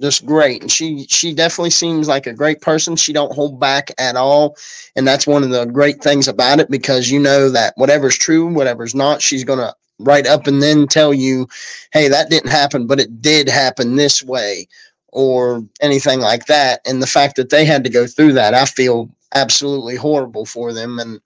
[0.00, 0.62] just great.
[0.62, 2.96] And she she definitely seems like a great person.
[2.96, 4.56] She don't hold back at all.
[4.96, 8.52] And that's one of the great things about it because you know that whatever's true
[8.52, 11.46] whatever's not she's gonna right up and then tell you
[11.92, 14.66] hey that didn't happen but it did happen this way
[15.12, 16.80] or anything like that.
[16.84, 20.72] And the fact that they had to go through that i feel absolutely horrible for
[20.72, 20.98] them.
[20.98, 21.20] And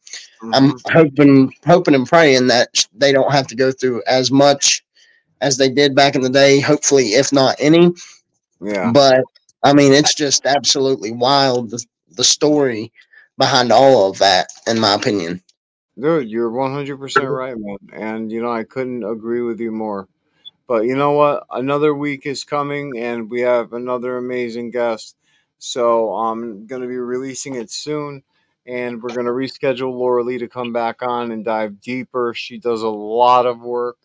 [0.53, 0.93] i'm mm-hmm.
[0.93, 4.85] hoping hoping and praying that they don't have to go through as much
[5.41, 7.93] as they did back in the day hopefully if not any
[8.61, 8.91] Yeah.
[8.93, 9.23] but
[9.63, 11.85] I mean, it's just absolutely wild the,
[12.17, 12.93] the story
[13.37, 15.43] behind all of that, in my opinion.
[15.99, 17.27] Dude, you're 100% mm-hmm.
[17.27, 17.79] right, man.
[17.93, 20.09] And, you know, I couldn't agree with you more.
[20.69, 21.45] But you know what?
[21.51, 25.17] Another week is coming and we have another amazing guest.
[25.59, 28.23] So I'm going to be releasing it soon.
[28.67, 32.35] And we're going to reschedule Laura Lee to come back on and dive deeper.
[32.35, 33.97] She does a lot of work.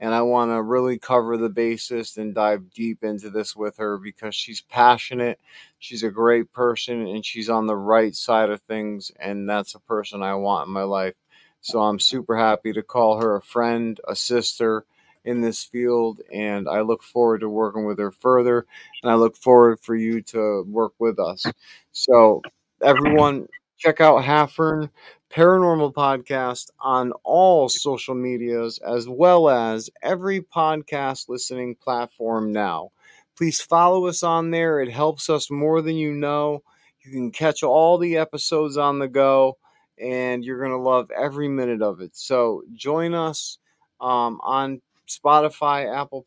[0.00, 3.98] And I want to really cover the basis and dive deep into this with her
[3.98, 5.40] because she's passionate.
[5.78, 9.10] She's a great person and she's on the right side of things.
[9.18, 11.14] And that's a person I want in my life.
[11.60, 14.84] So I'm super happy to call her a friend, a sister
[15.24, 16.20] in this field.
[16.32, 18.66] And I look forward to working with her further.
[19.02, 21.52] And I look forward for you to work with us.
[21.92, 22.44] So,
[22.82, 24.90] everyone, check out Haffern
[25.30, 32.90] Paranormal Podcast on all social medias as well as every podcast listening platform now.
[33.36, 34.80] Please follow us on there.
[34.80, 36.62] It helps us more than you know.
[37.04, 39.58] You can catch all the episodes on the go,
[40.00, 42.16] and you're going to love every minute of it.
[42.16, 43.58] So join us
[44.00, 46.24] um, on Spotify, Apple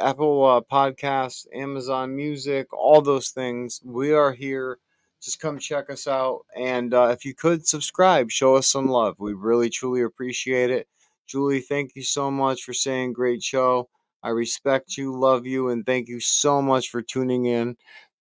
[0.00, 3.80] Apple uh, Podcasts, Amazon Music, all those things.
[3.84, 4.78] We are here.
[5.26, 9.16] Just come check us out, and uh, if you could subscribe, show us some love.
[9.18, 10.86] We really truly appreciate it.
[11.26, 13.88] Julie, thank you so much for saying great show.
[14.22, 17.76] I respect you, love you, and thank you so much for tuning in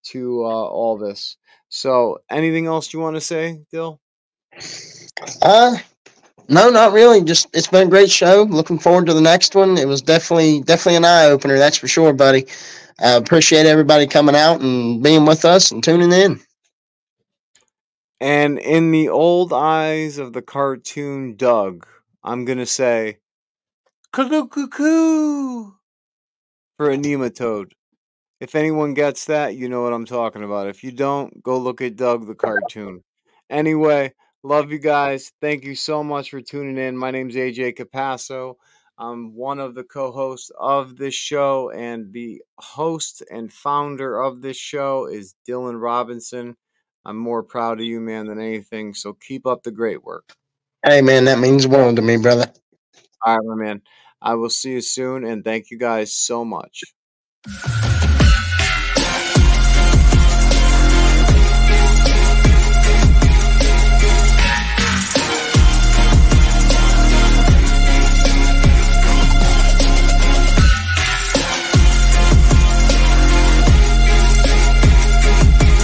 [0.06, 1.38] to uh, all this.
[1.70, 4.02] So, anything else you want to say, Dill?
[5.44, 5.78] Uh,
[6.50, 7.24] no, not really.
[7.24, 8.48] Just it's been a great show.
[8.50, 9.78] Looking forward to the next one.
[9.78, 12.48] It was definitely definitely an eye opener, that's for sure, buddy.
[13.00, 16.42] I appreciate everybody coming out and being with us and tuning in.
[18.22, 21.86] And in the old eyes of the cartoon Doug,
[22.24, 23.18] I'm gonna say,
[24.14, 25.72] cuckoo cuckoo
[26.78, 27.72] for a nematode.
[28.40, 30.68] If anyone gets that, you know what I'm talking about.
[30.68, 33.04] If you don't, go look at Doug the cartoon.
[33.50, 34.14] Anyway,
[34.44, 35.32] love you guys.
[35.42, 36.98] Thank you so much for tuning in.
[36.98, 38.56] My name's AJ Capasso.
[38.98, 44.42] I'm one of the co hosts of this show, and the host and founder of
[44.42, 46.56] this show is Dylan Robinson.
[47.06, 48.94] I'm more proud of you, man, than anything.
[48.94, 50.34] So keep up the great work.
[50.84, 52.52] Hey, man, that means world to me, brother.
[53.26, 53.82] All right, my man.
[54.22, 56.84] I will see you soon, and thank you guys so much.